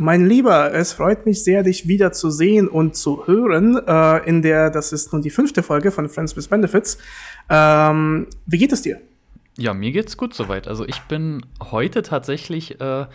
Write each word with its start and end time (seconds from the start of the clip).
Mein 0.00 0.26
Lieber, 0.26 0.72
es 0.72 0.92
freut 0.92 1.26
mich 1.26 1.42
sehr, 1.42 1.64
dich 1.64 1.88
wieder 1.88 2.12
zu 2.12 2.30
sehen 2.30 2.68
und 2.68 2.94
zu 2.94 3.26
hören. 3.26 3.76
Äh, 3.84 4.28
in 4.28 4.42
der, 4.42 4.70
das 4.70 4.92
ist 4.92 5.12
nun 5.12 5.22
die 5.22 5.30
fünfte 5.30 5.64
Folge 5.64 5.90
von 5.90 6.08
Friends 6.08 6.36
with 6.36 6.46
Benefits. 6.46 6.98
Ähm, 7.50 8.28
wie 8.46 8.58
geht 8.58 8.72
es 8.72 8.82
dir? 8.82 9.00
Ja, 9.56 9.74
mir 9.74 9.90
geht's 9.90 10.16
gut 10.16 10.34
soweit. 10.34 10.68
Also 10.68 10.86
ich 10.86 11.00
bin 11.08 11.44
heute 11.60 12.02
tatsächlich 12.02 12.80
äh, 12.80 13.06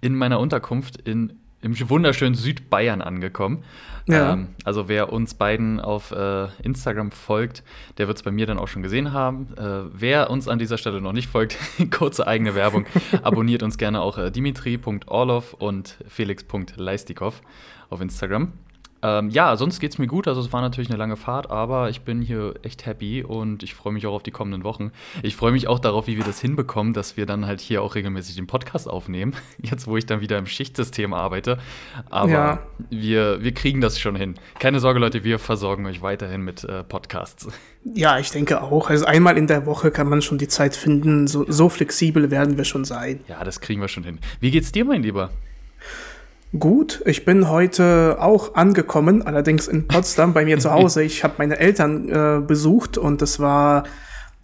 in 0.00 0.16
meiner 0.16 0.40
Unterkunft 0.40 1.00
in, 1.08 1.38
im 1.62 1.88
wunderschönen 1.88 2.34
Südbayern 2.34 3.00
angekommen. 3.02 3.64
Ja. 4.06 4.32
Ähm, 4.32 4.48
also 4.64 4.88
wer 4.88 5.12
uns 5.12 5.34
beiden 5.34 5.80
auf 5.80 6.10
äh, 6.10 6.48
Instagram 6.62 7.12
folgt, 7.12 7.62
der 7.98 8.08
wird 8.08 8.18
es 8.18 8.22
bei 8.22 8.30
mir 8.30 8.46
dann 8.46 8.58
auch 8.58 8.68
schon 8.68 8.82
gesehen 8.82 9.12
haben. 9.12 9.48
Äh, 9.56 9.84
wer 9.92 10.30
uns 10.30 10.48
an 10.48 10.58
dieser 10.58 10.76
Stelle 10.76 11.00
noch 11.00 11.12
nicht 11.12 11.28
folgt, 11.28 11.56
kurze 11.90 12.26
eigene 12.26 12.54
Werbung, 12.54 12.86
abonniert 13.22 13.62
uns 13.62 13.78
gerne 13.78 14.00
auch 14.00 14.18
äh, 14.18 14.30
dimitri.orlov 14.30 15.54
und 15.54 15.98
felix.leistikov 16.08 17.40
auf 17.90 18.00
Instagram. 18.00 18.52
Ähm, 19.02 19.30
ja, 19.30 19.56
sonst 19.56 19.80
geht 19.80 19.92
es 19.92 19.98
mir 19.98 20.06
gut. 20.06 20.28
Also 20.28 20.40
es 20.40 20.52
war 20.52 20.60
natürlich 20.60 20.88
eine 20.88 20.98
lange 20.98 21.16
Fahrt, 21.16 21.50
aber 21.50 21.90
ich 21.90 22.02
bin 22.02 22.22
hier 22.22 22.54
echt 22.62 22.86
happy 22.86 23.24
und 23.24 23.62
ich 23.64 23.74
freue 23.74 23.92
mich 23.92 24.06
auch 24.06 24.14
auf 24.14 24.22
die 24.22 24.30
kommenden 24.30 24.62
Wochen. 24.62 24.92
Ich 25.22 25.34
freue 25.34 25.50
mich 25.50 25.66
auch 25.66 25.80
darauf, 25.80 26.06
wie 26.06 26.16
wir 26.16 26.24
das 26.24 26.40
hinbekommen, 26.40 26.92
dass 26.92 27.16
wir 27.16 27.26
dann 27.26 27.46
halt 27.46 27.60
hier 27.60 27.82
auch 27.82 27.96
regelmäßig 27.96 28.36
den 28.36 28.46
Podcast 28.46 28.88
aufnehmen. 28.88 29.34
Jetzt, 29.62 29.88
wo 29.88 29.96
ich 29.96 30.06
dann 30.06 30.20
wieder 30.20 30.38
im 30.38 30.46
Schichtsystem 30.46 31.12
arbeite. 31.12 31.58
Aber 32.10 32.30
ja. 32.30 32.62
wir, 32.90 33.42
wir 33.42 33.52
kriegen 33.52 33.80
das 33.80 33.98
schon 33.98 34.14
hin. 34.14 34.34
Keine 34.60 34.78
Sorge, 34.78 35.00
Leute, 35.00 35.24
wir 35.24 35.40
versorgen 35.40 35.84
euch 35.86 36.00
weiterhin 36.00 36.42
mit 36.42 36.62
äh, 36.64 36.84
Podcasts. 36.84 37.48
Ja, 37.84 38.18
ich 38.20 38.30
denke 38.30 38.62
auch. 38.62 38.88
Also 38.88 39.06
einmal 39.06 39.36
in 39.36 39.48
der 39.48 39.66
Woche 39.66 39.90
kann 39.90 40.08
man 40.08 40.22
schon 40.22 40.38
die 40.38 40.46
Zeit 40.46 40.76
finden. 40.76 41.26
So, 41.26 41.44
so 41.48 41.68
flexibel 41.68 42.30
werden 42.30 42.56
wir 42.56 42.64
schon 42.64 42.84
sein. 42.84 43.20
Ja, 43.26 43.42
das 43.42 43.60
kriegen 43.60 43.80
wir 43.80 43.88
schon 43.88 44.04
hin. 44.04 44.20
Wie 44.38 44.52
geht's 44.52 44.70
dir, 44.70 44.84
mein 44.84 45.02
Lieber? 45.02 45.30
Gut, 46.58 47.00
ich 47.06 47.24
bin 47.24 47.48
heute 47.48 48.18
auch 48.20 48.56
angekommen, 48.56 49.22
allerdings 49.22 49.68
in 49.68 49.88
Potsdam 49.88 50.34
bei 50.34 50.44
mir 50.44 50.58
zu 50.58 50.70
Hause. 50.70 51.02
Ich 51.02 51.24
habe 51.24 51.34
meine 51.38 51.58
Eltern 51.58 52.10
äh, 52.10 52.42
besucht 52.46 52.98
und 52.98 53.22
das 53.22 53.40
war, 53.40 53.84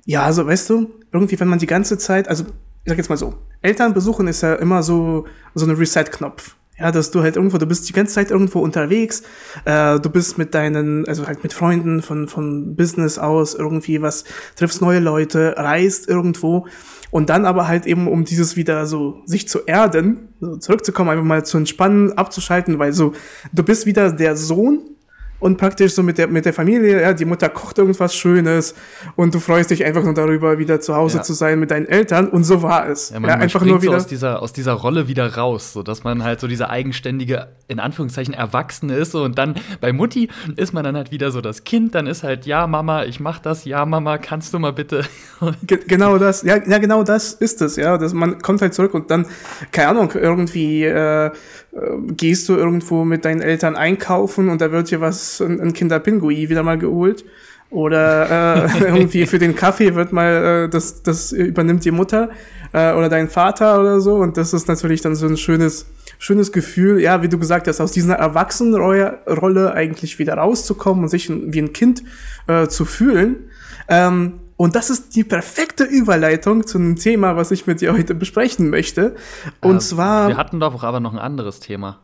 ja, 0.06 0.22
also 0.22 0.46
weißt 0.46 0.70
du, 0.70 0.88
irgendwie, 1.12 1.38
wenn 1.38 1.48
man 1.48 1.58
die 1.58 1.66
ganze 1.66 1.98
Zeit, 1.98 2.26
also 2.26 2.44
ich 2.84 2.88
sag 2.88 2.96
jetzt 2.96 3.10
mal 3.10 3.18
so, 3.18 3.34
Eltern 3.60 3.92
besuchen 3.92 4.26
ist 4.26 4.40
ja 4.40 4.54
immer 4.54 4.82
so, 4.82 5.26
so 5.54 5.66
ein 5.66 5.72
Reset-Knopf. 5.72 6.56
Ja, 6.78 6.92
dass 6.92 7.10
du 7.10 7.22
halt 7.22 7.36
irgendwo, 7.36 7.58
du 7.58 7.66
bist 7.66 7.88
die 7.88 7.92
ganze 7.92 8.14
Zeit 8.14 8.30
irgendwo 8.30 8.60
unterwegs, 8.60 9.22
äh, 9.66 10.00
du 10.00 10.08
bist 10.08 10.38
mit 10.38 10.54
deinen, 10.54 11.06
also 11.08 11.26
halt 11.26 11.42
mit 11.42 11.52
Freunden 11.52 12.00
von, 12.00 12.26
von 12.26 12.74
Business 12.74 13.18
aus 13.18 13.54
irgendwie 13.54 14.00
was, 14.00 14.24
triffst 14.56 14.80
neue 14.80 15.00
Leute, 15.00 15.54
reist 15.58 16.08
irgendwo 16.08 16.68
und 17.10 17.30
dann 17.30 17.46
aber 17.46 17.68
halt 17.68 17.86
eben, 17.86 18.08
um 18.08 18.24
dieses 18.24 18.56
wieder 18.56 18.86
so 18.86 19.22
sich 19.24 19.48
zu 19.48 19.60
erden, 19.66 20.28
so 20.40 20.56
zurückzukommen, 20.56 21.10
einfach 21.10 21.24
mal 21.24 21.44
zu 21.44 21.58
entspannen, 21.58 22.12
abzuschalten, 22.16 22.78
weil 22.78 22.92
so, 22.92 23.12
du 23.52 23.62
bist 23.62 23.86
wieder 23.86 24.12
der 24.12 24.36
Sohn 24.36 24.80
und 25.40 25.56
praktisch 25.56 25.92
so 25.94 26.02
mit 26.02 26.18
der, 26.18 26.28
mit 26.28 26.44
der 26.44 26.52
Familie, 26.52 27.00
ja, 27.00 27.12
die 27.12 27.24
Mutter 27.24 27.48
kocht 27.48 27.78
irgendwas 27.78 28.14
Schönes 28.14 28.74
und 29.16 29.34
du 29.34 29.40
freust 29.40 29.70
dich 29.70 29.84
einfach 29.84 30.02
nur 30.02 30.14
darüber, 30.14 30.58
wieder 30.58 30.80
zu 30.80 30.96
Hause 30.96 31.18
ja. 31.18 31.22
zu 31.22 31.32
sein 31.32 31.60
mit 31.60 31.70
deinen 31.70 31.86
Eltern 31.86 32.28
und 32.28 32.44
so 32.44 32.62
war 32.62 32.88
es. 32.88 33.10
Ja, 33.10 33.20
man, 33.20 33.30
ja, 33.30 33.36
man 33.36 33.42
einfach 33.42 33.64
nur 33.64 33.82
wieder 33.82 33.92
so 33.92 33.96
aus 33.98 34.06
dieser, 34.06 34.42
aus 34.42 34.52
dieser 34.52 34.72
Rolle 34.72 35.08
wieder 35.08 35.36
raus, 35.36 35.72
so 35.72 35.82
dass 35.82 36.04
man 36.04 36.24
halt 36.24 36.40
so 36.40 36.46
dieser 36.48 36.70
eigenständige, 36.70 37.48
in 37.68 37.80
Anführungszeichen, 37.80 38.34
Erwachsene 38.34 38.94
ist 38.96 39.12
so, 39.12 39.22
und 39.22 39.38
dann 39.38 39.54
bei 39.80 39.92
Mutti 39.92 40.28
ist 40.56 40.72
man 40.72 40.84
dann 40.84 40.96
halt 40.96 41.10
wieder 41.10 41.30
so 41.30 41.40
das 41.40 41.64
Kind, 41.64 41.94
dann 41.94 42.06
ist 42.06 42.22
halt, 42.22 42.46
ja, 42.46 42.66
Mama, 42.66 43.04
ich 43.04 43.20
mach 43.20 43.38
das, 43.38 43.64
ja, 43.64 43.84
Mama, 43.86 44.18
kannst 44.18 44.54
du 44.54 44.58
mal 44.58 44.72
bitte. 44.72 45.04
Ge 45.62 45.78
genau 45.86 46.18
das, 46.18 46.42
ja, 46.42 46.56
ja, 46.66 46.78
genau 46.78 47.02
das 47.04 47.32
ist 47.32 47.62
es, 47.62 47.76
ja, 47.76 47.96
dass 47.98 48.12
man 48.12 48.40
kommt 48.40 48.60
halt 48.60 48.74
zurück 48.74 48.94
und 48.94 49.10
dann, 49.10 49.26
keine 49.70 49.88
Ahnung, 49.88 50.12
irgendwie, 50.14 50.84
äh, 50.84 51.26
äh, 51.28 51.30
gehst 52.16 52.48
du 52.48 52.54
irgendwo 52.54 53.04
mit 53.04 53.24
deinen 53.24 53.40
Eltern 53.40 53.76
einkaufen 53.76 54.48
und 54.48 54.60
da 54.60 54.72
wird 54.72 54.90
dir 54.90 55.00
was, 55.00 55.40
ein, 55.40 55.60
ein 55.60 55.72
Kinderpingui 55.72 56.48
wieder 56.48 56.62
mal 56.62 56.78
geholt. 56.78 57.24
Oder 57.70 58.64
äh, 58.64 58.78
irgendwie 58.84 59.26
für 59.26 59.38
den 59.38 59.54
Kaffee 59.54 59.94
wird 59.94 60.12
mal, 60.12 60.64
äh, 60.64 60.68
das, 60.68 61.02
das 61.02 61.32
übernimmt 61.32 61.84
die 61.84 61.90
Mutter 61.90 62.30
äh, 62.72 62.92
oder 62.94 63.08
dein 63.08 63.28
Vater 63.28 63.78
oder 63.80 64.00
so. 64.00 64.16
Und 64.16 64.36
das 64.36 64.54
ist 64.54 64.68
natürlich 64.68 65.02
dann 65.02 65.14
so 65.14 65.26
ein 65.26 65.36
schönes, 65.36 65.86
schönes 66.18 66.52
Gefühl, 66.52 67.00
ja, 67.00 67.22
wie 67.22 67.28
du 67.28 67.38
gesagt 67.38 67.68
hast, 67.68 67.80
aus 67.80 67.92
dieser 67.92 68.14
Erwachsenenrolle 68.14 69.74
eigentlich 69.74 70.18
wieder 70.18 70.34
rauszukommen 70.34 71.04
und 71.04 71.10
sich 71.10 71.28
wie 71.28 71.60
ein 71.60 71.74
Kind 71.74 72.02
äh, 72.46 72.68
zu 72.68 72.86
fühlen. 72.86 73.50
Ähm, 73.88 74.40
und 74.58 74.74
das 74.74 74.90
ist 74.90 75.14
die 75.14 75.22
perfekte 75.22 75.84
Überleitung 75.84 76.66
zu 76.66 76.78
einem 76.78 76.96
Thema, 76.96 77.36
was 77.36 77.52
ich 77.52 77.68
mit 77.68 77.80
dir 77.80 77.92
heute 77.92 78.14
besprechen 78.16 78.70
möchte. 78.70 79.14
Und 79.60 79.76
äh, 79.76 79.78
zwar. 79.78 80.28
Wir 80.28 80.36
hatten 80.36 80.58
doch 80.58 80.82
aber 80.82 80.98
noch 80.98 81.12
ein 81.12 81.18
anderes 81.18 81.60
Thema. 81.60 82.00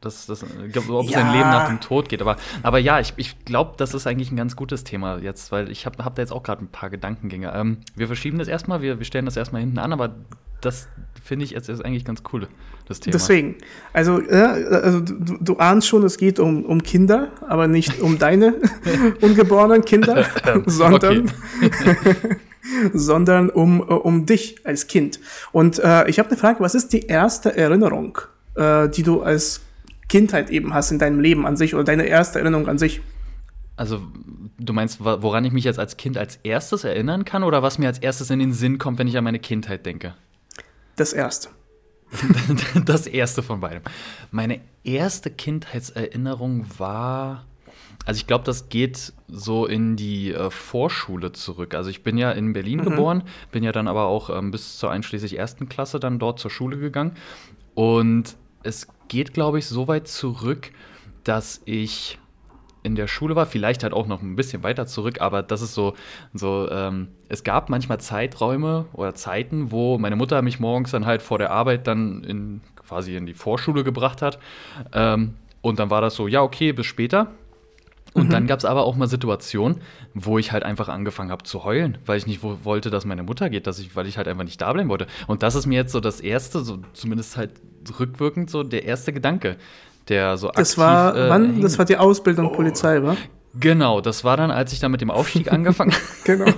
Das, 0.00 0.26
das, 0.26 0.42
ob 0.42 1.06
es 1.06 1.12
ja. 1.12 1.20
ein 1.20 1.32
Leben 1.32 1.48
nach 1.48 1.68
dem 1.68 1.80
Tod 1.80 2.08
geht. 2.08 2.20
Aber, 2.20 2.36
aber 2.64 2.80
ja, 2.80 2.98
ich, 2.98 3.14
ich 3.18 3.44
glaube, 3.44 3.74
das 3.76 3.94
ist 3.94 4.08
eigentlich 4.08 4.32
ein 4.32 4.36
ganz 4.36 4.56
gutes 4.56 4.82
Thema 4.82 5.18
jetzt, 5.18 5.52
weil 5.52 5.70
ich 5.70 5.86
habe 5.86 6.04
hab 6.04 6.16
da 6.16 6.22
jetzt 6.22 6.32
auch 6.32 6.42
gerade 6.42 6.64
ein 6.64 6.68
paar 6.68 6.90
Gedankengänge. 6.90 7.52
Ähm, 7.54 7.78
wir 7.94 8.08
verschieben 8.08 8.40
das 8.40 8.48
erstmal, 8.48 8.82
wir, 8.82 8.98
wir 8.98 9.06
stellen 9.06 9.26
das 9.26 9.36
erstmal 9.36 9.60
hinten 9.60 9.78
an, 9.78 9.92
aber 9.92 10.10
das 10.64 10.88
finde 11.22 11.44
ich 11.44 11.52
jetzt 11.52 11.68
ist 11.68 11.84
eigentlich 11.84 12.04
ganz 12.04 12.22
cool, 12.32 12.48
das 12.88 13.00
Thema. 13.00 13.12
Deswegen, 13.12 13.56
also, 13.92 14.20
äh, 14.20 14.34
also 14.34 15.00
du, 15.00 15.38
du, 15.40 15.56
ahnst 15.56 15.88
schon, 15.88 16.02
es 16.04 16.18
geht 16.18 16.38
um, 16.38 16.64
um 16.64 16.82
Kinder, 16.82 17.30
aber 17.48 17.68
nicht 17.68 18.00
um 18.00 18.18
deine 18.18 18.54
ungeborenen 19.20 19.84
Kinder, 19.84 20.26
sondern, 20.66 21.30
sondern 22.92 23.50
um, 23.50 23.80
um 23.80 24.26
dich 24.26 24.56
als 24.64 24.88
Kind. 24.88 25.20
Und 25.52 25.78
äh, 25.78 26.08
ich 26.08 26.18
habe 26.18 26.28
eine 26.28 26.38
Frage, 26.38 26.60
was 26.60 26.74
ist 26.74 26.92
die 26.92 27.06
erste 27.06 27.56
Erinnerung, 27.56 28.18
äh, 28.56 28.88
die 28.88 29.02
du 29.02 29.22
als 29.22 29.60
Kindheit 30.08 30.50
eben 30.50 30.74
hast 30.74 30.90
in 30.90 30.98
deinem 30.98 31.20
Leben 31.20 31.46
an 31.46 31.56
sich 31.56 31.74
oder 31.74 31.84
deine 31.84 32.04
erste 32.04 32.40
Erinnerung 32.40 32.68
an 32.68 32.78
sich? 32.78 33.00
Also, 33.76 34.02
du 34.58 34.72
meinst, 34.72 35.02
woran 35.02 35.44
ich 35.44 35.52
mich 35.52 35.64
jetzt 35.64 35.78
als 35.78 35.96
Kind 35.96 36.18
als 36.18 36.38
erstes 36.42 36.84
erinnern 36.84 37.24
kann 37.24 37.42
oder 37.42 37.62
was 37.62 37.78
mir 37.78 37.86
als 37.86 37.98
erstes 37.98 38.28
in 38.28 38.38
den 38.38 38.52
Sinn 38.52 38.78
kommt, 38.78 38.98
wenn 38.98 39.08
ich 39.08 39.16
an 39.16 39.24
meine 39.24 39.38
Kindheit 39.38 39.86
denke? 39.86 40.14
Das 41.02 41.12
erste. 41.12 41.48
das 42.84 43.08
erste 43.08 43.42
von 43.42 43.58
beidem. 43.58 43.82
Meine 44.30 44.60
erste 44.84 45.32
Kindheitserinnerung 45.32 46.64
war. 46.78 47.44
Also 48.06 48.18
ich 48.18 48.28
glaube, 48.28 48.44
das 48.44 48.68
geht 48.68 49.12
so 49.26 49.66
in 49.66 49.96
die 49.96 50.32
äh, 50.32 50.48
Vorschule 50.52 51.32
zurück. 51.32 51.74
Also 51.74 51.90
ich 51.90 52.04
bin 52.04 52.18
ja 52.18 52.30
in 52.30 52.52
Berlin 52.52 52.78
mhm. 52.78 52.84
geboren, 52.84 53.22
bin 53.50 53.64
ja 53.64 53.72
dann 53.72 53.88
aber 53.88 54.04
auch 54.04 54.30
ähm, 54.30 54.52
bis 54.52 54.78
zur 54.78 54.92
einschließlich 54.92 55.36
ersten 55.36 55.68
Klasse 55.68 55.98
dann 55.98 56.20
dort 56.20 56.38
zur 56.38 56.52
Schule 56.52 56.78
gegangen. 56.78 57.16
Und 57.74 58.36
es 58.62 58.86
geht, 59.08 59.34
glaube 59.34 59.58
ich, 59.58 59.66
so 59.66 59.88
weit 59.88 60.06
zurück, 60.06 60.70
dass 61.24 61.62
ich 61.64 62.20
in 62.82 62.94
der 62.94 63.06
Schule 63.06 63.36
war, 63.36 63.46
vielleicht 63.46 63.82
halt 63.82 63.92
auch 63.92 64.06
noch 64.06 64.22
ein 64.22 64.36
bisschen 64.36 64.62
weiter 64.62 64.86
zurück, 64.86 65.20
aber 65.20 65.42
das 65.42 65.62
ist 65.62 65.74
so, 65.74 65.94
so 66.34 66.68
ähm, 66.70 67.08
es 67.28 67.44
gab 67.44 67.70
manchmal 67.70 68.00
Zeiträume 68.00 68.86
oder 68.92 69.14
Zeiten, 69.14 69.70
wo 69.70 69.98
meine 69.98 70.16
Mutter 70.16 70.42
mich 70.42 70.58
morgens 70.58 70.90
dann 70.90 71.06
halt 71.06 71.22
vor 71.22 71.38
der 71.38 71.50
Arbeit 71.50 71.86
dann 71.86 72.24
in, 72.24 72.60
quasi 72.76 73.16
in 73.16 73.26
die 73.26 73.34
Vorschule 73.34 73.84
gebracht 73.84 74.20
hat. 74.20 74.38
Ähm, 74.92 75.34
und 75.60 75.78
dann 75.78 75.90
war 75.90 76.00
das 76.00 76.16
so, 76.16 76.26
ja, 76.26 76.42
okay, 76.42 76.72
bis 76.72 76.86
später. 76.86 77.28
Und 78.14 78.26
mhm. 78.26 78.30
dann 78.30 78.46
gab 78.46 78.58
es 78.58 78.64
aber 78.64 78.84
auch 78.84 78.96
mal 78.96 79.06
Situationen, 79.06 79.80
wo 80.12 80.38
ich 80.38 80.52
halt 80.52 80.64
einfach 80.64 80.88
angefangen 80.88 81.30
habe 81.30 81.44
zu 81.44 81.64
heulen, 81.64 81.96
weil 82.04 82.18
ich 82.18 82.26
nicht 82.26 82.42
wollte, 82.42 82.90
dass 82.90 83.06
meine 83.06 83.22
Mutter 83.22 83.48
geht, 83.48 83.66
dass 83.66 83.78
ich, 83.78 83.96
weil 83.96 84.06
ich 84.06 84.18
halt 84.18 84.28
einfach 84.28 84.44
nicht 84.44 84.60
da 84.60 84.72
bleiben 84.72 84.90
wollte. 84.90 85.06
Und 85.28 85.42
das 85.42 85.54
ist 85.54 85.66
mir 85.66 85.76
jetzt 85.76 85.92
so 85.92 86.00
das 86.00 86.20
erste, 86.20 86.60
so 86.62 86.80
zumindest 86.92 87.36
halt 87.36 87.52
rückwirkend 87.98 88.50
so 88.50 88.62
der 88.64 88.84
erste 88.84 89.12
Gedanke, 89.12 89.56
der 90.08 90.36
so 90.36 90.48
aktiv. 90.48 90.60
Das 90.60 90.78
war 90.78 91.16
äh, 91.16 91.28
wann? 91.28 91.60
Das 91.60 91.78
war 91.78 91.84
die 91.84 91.96
Ausbildung 91.96 92.48
oh. 92.48 92.52
Polizei, 92.52 93.02
war? 93.02 93.16
Genau, 93.54 94.00
das 94.00 94.24
war 94.24 94.36
dann, 94.36 94.50
als 94.50 94.72
ich 94.72 94.80
dann 94.80 94.90
mit 94.90 95.00
dem 95.00 95.10
Aufstieg 95.10 95.52
angefangen 95.52 95.92
habe. 95.92 96.02
genau. 96.24 96.52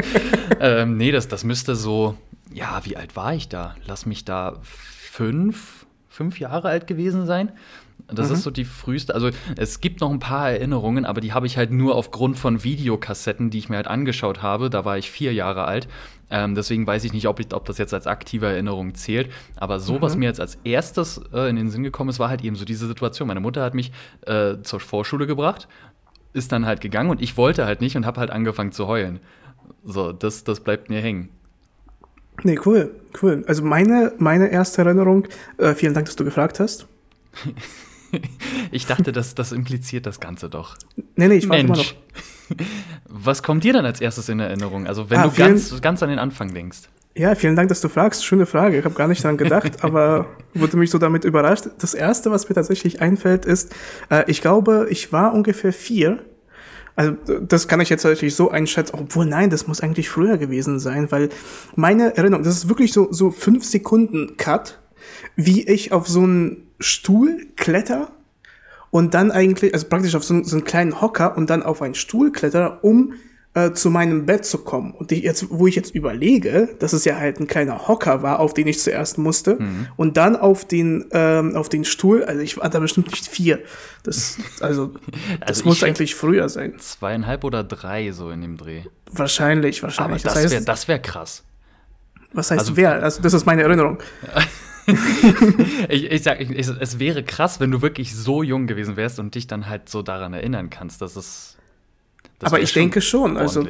ähm, 0.60 0.96
nee, 0.96 1.12
das, 1.12 1.28
das 1.28 1.44
müsste 1.44 1.76
so, 1.76 2.16
ja, 2.52 2.80
wie 2.84 2.96
alt 2.96 3.16
war 3.16 3.34
ich 3.34 3.48
da? 3.48 3.74
Lass 3.86 4.06
mich 4.06 4.24
da 4.24 4.56
fünf, 4.62 5.86
fünf 6.08 6.40
Jahre 6.40 6.68
alt 6.68 6.86
gewesen 6.86 7.26
sein. 7.26 7.52
Das 8.06 8.28
mhm. 8.28 8.34
ist 8.34 8.42
so 8.42 8.50
die 8.50 8.64
früheste. 8.64 9.14
Also 9.14 9.30
es 9.56 9.80
gibt 9.80 10.00
noch 10.00 10.10
ein 10.10 10.20
paar 10.20 10.50
Erinnerungen, 10.50 11.04
aber 11.04 11.20
die 11.20 11.32
habe 11.32 11.46
ich 11.46 11.58
halt 11.58 11.70
nur 11.70 11.94
aufgrund 11.94 12.38
von 12.38 12.64
Videokassetten, 12.64 13.50
die 13.50 13.58
ich 13.58 13.68
mir 13.68 13.76
halt 13.76 13.88
angeschaut 13.88 14.40
habe. 14.40 14.70
Da 14.70 14.84
war 14.84 14.96
ich 14.96 15.10
vier 15.10 15.34
Jahre 15.34 15.64
alt. 15.64 15.88
Ähm, 16.30 16.54
deswegen 16.54 16.86
weiß 16.86 17.04
ich 17.04 17.12
nicht, 17.12 17.26
ob, 17.26 17.40
ich, 17.40 17.52
ob 17.54 17.64
das 17.64 17.78
jetzt 17.78 17.94
als 17.94 18.06
aktive 18.06 18.46
Erinnerung 18.46 18.94
zählt. 18.94 19.30
Aber 19.56 19.80
so, 19.80 19.94
mhm. 19.94 20.02
was 20.02 20.16
mir 20.16 20.26
jetzt 20.26 20.40
als 20.40 20.58
erstes 20.64 21.20
äh, 21.32 21.48
in 21.48 21.56
den 21.56 21.70
Sinn 21.70 21.82
gekommen 21.82 22.10
ist, 22.10 22.18
war 22.18 22.28
halt 22.28 22.44
eben 22.44 22.56
so 22.56 22.64
diese 22.64 22.86
Situation. 22.86 23.28
Meine 23.28 23.40
Mutter 23.40 23.62
hat 23.62 23.74
mich 23.74 23.92
äh, 24.26 24.56
zur 24.62 24.80
Vorschule 24.80 25.26
gebracht, 25.26 25.68
ist 26.32 26.52
dann 26.52 26.66
halt 26.66 26.80
gegangen 26.80 27.10
und 27.10 27.22
ich 27.22 27.36
wollte 27.36 27.64
halt 27.64 27.80
nicht 27.80 27.96
und 27.96 28.06
habe 28.06 28.20
halt 28.20 28.30
angefangen 28.30 28.72
zu 28.72 28.86
heulen. 28.86 29.20
So, 29.84 30.12
das, 30.12 30.44
das 30.44 30.60
bleibt 30.60 30.90
mir 30.90 31.00
hängen. 31.00 31.30
Nee, 32.44 32.58
cool, 32.64 32.94
cool. 33.22 33.44
Also 33.48 33.64
meine, 33.64 34.12
meine 34.18 34.48
erste 34.48 34.82
Erinnerung, 34.82 35.26
äh, 35.56 35.74
vielen 35.74 35.94
Dank, 35.94 36.06
dass 36.06 36.16
du 36.16 36.24
gefragt 36.24 36.60
hast. 36.60 36.86
ich 38.70 38.86
dachte, 38.86 39.12
das, 39.12 39.34
das 39.34 39.52
impliziert 39.52 40.06
das 40.06 40.20
Ganze 40.20 40.48
doch. 40.48 40.76
Nee, 41.16 41.28
nee, 41.28 41.34
ich 41.36 41.48
war 41.48 41.58
immer 41.58 41.76
noch. 41.76 41.94
Was 43.08 43.42
kommt 43.42 43.64
dir 43.64 43.72
dann 43.72 43.84
als 43.84 44.00
erstes 44.00 44.28
in 44.28 44.40
Erinnerung? 44.40 44.86
Also, 44.86 45.10
wenn 45.10 45.18
ah, 45.18 45.28
du 45.28 45.32
ganz, 45.32 45.80
ganz 45.80 46.02
an 46.02 46.08
den 46.08 46.18
Anfang 46.18 46.54
denkst. 46.54 46.88
Ja, 47.14 47.34
vielen 47.34 47.56
Dank, 47.56 47.68
dass 47.68 47.80
du 47.80 47.88
fragst. 47.88 48.24
Schöne 48.24 48.46
Frage. 48.46 48.78
Ich 48.78 48.84
habe 48.84 48.94
gar 48.94 49.08
nicht 49.08 49.24
daran 49.24 49.36
gedacht, 49.36 49.78
aber 49.82 50.26
wurde 50.54 50.76
mich 50.76 50.90
so 50.90 50.98
damit 50.98 51.24
überrascht. 51.24 51.64
Das 51.78 51.94
erste, 51.94 52.30
was 52.30 52.48
mir 52.48 52.54
tatsächlich 52.54 53.00
einfällt, 53.00 53.44
ist, 53.44 53.74
äh, 54.08 54.24
ich 54.28 54.40
glaube, 54.40 54.86
ich 54.88 55.12
war 55.12 55.34
ungefähr 55.34 55.72
vier. 55.72 56.24
Also 56.94 57.12
das 57.40 57.68
kann 57.68 57.80
ich 57.80 57.90
jetzt 57.90 58.02
tatsächlich 58.02 58.34
so 58.34 58.50
einschätzen, 58.50 58.96
obwohl 58.98 59.24
nein, 59.24 59.50
das 59.50 59.68
muss 59.68 59.80
eigentlich 59.80 60.08
früher 60.10 60.36
gewesen 60.36 60.80
sein, 60.80 61.10
weil 61.12 61.28
meine 61.76 62.16
Erinnerung, 62.16 62.42
das 62.42 62.56
ist 62.56 62.68
wirklich 62.68 62.92
so 62.92 63.12
so 63.12 63.30
fünf 63.30 63.64
Sekunden 63.64 64.36
Cut, 64.36 64.80
wie 65.36 65.66
ich 65.68 65.92
auf 65.92 66.08
so 66.08 66.20
einen 66.20 66.68
Stuhl 66.80 67.46
kletter 67.56 68.08
und 68.90 69.14
dann 69.14 69.30
eigentlich, 69.30 69.74
also 69.74 69.86
praktisch 69.86 70.14
auf 70.14 70.24
so, 70.24 70.42
so 70.42 70.56
einen 70.56 70.64
kleinen 70.64 71.00
Hocker 71.00 71.36
und 71.36 71.50
dann 71.50 71.62
auf 71.62 71.82
einen 71.82 71.94
Stuhl 71.94 72.32
kletter, 72.32 72.82
um 72.82 73.14
äh, 73.54 73.72
zu 73.72 73.90
meinem 73.90 74.26
Bett 74.26 74.44
zu 74.44 74.58
kommen. 74.58 74.92
Und 74.92 75.10
ich 75.10 75.22
jetzt, 75.22 75.46
wo 75.50 75.66
ich 75.66 75.74
jetzt 75.74 75.94
überlege, 75.94 76.68
dass 76.78 76.92
es 76.92 77.04
ja 77.04 77.16
halt 77.16 77.40
ein 77.40 77.46
kleiner 77.46 77.88
Hocker 77.88 78.22
war, 78.22 78.40
auf 78.40 78.54
den 78.54 78.66
ich 78.66 78.78
zuerst 78.80 79.18
musste, 79.18 79.56
mhm. 79.58 79.88
und 79.96 80.16
dann 80.16 80.36
auf 80.36 80.64
den, 80.64 81.06
ähm, 81.12 81.56
auf 81.56 81.68
den 81.68 81.84
Stuhl, 81.84 82.24
also 82.24 82.40
ich 82.40 82.56
war 82.56 82.68
da 82.68 82.78
bestimmt 82.78 83.10
nicht 83.10 83.26
vier. 83.26 83.60
Das, 84.02 84.38
also, 84.60 84.94
das 85.40 85.48
also 85.48 85.64
muss 85.64 85.82
eigentlich 85.82 86.14
früher 86.14 86.48
sein. 86.48 86.74
Zweieinhalb 86.78 87.44
oder 87.44 87.64
drei 87.64 88.12
so 88.12 88.30
in 88.30 88.42
dem 88.42 88.56
Dreh. 88.56 88.82
Wahrscheinlich, 89.10 89.82
wahrscheinlich. 89.82 90.24
Aber 90.26 90.34
das 90.34 90.52
wäre 90.52 90.64
das 90.64 90.88
wär 90.88 90.98
krass. 90.98 91.42
Was 92.32 92.50
heißt 92.50 92.60
also, 92.60 92.76
wer? 92.76 93.02
Also, 93.02 93.22
das 93.22 93.32
ist 93.32 93.46
meine 93.46 93.62
Erinnerung. 93.62 93.98
ich, 95.88 96.10
ich 96.10 96.22
sag, 96.22 96.40
ich, 96.40 96.50
es 96.50 96.98
wäre 96.98 97.22
krass, 97.22 97.60
wenn 97.60 97.70
du 97.70 97.82
wirklich 97.82 98.14
so 98.16 98.42
jung 98.42 98.66
gewesen 98.66 98.96
wärst 98.96 99.18
und 99.18 99.34
dich 99.34 99.46
dann 99.46 99.68
halt 99.68 99.88
so 99.88 100.02
daran 100.02 100.32
erinnern 100.32 100.70
kannst. 100.70 101.02
Das 101.02 101.16
ist 101.16 101.58
das 102.38 102.52
aber 102.52 102.62
ich 102.62 102.70
schon 102.70 102.82
denke 102.82 103.00
schon, 103.00 103.36
also, 103.36 103.66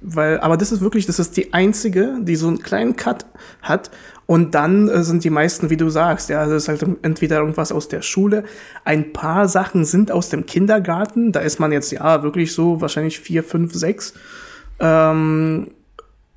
weil, 0.00 0.40
aber 0.40 0.56
das 0.56 0.72
ist 0.72 0.80
wirklich, 0.80 1.06
das 1.06 1.20
ist 1.20 1.36
die 1.36 1.54
einzige, 1.54 2.18
die 2.22 2.34
so 2.34 2.48
einen 2.48 2.58
kleinen 2.58 2.96
Cut 2.96 3.24
hat. 3.62 3.90
Und 4.26 4.54
dann 4.54 4.88
äh, 4.88 5.04
sind 5.04 5.22
die 5.22 5.30
meisten, 5.30 5.70
wie 5.70 5.76
du 5.76 5.90
sagst, 5.90 6.28
ja, 6.28 6.44
das 6.46 6.64
ist 6.64 6.68
halt 6.68 6.84
entweder 7.02 7.38
irgendwas 7.38 7.70
aus 7.70 7.88
der 7.88 8.02
Schule. 8.02 8.44
Ein 8.84 9.12
paar 9.12 9.48
Sachen 9.48 9.84
sind 9.84 10.10
aus 10.10 10.28
dem 10.28 10.46
Kindergarten. 10.46 11.30
Da 11.30 11.40
ist 11.40 11.60
man 11.60 11.70
jetzt, 11.70 11.92
ja, 11.92 12.22
wirklich 12.22 12.52
so 12.52 12.80
wahrscheinlich 12.80 13.20
vier, 13.20 13.44
fünf, 13.44 13.74
sechs. 13.74 14.14
Ähm, 14.80 15.68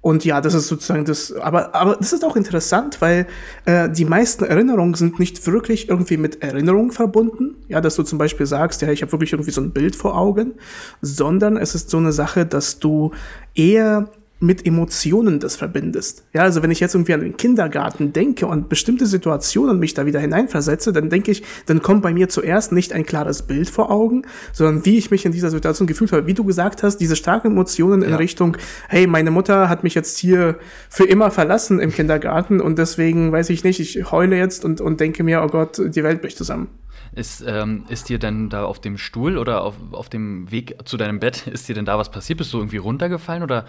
und 0.08 0.24
ja, 0.24 0.40
das 0.40 0.54
ist 0.54 0.70
sozusagen 0.70 1.04
das, 1.04 1.34
aber, 1.34 1.76
aber 1.76 1.98
das 1.98 2.14
ist 2.14 2.24
auch 2.24 2.38
interessant, 2.38 3.02
weil 3.02 3.28
äh, 3.66 3.90
die 3.90 4.06
meisten 4.06 4.46
Erinnerungen 4.46 4.94
sind 4.94 5.20
nicht 5.20 5.46
wirklich 5.46 5.90
irgendwie 5.90 6.16
mit 6.16 6.42
Erinnerung 6.42 6.94
verbunden. 6.94 7.58
Ja, 7.68 7.82
dass 7.82 7.98
du 7.98 8.04
zum 8.04 8.18
Beispiel 8.18 8.46
sagst, 8.46 8.82
ja, 8.82 8.90
ich 8.90 9.02
habe 9.02 9.12
wirklich 9.12 9.34
irgendwie 9.34 9.52
so 9.52 9.60
ein 9.60 9.72
Bild 9.72 9.98
vor 9.98 10.18
Augen, 10.18 10.54
sondern 11.02 11.58
es 11.58 11.76
ist 11.76 11.90
so 11.90 11.98
eine 11.98 12.14
Sache, 12.14 12.46
dass 12.46 12.80
du 12.80 13.12
eher 13.54 14.08
mit 14.40 14.66
Emotionen 14.66 15.40
das 15.40 15.56
verbindest. 15.56 16.24
Ja, 16.34 16.44
also 16.44 16.62
wenn 16.62 16.70
ich 16.70 16.80
jetzt 16.80 16.94
irgendwie 16.94 17.14
an 17.14 17.22
den 17.22 17.38
Kindergarten 17.38 18.14
denke 18.14 18.46
und 18.46 18.70
bestimmte 18.70 19.06
Situationen 19.06 19.80
mich 19.80 19.94
da 19.94 20.06
wieder 20.06 20.20
hineinversetze, 20.20 20.94
dann 20.94 21.10
denke 21.10 21.32
ich, 21.32 21.44
dann 21.66 21.82
kommt 21.82 22.04
bei 22.04 22.14
mir 22.14 22.30
zuerst 22.30 22.72
nicht 22.72 22.94
ein 22.94 23.06
klares 23.06 23.42
Bild 23.42 23.70
vor 23.70 23.90
Augen, 23.90 24.24
sondern 24.54 24.86
wie 24.86 24.98
ich 24.98 25.10
mich 25.10 25.26
in 25.26 25.32
dieser 25.32 25.50
Situation 25.50 25.88
gefühlt 25.88 26.12
habe. 26.12 26.28
Wie 26.28 26.34
du 26.34 26.44
gesagt 26.44 26.84
hast, 26.84 26.98
diese 26.98 27.16
starken 27.16 27.52
Emotionen 27.52 28.04
in 28.04 28.12
ja. 28.12 28.18
Richtung, 28.18 28.58
hey, 28.90 29.08
meine 29.08 29.32
Mutter 29.32 29.70
hat 29.70 29.84
mich 29.84 29.96
jetzt 29.96 30.18
hier 30.18 30.58
für 30.90 31.06
immer 31.06 31.32
verlassen 31.32 31.80
im 31.80 31.92
Kindergarten 31.92 32.62
und 32.62 32.78
deswegen 32.78 33.32
weiß 33.32 33.50
ich 33.50 33.64
nicht, 33.64 33.80
ich 33.80 34.12
heule 34.12 34.38
jetzt 34.38 34.66
und, 34.66 34.82
und 34.82 35.00
denke 35.00 35.24
mir, 35.24 35.42
oh 35.44 35.48
Gott, 35.48 35.82
die 35.84 36.04
Welt 36.04 36.22
bricht 36.22 36.38
zusammen. 36.38 36.68
Ist, 37.18 37.44
ähm, 37.46 37.84
ist 37.90 38.10
dir 38.10 38.20
denn 38.20 38.50
da 38.50 38.66
auf 38.66 38.80
dem 38.80 38.98
Stuhl 38.98 39.38
oder 39.38 39.64
auf, 39.64 39.76
auf 39.92 40.08
dem 40.08 40.52
Weg 40.52 40.76
zu 40.86 40.98
deinem 40.98 41.20
Bett, 41.20 41.48
ist 41.48 41.68
dir 41.68 41.74
denn 41.74 41.86
da 41.86 41.98
was 41.98 42.12
passiert? 42.12 42.38
Bist 42.38 42.54
du 42.54 42.60
irgendwie 42.60 42.78
runtergefallen? 42.78 43.42
Oder 43.42 43.66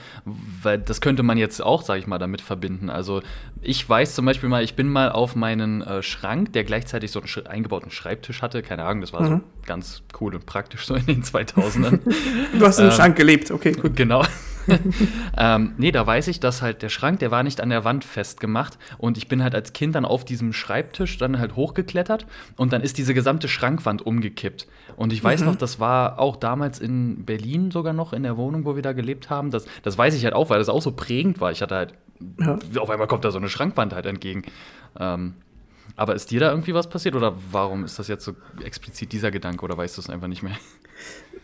weil 0.62 0.78
das 0.78 1.00
könnte 1.00 1.22
man 1.22 1.38
jetzt 1.38 1.62
auch, 1.62 1.82
sag 1.82 1.98
ich 1.98 2.06
mal, 2.06 2.18
damit 2.18 2.42
verbinden. 2.42 2.90
Also 2.90 3.22
ich 3.62 3.88
weiß 3.88 4.14
zum 4.14 4.26
Beispiel 4.26 4.48
mal, 4.50 4.62
ich 4.62 4.74
bin 4.74 4.88
mal 4.88 5.10
auf 5.10 5.34
meinen 5.34 5.80
äh, 5.82 6.02
Schrank, 6.02 6.52
der 6.52 6.64
gleichzeitig 6.64 7.10
so 7.10 7.20
einen 7.20 7.28
sch 7.28 7.38
eingebauten 7.46 7.90
Schreibtisch 7.90 8.42
hatte. 8.42 8.62
Keine 8.62 8.84
Ahnung, 8.84 9.00
das 9.00 9.12
war 9.12 9.22
mhm. 9.22 9.28
so 9.28 9.40
ganz 9.64 10.02
cool 10.20 10.34
und 10.34 10.44
praktisch 10.44 10.86
so 10.86 10.94
in 10.94 11.06
den 11.06 11.22
2000ern. 11.24 12.00
du 12.58 12.66
hast 12.66 12.78
im 12.78 12.86
ähm, 12.86 12.92
Schrank 12.92 13.16
gelebt, 13.16 13.50
okay, 13.50 13.72
gut. 13.72 13.96
Genau. 13.96 14.24
ähm, 15.36 15.74
nee, 15.78 15.92
da 15.92 16.06
weiß 16.06 16.28
ich, 16.28 16.40
dass 16.40 16.62
halt 16.62 16.82
der 16.82 16.88
Schrank, 16.88 17.20
der 17.20 17.30
war 17.30 17.42
nicht 17.42 17.60
an 17.60 17.70
der 17.70 17.84
Wand 17.84 18.04
festgemacht. 18.04 18.78
Und 18.98 19.18
ich 19.18 19.28
bin 19.28 19.42
halt 19.42 19.54
als 19.54 19.72
Kind 19.72 19.94
dann 19.94 20.04
auf 20.04 20.24
diesem 20.24 20.52
Schreibtisch 20.52 21.18
dann 21.18 21.38
halt 21.38 21.56
hochgeklettert 21.56 22.26
und 22.56 22.72
dann 22.72 22.82
ist 22.82 22.98
diese 22.98 23.14
gesamte 23.14 23.48
Schrankwand 23.48 24.04
umgekippt. 24.04 24.66
Und 24.96 25.12
ich 25.12 25.22
weiß 25.22 25.40
mhm. 25.40 25.46
noch, 25.46 25.56
das 25.56 25.80
war 25.80 26.18
auch 26.18 26.36
damals 26.36 26.78
in 26.78 27.24
Berlin 27.24 27.70
sogar 27.70 27.92
noch 27.92 28.12
in 28.12 28.22
der 28.22 28.36
Wohnung, 28.36 28.64
wo 28.64 28.74
wir 28.74 28.82
da 28.82 28.92
gelebt 28.92 29.30
haben. 29.30 29.50
Das, 29.50 29.66
das 29.82 29.96
weiß 29.96 30.14
ich 30.14 30.24
halt 30.24 30.34
auch, 30.34 30.50
weil 30.50 30.58
das 30.58 30.68
auch 30.68 30.82
so 30.82 30.92
prägend 30.92 31.40
war. 31.40 31.52
Ich 31.52 31.62
hatte 31.62 31.74
halt, 31.74 31.94
ja. 32.40 32.58
auf 32.78 32.90
einmal 32.90 33.06
kommt 33.06 33.24
da 33.24 33.30
so 33.30 33.38
eine 33.38 33.48
Schrankwand 33.48 33.94
halt 33.94 34.06
entgegen. 34.06 34.42
Ähm, 34.98 35.34
aber 35.96 36.14
ist 36.14 36.30
dir 36.30 36.40
da 36.40 36.50
irgendwie 36.50 36.74
was 36.74 36.88
passiert 36.88 37.16
oder 37.16 37.34
warum 37.50 37.84
ist 37.84 37.98
das 37.98 38.08
jetzt 38.08 38.24
so 38.24 38.36
explizit 38.62 39.12
dieser 39.12 39.30
Gedanke 39.30 39.64
oder 39.64 39.76
weißt 39.76 39.96
du 39.96 40.00
es 40.00 40.10
einfach 40.10 40.28
nicht 40.28 40.42
mehr? 40.42 40.56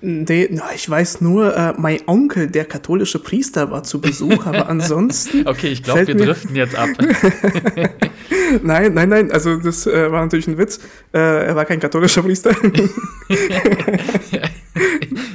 Nee, 0.01 0.51
ich 0.75 0.89
weiß 0.89 1.21
nur, 1.21 1.57
äh, 1.57 1.73
mein 1.77 2.01
Onkel, 2.07 2.49
der 2.49 2.65
katholische 2.65 3.19
Priester, 3.19 3.71
war 3.71 3.83
zu 3.85 4.01
Besuch, 4.01 4.47
aber 4.47 4.69
ansonsten. 4.71 5.47
okay, 5.47 5.69
ich 5.69 5.83
glaube, 5.83 6.07
wir 6.07 6.15
driften 6.15 6.55
jetzt 6.57 6.75
ab. 6.75 6.89
nein, 8.63 8.95
nein, 8.95 9.09
nein, 9.09 9.33
also 9.33 9.57
das 9.57 9.87
äh, 9.87 10.11
war 10.13 10.23
natürlich 10.23 10.47
ein 10.47 10.59
Witz. 10.59 10.81
Äh, 11.13 11.47
er 11.47 11.57
war 11.57 11.65
kein 11.65 11.81
katholischer 11.81 12.23
Priester. 12.23 12.55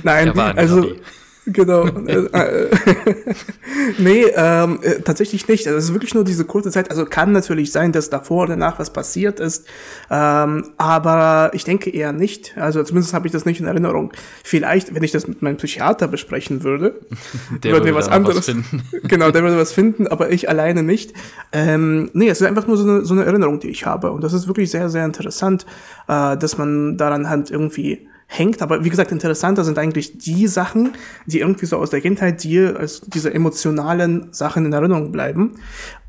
nein, 0.04 0.38
also. 0.38 0.82
Rabbi. 0.82 1.02
Genau. 1.52 1.86
Äh, 1.86 2.26
äh, 2.26 2.70
nee, 3.98 4.26
ähm, 4.36 4.80
äh, 4.82 5.02
tatsächlich 5.02 5.48
nicht. 5.48 5.68
Also 5.68 5.78
es 5.78 5.86
ist 5.86 5.94
wirklich 5.94 6.14
nur 6.14 6.24
diese 6.24 6.46
kurze 6.46 6.70
Zeit. 6.72 6.90
Also 6.92 7.06
kann 7.06 7.32
natürlich 7.32 7.72
sein, 7.72 7.92
dass 7.92 8.10
davor 8.10 8.44
oder 8.44 8.54
danach 8.54 8.80
was 8.80 8.92
passiert 8.92 9.40
ist. 9.40 9.66
Ähm, 10.10 10.72
aber 10.78 11.52
ich 11.54 11.64
denke 11.64 11.90
eher 11.90 12.12
nicht. 12.12 12.58
Also 12.58 12.84
zumindest 12.84 13.14
habe 13.14 13.28
ich 13.28 13.34
das 13.34 13.46
nicht 13.46 13.60
in 13.60 13.66
Erinnerung. 13.66 14.12
Vielleicht, 14.44 14.94
wenn 14.94 15.04
ich 15.04 15.12
das 15.12 15.28
mit 15.28 15.42
meinem 15.42 15.58
Psychiater 15.58 16.08
besprechen 16.08 16.64
würde, 16.64 17.00
der 17.64 17.74
würde 17.74 17.96
was 17.96 18.10
anderes 18.10 18.38
was 18.38 18.46
finden. 18.46 18.84
genau, 19.08 19.32
der 19.32 19.44
würde 19.44 19.58
was 19.58 19.72
finden, 19.72 20.08
aber 20.08 20.32
ich 20.32 20.50
alleine 20.50 20.84
nicht. 20.84 21.14
Ähm, 21.52 22.10
nee, 22.14 22.30
es 22.30 22.42
ist 22.42 22.48
einfach 22.48 22.68
nur 22.68 22.78
so 22.78 22.84
eine, 22.84 23.06
so 23.06 23.14
eine 23.14 23.26
Erinnerung, 23.26 23.60
die 23.60 23.70
ich 23.70 23.86
habe. 23.86 24.12
Und 24.12 24.24
das 24.24 24.34
ist 24.34 24.48
wirklich 24.48 24.70
sehr, 24.70 24.90
sehr 24.90 25.06
interessant, 25.06 25.66
äh, 26.08 26.38
dass 26.38 26.58
man 26.58 26.98
daran 26.98 27.30
halt 27.30 27.50
irgendwie 27.50 28.08
hängt. 28.30 28.62
Aber 28.62 28.86
wie 28.86 28.90
gesagt, 28.90 29.12
interessanter 29.12 29.66
sind 29.66 29.78
eigentlich 29.78 30.20
die 30.20 30.48
Sachen, 30.48 30.94
die 31.26 31.40
irgendwie 31.40 31.66
so 31.66 31.78
aus 31.78 31.90
der 31.90 32.00
Kindheit 32.00 32.44
dir 32.44 32.78
als 32.80 33.02
diese 33.02 33.34
emotionalen 33.34 34.32
Sachen 34.32 34.66
in 34.66 34.72
Erinnerung 34.72 35.12
bleiben. 35.12 35.56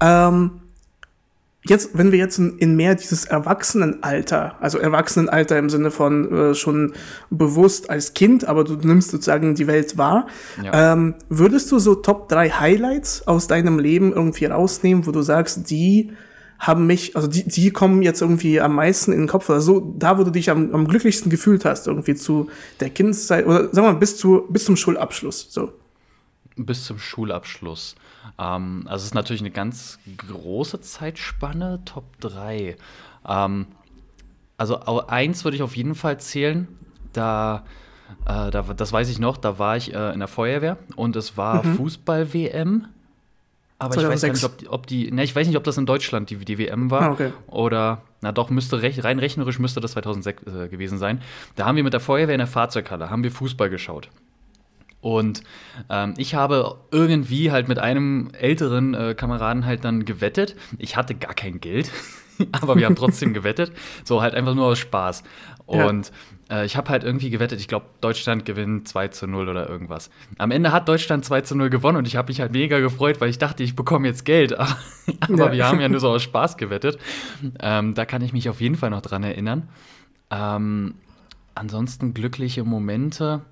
Ähm, 0.01 0.61
jetzt, 1.65 1.97
wenn 1.97 2.13
wir 2.13 2.19
jetzt 2.19 2.39
in, 2.39 2.59
in, 2.59 2.77
mehr 2.77 2.95
dieses 2.95 3.25
Erwachsenenalter, 3.25 4.57
also 4.61 4.79
Erwachsenenalter 4.79 5.59
im 5.59 5.71
Sinne 5.71 5.91
von 5.91 6.33
äh, 6.33 6.55
schon 6.55 6.93
bewusst 7.31 7.89
als 7.89 8.13
Kind, 8.13 8.45
aber 8.47 8.65
du 8.65 8.75
nimmst 8.75 9.11
sozusagen 9.11 9.55
die 9.55 9.67
Welt 9.67 9.97
wahr, 9.97 10.27
ja. 10.63 10.93
ähm, 10.93 11.15
würdest 11.31 11.73
du 11.73 11.79
so 11.79 11.95
Top 11.95 12.29
3 12.29 12.51
Highlights 12.51 13.27
aus 13.27 13.47
deinem 13.47 13.79
Leben 13.79 14.13
irgendwie 14.13 14.45
rausnehmen, 14.45 15.07
wo 15.07 15.11
du 15.11 15.23
sagst, 15.23 15.71
die 15.71 16.13
haben 16.61 16.87
mich, 16.87 17.17
also 17.17 17.27
die, 17.27 17.49
die 17.49 17.71
kommen 17.71 18.03
jetzt 18.03 18.21
irgendwie 18.21 18.61
am 18.61 18.75
meisten 18.75 19.13
in 19.13 19.21
den 19.21 19.29
Kopf 19.29 19.49
oder 19.49 19.63
so, 19.63 19.95
da 19.99 20.19
wo 20.19 20.25
du 20.25 20.31
dich 20.31 20.51
am, 20.51 20.73
am 20.75 20.87
glücklichsten 20.87 21.31
gefühlt 21.31 21.65
hast, 21.65 21.87
irgendwie 21.87 22.15
zu 22.15 22.51
der 22.81 22.91
Kindszeit 22.91 23.47
oder 23.47 23.71
sag 23.73 23.83
mal 23.83 23.95
bis 23.95 24.19
zu 24.19 24.47
bis 24.51 24.67
zum 24.67 24.77
Schulabschluss, 24.77 25.49
so. 25.51 25.73
Bis 26.57 26.85
zum 26.85 26.99
Schulabschluss. 26.99 27.97
Ähm, 28.39 28.83
also 28.87 29.03
es 29.03 29.07
ist 29.07 29.15
natürlich 29.15 29.41
eine 29.41 29.51
ganz 29.51 29.99
große 30.19 30.83
Zeitspanne, 30.83 31.81
Top 31.87 32.05
3. 32.21 32.77
Ähm, 33.27 33.67
also 34.59 34.79
eins 35.07 35.45
würde 35.45 35.57
ich 35.57 35.63
auf 35.63 35.75
jeden 35.75 35.95
Fall 35.95 36.21
zählen, 36.21 36.69
da 37.15 37.65
äh, 38.27 38.51
da, 38.51 38.63
das 38.63 38.93
weiß 38.93 39.09
ich 39.09 39.19
noch, 39.19 39.39
da 39.39 39.59
war 39.59 39.77
ich 39.79 39.95
äh, 39.95 40.13
in 40.13 40.19
der 40.19 40.29
Feuerwehr 40.29 40.77
und 40.97 41.17
es 41.17 41.37
war 41.39 41.65
mhm. 41.65 41.77
Fußball-WM 41.77 42.87
aber 43.81 43.95
2006. 43.95 44.23
ich 44.23 44.45
weiß 44.45 44.59
nicht, 44.61 44.69
ob, 44.69 44.75
ob 44.75 44.87
die, 44.87 45.11
ne, 45.11 45.25
ich 45.25 45.35
weiß 45.35 45.47
nicht, 45.47 45.57
ob 45.57 45.65
das 45.65 45.79
in 45.79 45.87
Deutschland 45.87 46.29
die, 46.29 46.37
die 46.37 46.59
WM 46.59 46.91
war. 46.91 47.03
Ah, 47.03 47.11
okay. 47.13 47.33
Oder, 47.47 48.03
na 48.21 48.31
doch, 48.31 48.51
müsste 48.51 48.83
recht, 48.83 49.03
rein 49.03 49.19
rechnerisch 49.19 49.59
müsste 49.59 49.81
das 49.81 49.93
2006 49.93 50.43
äh, 50.43 50.69
gewesen 50.69 50.99
sein. 50.99 51.23
Da 51.57 51.65
haben 51.65 51.77
wir 51.77 51.85
mit 51.85 51.95
der 51.95 52.01
Feuerwehr 52.01 52.35
in 52.35 52.41
der 52.41 52.47
Fahrzeughalle, 52.47 53.09
haben 53.09 53.25
wir 53.25 53.33
Fußball 53.33 53.71
geschaut. 53.71 54.11
Und 55.01 55.43
ähm, 55.89 56.13
ich 56.19 56.35
habe 56.35 56.77
irgendwie 56.91 57.51
halt 57.51 57.69
mit 57.69 57.79
einem 57.79 58.31
älteren 58.39 58.93
äh, 58.93 59.15
Kameraden 59.15 59.65
halt 59.65 59.85
dann 59.85 60.05
gewettet. 60.05 60.57
Ich 60.77 60.97
hatte 60.97 61.15
gar 61.15 61.33
kein 61.33 61.61
Geld, 61.61 61.91
aber 62.53 62.77
wir 62.77 62.87
haben 62.87 62.97
trotzdem 62.97 63.35
gewettet. 63.35 63.73
So 64.05 64.23
halt 64.23 64.35
einfach 64.35 64.55
nur 64.55 64.67
aus 64.67 64.79
Spaß. 64.79 65.23
Und 65.67 66.09
ja. 66.09 66.13
Äh, 66.51 66.67
ich 66.67 66.77
habe 66.77 66.91
halt 66.91 67.05
irgendwie 67.05 67.31
gewettet, 67.31 67.61
ich 67.61 67.69
glaube, 67.69 67.87
Deutschland 68.01 68.45
gewinnt 68.45 68.89
2 68.89 69.09
zu 69.09 69.27
0 69.27 69.49
oder 69.49 69.69
irgendwas. 69.69 70.11
Am 70.37 70.51
Ende 70.51 70.73
hat 70.73 70.89
Deutschland 70.89 71.25
2 71.25 71.43
zu 71.43 71.55
0 71.55 71.71
gewonnen 71.71 71.99
und 71.99 72.07
ich 72.07 72.17
habe 72.17 72.29
mich 72.29 72.41
halt 72.41 72.53
mega 72.53 72.81
gefreut, 72.81 73.21
weil 73.21 73.31
ich 73.31 73.39
dachte, 73.39 73.63
ich 73.63 73.77
bekomme 73.77 74.09
jetzt 74.09 74.25
Geld. 74.25 74.59
aber 75.21 75.47
ja. 75.47 75.53
wir 75.53 75.69
haben 75.69 75.81
ja 75.81 75.89
nur 75.89 76.01
so 76.01 76.09
aus 76.09 76.23
Spaß 76.23 76.57
gewettet. 76.57 76.99
Ähm, 77.61 77.95
da 77.95 78.05
kann 78.05 78.23
ich 78.23 78.33
mich 78.33 78.49
auf 78.49 78.61
jeden 78.61 78.75
Fall 78.75 78.91
noch 78.91 79.03
dran 79.03 79.23
erinnern. 79.23 79.69
Ähm, 80.31 80.95
ansonsten 81.55 82.15
glückliche 82.15 82.65
Momente. 82.65 83.43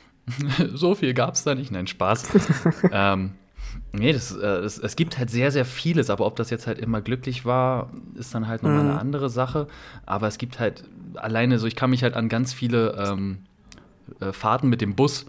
so 0.74 0.94
viel 0.94 1.14
gab 1.14 1.34
es 1.34 1.44
da 1.44 1.54
nicht. 1.54 1.72
Nein, 1.72 1.86
Spaß. 1.86 2.28
ähm, 2.92 3.32
Nee, 3.92 4.12
das, 4.12 4.34
äh, 4.36 4.62
das, 4.62 4.78
es 4.78 4.96
gibt 4.96 5.18
halt 5.18 5.30
sehr, 5.30 5.50
sehr 5.50 5.64
vieles, 5.64 6.10
aber 6.10 6.26
ob 6.26 6.36
das 6.36 6.50
jetzt 6.50 6.66
halt 6.66 6.78
immer 6.78 7.00
glücklich 7.00 7.44
war, 7.44 7.90
ist 8.14 8.34
dann 8.34 8.46
halt 8.46 8.62
nochmal 8.62 8.84
mhm. 8.84 8.90
eine 8.90 9.00
andere 9.00 9.30
Sache. 9.30 9.66
Aber 10.06 10.28
es 10.28 10.38
gibt 10.38 10.60
halt 10.60 10.84
alleine 11.14 11.58
so, 11.58 11.66
ich 11.66 11.76
kann 11.76 11.90
mich 11.90 12.02
halt 12.02 12.14
an 12.14 12.28
ganz 12.28 12.52
viele 12.52 12.96
ähm, 12.98 13.38
äh, 14.20 14.32
Fahrten 14.32 14.68
mit 14.68 14.80
dem 14.80 14.94
Bus 14.94 15.24
äh, 15.24 15.26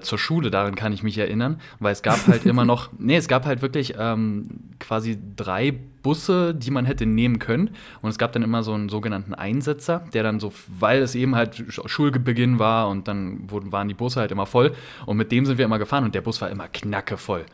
zur 0.00 0.18
Schule, 0.18 0.50
daran 0.50 0.74
kann 0.74 0.92
ich 0.92 1.02
mich 1.02 1.18
erinnern, 1.18 1.60
weil 1.78 1.92
es 1.92 2.02
gab 2.02 2.26
halt 2.26 2.46
immer 2.46 2.64
noch, 2.66 2.90
nee, 2.98 3.16
es 3.16 3.28
gab 3.28 3.44
halt 3.44 3.62
wirklich 3.62 3.94
ähm, 3.98 4.48
quasi 4.78 5.18
drei 5.36 5.72
Busse, 6.04 6.54
die 6.54 6.70
man 6.70 6.84
hätte 6.84 7.06
nehmen 7.06 7.38
können. 7.38 7.70
Und 8.02 8.10
es 8.10 8.18
gab 8.18 8.32
dann 8.32 8.42
immer 8.42 8.62
so 8.62 8.72
einen 8.72 8.88
sogenannten 8.88 9.34
Einsetzer, 9.34 10.04
der 10.12 10.22
dann 10.22 10.38
so, 10.38 10.52
weil 10.78 11.02
es 11.02 11.14
eben 11.14 11.34
halt 11.34 11.64
Schulbeginn 11.86 12.58
war 12.58 12.88
und 12.88 13.08
dann 13.08 13.50
wurden, 13.50 13.72
waren 13.72 13.88
die 13.88 13.94
Busse 13.94 14.20
halt 14.20 14.30
immer 14.30 14.46
voll. 14.46 14.74
Und 15.06 15.16
mit 15.16 15.32
dem 15.32 15.46
sind 15.46 15.58
wir 15.58 15.64
immer 15.64 15.78
gefahren 15.78 16.04
und 16.04 16.14
der 16.14 16.20
Bus 16.20 16.40
war 16.40 16.50
immer 16.50 16.68
knackevoll. 16.68 17.46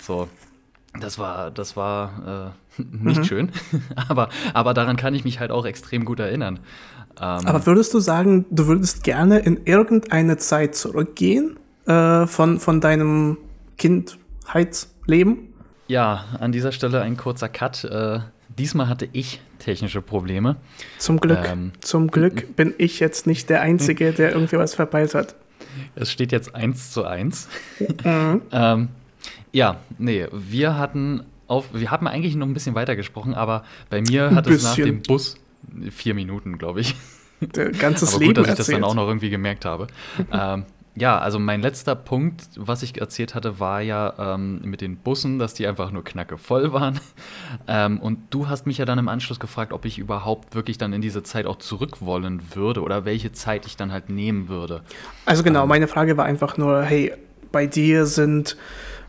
So, 0.00 0.28
das 0.98 1.18
war, 1.18 1.50
das 1.50 1.76
war 1.76 2.54
äh, 2.78 2.82
nicht 3.04 3.20
mhm. 3.20 3.24
schön, 3.24 3.52
aber, 4.08 4.30
aber 4.54 4.74
daran 4.74 4.96
kann 4.96 5.14
ich 5.14 5.24
mich 5.24 5.38
halt 5.38 5.50
auch 5.50 5.66
extrem 5.66 6.04
gut 6.04 6.18
erinnern. 6.18 6.60
Ähm, 7.20 7.46
aber 7.46 7.66
würdest 7.66 7.92
du 7.94 8.00
sagen, 8.00 8.46
du 8.50 8.66
würdest 8.66 9.04
gerne 9.04 9.38
in 9.40 9.64
irgendeine 9.64 10.36
Zeit 10.38 10.74
zurückgehen? 10.74 11.58
Äh, 11.88 12.26
von, 12.26 12.60
von 12.60 12.80
deinem 12.80 13.38
Kindheitsleben? 13.78 15.38
Ja, 15.88 16.26
an 16.38 16.52
dieser 16.52 16.72
Stelle 16.72 17.00
ein 17.00 17.16
kurzer 17.16 17.48
Cut. 17.48 17.84
Äh, 17.84 18.20
diesmal 18.56 18.88
hatte 18.88 19.08
ich 19.12 19.40
technische 19.58 20.02
Probleme. 20.02 20.56
Zum 20.98 21.18
Glück. 21.18 21.40
Ähm, 21.50 21.72
zum 21.80 22.10
Glück 22.10 22.54
bin 22.56 22.74
ich 22.78 23.00
jetzt 23.00 23.26
nicht 23.26 23.48
der 23.48 23.62
Einzige, 23.62 24.12
der 24.12 24.32
irgendwie 24.32 24.58
was 24.58 24.74
verpeilt 24.74 25.14
hat. 25.14 25.34
Es 25.94 26.12
steht 26.12 26.30
jetzt 26.32 26.54
1 26.54 26.92
zu 26.92 27.04
1. 27.04 27.48
Mhm. 28.04 28.42
ähm, 28.52 28.88
ja, 29.52 29.80
nee, 29.96 30.26
wir 30.30 30.76
hatten 30.76 31.24
auf, 31.46 31.70
wir 31.72 31.90
haben 31.90 32.06
eigentlich 32.06 32.36
noch 32.36 32.46
ein 32.46 32.54
bisschen 32.54 32.74
weiter 32.74 32.94
gesprochen, 32.94 33.34
aber 33.34 33.64
bei 33.88 34.02
mir 34.02 34.34
hat 34.34 34.46
es 34.46 34.62
nach 34.62 34.76
dem 34.76 35.02
Bus 35.02 35.36
vier 35.90 36.14
Minuten, 36.14 36.58
glaube 36.58 36.80
ich. 36.80 36.94
Der 37.40 37.70
ganzes 37.70 38.10
aber 38.10 38.18
gut, 38.18 38.28
Leben 38.28 38.34
dass 38.34 38.48
ich 38.48 38.54
das 38.56 38.66
dann 38.66 38.84
auch 38.84 38.94
noch 38.94 39.06
irgendwie 39.06 39.30
gemerkt 39.30 39.64
habe. 39.64 39.86
ähm, 40.32 40.64
ja, 40.98 41.18
also 41.18 41.38
mein 41.38 41.62
letzter 41.62 41.94
Punkt, 41.94 42.42
was 42.56 42.82
ich 42.82 43.00
erzählt 43.00 43.34
hatte, 43.34 43.60
war 43.60 43.80
ja 43.80 44.34
ähm, 44.34 44.60
mit 44.62 44.80
den 44.80 44.96
Bussen, 44.96 45.38
dass 45.38 45.54
die 45.54 45.66
einfach 45.66 45.90
nur 45.90 46.04
knacke 46.04 46.38
voll 46.38 46.72
waren. 46.72 47.00
Ähm, 47.66 47.98
und 47.98 48.18
du 48.30 48.48
hast 48.48 48.66
mich 48.66 48.78
ja 48.78 48.84
dann 48.84 48.98
im 48.98 49.08
Anschluss 49.08 49.40
gefragt, 49.40 49.72
ob 49.72 49.84
ich 49.84 49.98
überhaupt 49.98 50.54
wirklich 50.54 50.78
dann 50.78 50.92
in 50.92 51.00
diese 51.00 51.22
Zeit 51.22 51.46
auch 51.46 51.56
zurück 51.56 51.98
wollen 52.00 52.40
würde 52.54 52.82
oder 52.82 53.04
welche 53.04 53.32
Zeit 53.32 53.66
ich 53.66 53.76
dann 53.76 53.92
halt 53.92 54.10
nehmen 54.10 54.48
würde. 54.48 54.82
Also 55.24 55.42
genau, 55.42 55.62
ähm, 55.62 55.68
meine 55.68 55.88
Frage 55.88 56.16
war 56.16 56.24
einfach 56.24 56.56
nur, 56.56 56.82
hey, 56.82 57.12
bei 57.52 57.66
dir 57.66 58.06
sind, 58.06 58.56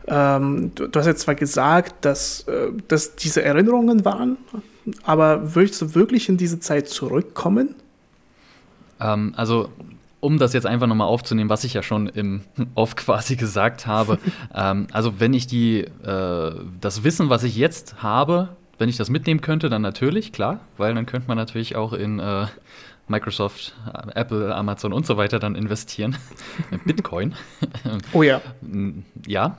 ähm, 0.07 0.71
du, 0.75 0.87
du, 0.87 0.99
hast 0.99 1.05
jetzt 1.05 1.21
zwar 1.21 1.35
gesagt, 1.35 2.05
dass, 2.05 2.41
äh, 2.47 2.71
dass 2.87 3.15
diese 3.15 3.43
Erinnerungen 3.43 4.03
waren, 4.05 4.37
aber 5.03 5.55
würdest 5.55 5.81
du 5.81 5.95
wirklich 5.95 6.29
in 6.29 6.37
diese 6.37 6.59
Zeit 6.59 6.89
zurückkommen? 6.89 7.75
Ähm, 8.99 9.33
also 9.35 9.69
um 10.19 10.37
das 10.37 10.53
jetzt 10.53 10.65
einfach 10.65 10.87
nochmal 10.87 11.07
aufzunehmen, 11.07 11.49
was 11.49 11.63
ich 11.63 11.73
ja 11.73 11.83
schon 11.83 12.07
im 12.07 12.41
Off 12.75 12.95
quasi 12.95 13.35
gesagt 13.35 13.87
habe. 13.87 14.19
ähm, 14.55 14.87
also 14.91 15.19
wenn 15.19 15.33
ich 15.33 15.47
die, 15.47 15.79
äh, 15.81 16.51
das 16.79 17.03
Wissen, 17.03 17.29
was 17.29 17.43
ich 17.43 17.55
jetzt 17.55 18.01
habe, 18.01 18.49
wenn 18.77 18.89
ich 18.89 18.97
das 18.97 19.09
mitnehmen 19.09 19.41
könnte, 19.41 19.69
dann 19.69 19.81
natürlich, 19.81 20.31
klar, 20.31 20.61
weil 20.77 20.93
dann 20.93 21.05
könnte 21.05 21.27
man 21.27 21.37
natürlich 21.37 21.75
auch 21.75 21.93
in 21.93 22.19
äh, 22.19 22.47
Microsoft, 23.07 23.73
Apple, 24.13 24.55
Amazon 24.55 24.93
und 24.93 25.05
so 25.05 25.17
weiter 25.17 25.39
dann 25.39 25.55
investieren. 25.55 26.15
Bitcoin. 26.85 27.33
oh 28.13 28.23
ja. 28.23 28.41
Ja. 29.27 29.57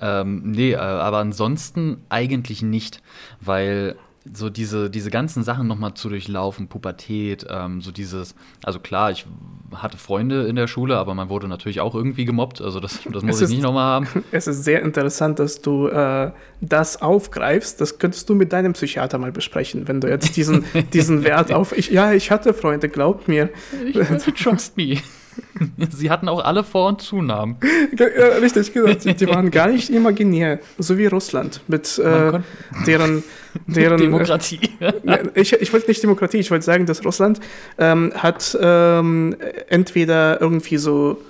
Ähm, 0.00 0.42
nee, 0.44 0.72
äh, 0.72 0.76
aber 0.76 1.18
ansonsten 1.18 2.04
eigentlich 2.08 2.62
nicht, 2.62 3.02
weil 3.40 3.96
so 4.32 4.50
diese, 4.50 4.90
diese 4.90 5.10
ganzen 5.10 5.42
Sachen 5.42 5.66
nochmal 5.66 5.94
zu 5.94 6.08
durchlaufen, 6.08 6.68
Pubertät, 6.68 7.46
ähm, 7.48 7.80
so 7.80 7.90
dieses, 7.90 8.34
also 8.62 8.80
klar, 8.80 9.10
ich 9.10 9.26
hatte 9.74 9.98
Freunde 9.98 10.46
in 10.46 10.56
der 10.56 10.66
Schule, 10.66 10.96
aber 10.96 11.14
man 11.14 11.28
wurde 11.28 11.48
natürlich 11.48 11.80
auch 11.80 11.94
irgendwie 11.94 12.24
gemobbt, 12.24 12.60
also 12.60 12.80
das, 12.80 13.00
das 13.12 13.22
muss 13.22 13.40
es 13.40 13.50
ich 13.50 13.56
nicht 13.56 13.62
nochmal 13.62 13.84
haben. 13.84 14.24
Es 14.32 14.46
ist 14.46 14.64
sehr 14.64 14.82
interessant, 14.82 15.38
dass 15.38 15.60
du 15.60 15.88
äh, 15.88 16.30
das 16.60 17.00
aufgreifst, 17.00 17.80
das 17.80 17.98
könntest 17.98 18.28
du 18.28 18.34
mit 18.34 18.52
deinem 18.52 18.72
Psychiater 18.72 19.18
mal 19.18 19.32
besprechen, 19.32 19.88
wenn 19.88 20.00
du 20.00 20.08
jetzt 20.08 20.36
diesen, 20.36 20.64
diesen 20.92 21.24
Wert 21.24 21.52
auf, 21.52 21.76
ich, 21.76 21.90
ja, 21.90 22.12
ich 22.12 22.30
hatte 22.30 22.54
Freunde, 22.54 22.88
glaub 22.88 23.28
mir. 23.28 23.50
Ich, 23.86 23.96
trust 24.34 24.76
me. 24.76 24.98
Sie 25.90 26.10
hatten 26.10 26.28
auch 26.28 26.44
alle 26.44 26.64
Vor- 26.64 26.88
und 26.88 27.00
Zunahmen. 27.00 27.56
Ja, 27.96 28.06
richtig, 28.40 28.72
genau. 28.72 28.92
Die, 28.92 29.14
die, 29.14 29.28
waren 29.28 29.50
gar 29.50 29.68
nicht 29.68 29.90
imaginär, 29.90 30.60
so 30.78 30.96
wie 30.98 31.06
Russland 31.06 31.60
mit 31.68 31.98
äh, 31.98 32.40
deren, 32.86 33.22
deren 33.66 33.98
Demokratie. 33.98 34.60
Äh, 34.80 35.24
ich, 35.34 35.52
ich 35.52 35.72
wollte 35.72 35.88
nicht 35.88 36.02
Demokratie, 36.02 36.38
ich 36.38 36.50
wollte 36.50 36.64
sagen, 36.64 36.86
dass 36.86 37.04
Russland 37.04 37.40
ähm, 37.78 38.12
hat 38.14 38.56
ähm, 38.60 39.36
entweder 39.68 40.40
irgendwie 40.40 40.76
so 40.76 41.20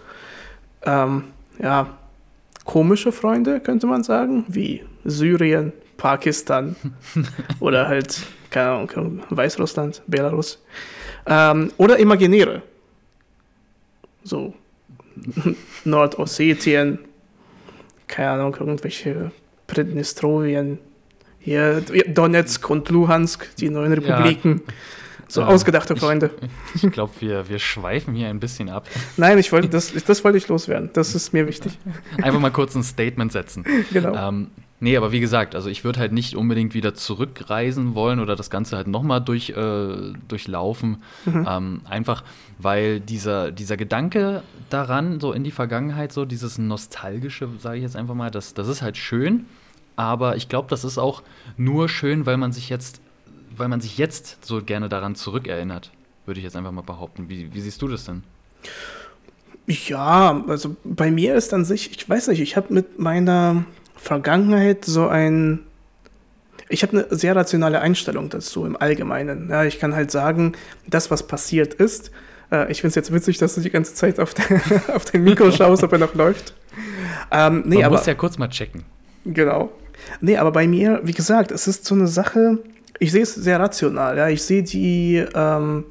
ähm, 0.84 1.24
ja 1.60 1.86
komische 2.64 3.12
Freunde, 3.12 3.60
könnte 3.60 3.86
man 3.86 4.02
sagen, 4.02 4.44
wie 4.48 4.82
Syrien, 5.04 5.72
Pakistan 5.96 6.76
oder 7.60 7.88
halt 7.88 8.20
keine 8.50 8.70
Ahnung, 8.70 9.22
Weißrussland, 9.30 10.02
Belarus 10.06 10.62
ähm, 11.26 11.72
oder 11.76 11.98
imaginäre 11.98 12.62
so 14.28 14.54
Nordossetien, 15.84 16.98
keine 18.06 18.30
Ahnung, 18.30 18.56
irgendwelche 18.58 19.32
Pridnistrowien, 19.66 20.78
hier 21.40 21.82
Donetsk 22.08 22.68
und 22.70 22.88
Luhansk, 22.88 23.56
die 23.56 23.70
neuen 23.70 23.92
Republiken. 23.92 24.62
Ja. 24.66 24.72
So 25.30 25.42
ausgedachte 25.42 25.94
Freunde. 25.94 26.30
Ich, 26.74 26.84
ich 26.84 26.90
glaube, 26.90 27.12
wir, 27.20 27.50
wir 27.50 27.58
schweifen 27.58 28.14
hier 28.14 28.28
ein 28.28 28.40
bisschen 28.40 28.70
ab. 28.70 28.88
Nein, 29.18 29.38
ich 29.38 29.52
wollte, 29.52 29.68
das, 29.68 29.92
das 29.92 30.24
wollte 30.24 30.38
ich 30.38 30.48
loswerden. 30.48 30.88
Das 30.94 31.14
ist 31.14 31.34
mir 31.34 31.46
wichtig. 31.46 31.78
Einfach 32.22 32.40
mal 32.40 32.50
kurz 32.50 32.74
ein 32.74 32.82
Statement 32.82 33.30
setzen. 33.30 33.64
Genau. 33.92 34.14
Ähm, 34.14 34.50
Nee, 34.80 34.96
aber 34.96 35.10
wie 35.10 35.18
gesagt, 35.18 35.56
also 35.56 35.68
ich 35.68 35.82
würde 35.82 35.98
halt 35.98 36.12
nicht 36.12 36.36
unbedingt 36.36 36.72
wieder 36.72 36.94
zurückreisen 36.94 37.96
wollen 37.96 38.20
oder 38.20 38.36
das 38.36 38.48
Ganze 38.48 38.76
halt 38.76 38.86
nochmal 38.86 39.20
durch, 39.20 39.50
äh, 39.50 40.12
durchlaufen. 40.28 41.02
Mhm. 41.24 41.46
Ähm, 41.48 41.80
einfach, 41.88 42.22
weil 42.58 43.00
dieser, 43.00 43.50
dieser 43.50 43.76
Gedanke 43.76 44.42
daran, 44.70 45.18
so 45.18 45.32
in 45.32 45.42
die 45.42 45.50
Vergangenheit, 45.50 46.12
so 46.12 46.24
dieses 46.24 46.58
Nostalgische, 46.58 47.48
sage 47.58 47.78
ich 47.78 47.82
jetzt 47.82 47.96
einfach 47.96 48.14
mal, 48.14 48.30
das, 48.30 48.54
das 48.54 48.68
ist 48.68 48.80
halt 48.80 48.96
schön. 48.96 49.46
Aber 49.96 50.36
ich 50.36 50.48
glaube, 50.48 50.68
das 50.70 50.84
ist 50.84 50.96
auch 50.96 51.24
nur 51.56 51.88
schön, 51.88 52.24
weil 52.24 52.36
man 52.36 52.52
sich 52.52 52.68
jetzt, 52.68 53.00
weil 53.56 53.66
man 53.66 53.80
sich 53.80 53.98
jetzt 53.98 54.44
so 54.46 54.62
gerne 54.62 54.88
daran 54.88 55.16
zurückerinnert, 55.16 55.90
würde 56.24 56.38
ich 56.38 56.44
jetzt 56.44 56.54
einfach 56.54 56.70
mal 56.70 56.82
behaupten. 56.82 57.28
Wie, 57.28 57.52
wie 57.52 57.60
siehst 57.60 57.82
du 57.82 57.88
das 57.88 58.04
denn? 58.04 58.22
Ja, 59.66 60.44
also 60.46 60.76
bei 60.84 61.10
mir 61.10 61.34
ist 61.34 61.52
an 61.52 61.64
sich, 61.64 61.90
ich 61.90 62.08
weiß 62.08 62.28
nicht, 62.28 62.40
ich 62.40 62.56
habe 62.56 62.72
mit 62.72 62.98
meiner 62.98 63.64
Vergangenheit 63.98 64.84
so 64.84 65.08
ein. 65.08 65.60
Ich 66.70 66.82
habe 66.82 66.98
eine 66.98 67.16
sehr 67.16 67.34
rationale 67.34 67.80
Einstellung 67.80 68.28
dazu 68.28 68.66
im 68.66 68.76
Allgemeinen. 68.76 69.48
Ja, 69.48 69.64
ich 69.64 69.78
kann 69.78 69.94
halt 69.94 70.10
sagen, 70.10 70.52
das, 70.86 71.10
was 71.10 71.26
passiert 71.26 71.74
ist, 71.74 72.10
äh, 72.52 72.70
ich 72.70 72.80
finde 72.80 72.90
es 72.90 72.94
jetzt 72.94 73.12
witzig, 73.12 73.38
dass 73.38 73.54
du 73.54 73.60
die 73.60 73.70
ganze 73.70 73.94
Zeit 73.94 74.20
auf, 74.20 74.34
de, 74.34 74.44
auf 74.94 75.04
dein 75.04 75.24
Mikro 75.24 75.50
schaust, 75.50 75.82
ob 75.82 75.92
er 75.92 75.98
noch 75.98 76.14
läuft. 76.14 76.54
Ähm, 77.30 77.62
nee, 77.66 77.76
Man 77.76 77.86
aber, 77.86 77.96
muss 77.96 78.06
ja 78.06 78.14
kurz 78.14 78.38
mal 78.38 78.48
checken. 78.48 78.84
Genau. 79.24 79.70
Nee, 80.20 80.36
aber 80.36 80.52
bei 80.52 80.66
mir, 80.66 81.00
wie 81.04 81.12
gesagt, 81.12 81.50
es 81.50 81.66
ist 81.66 81.84
so 81.84 81.94
eine 81.94 82.06
Sache, 82.06 82.58
ich 82.98 83.12
sehe 83.12 83.22
es 83.22 83.34
sehr 83.34 83.60
rational. 83.60 84.16
Ja? 84.16 84.28
Ich 84.28 84.42
sehe 84.42 84.62
die. 84.62 85.24
Ähm, 85.34 85.84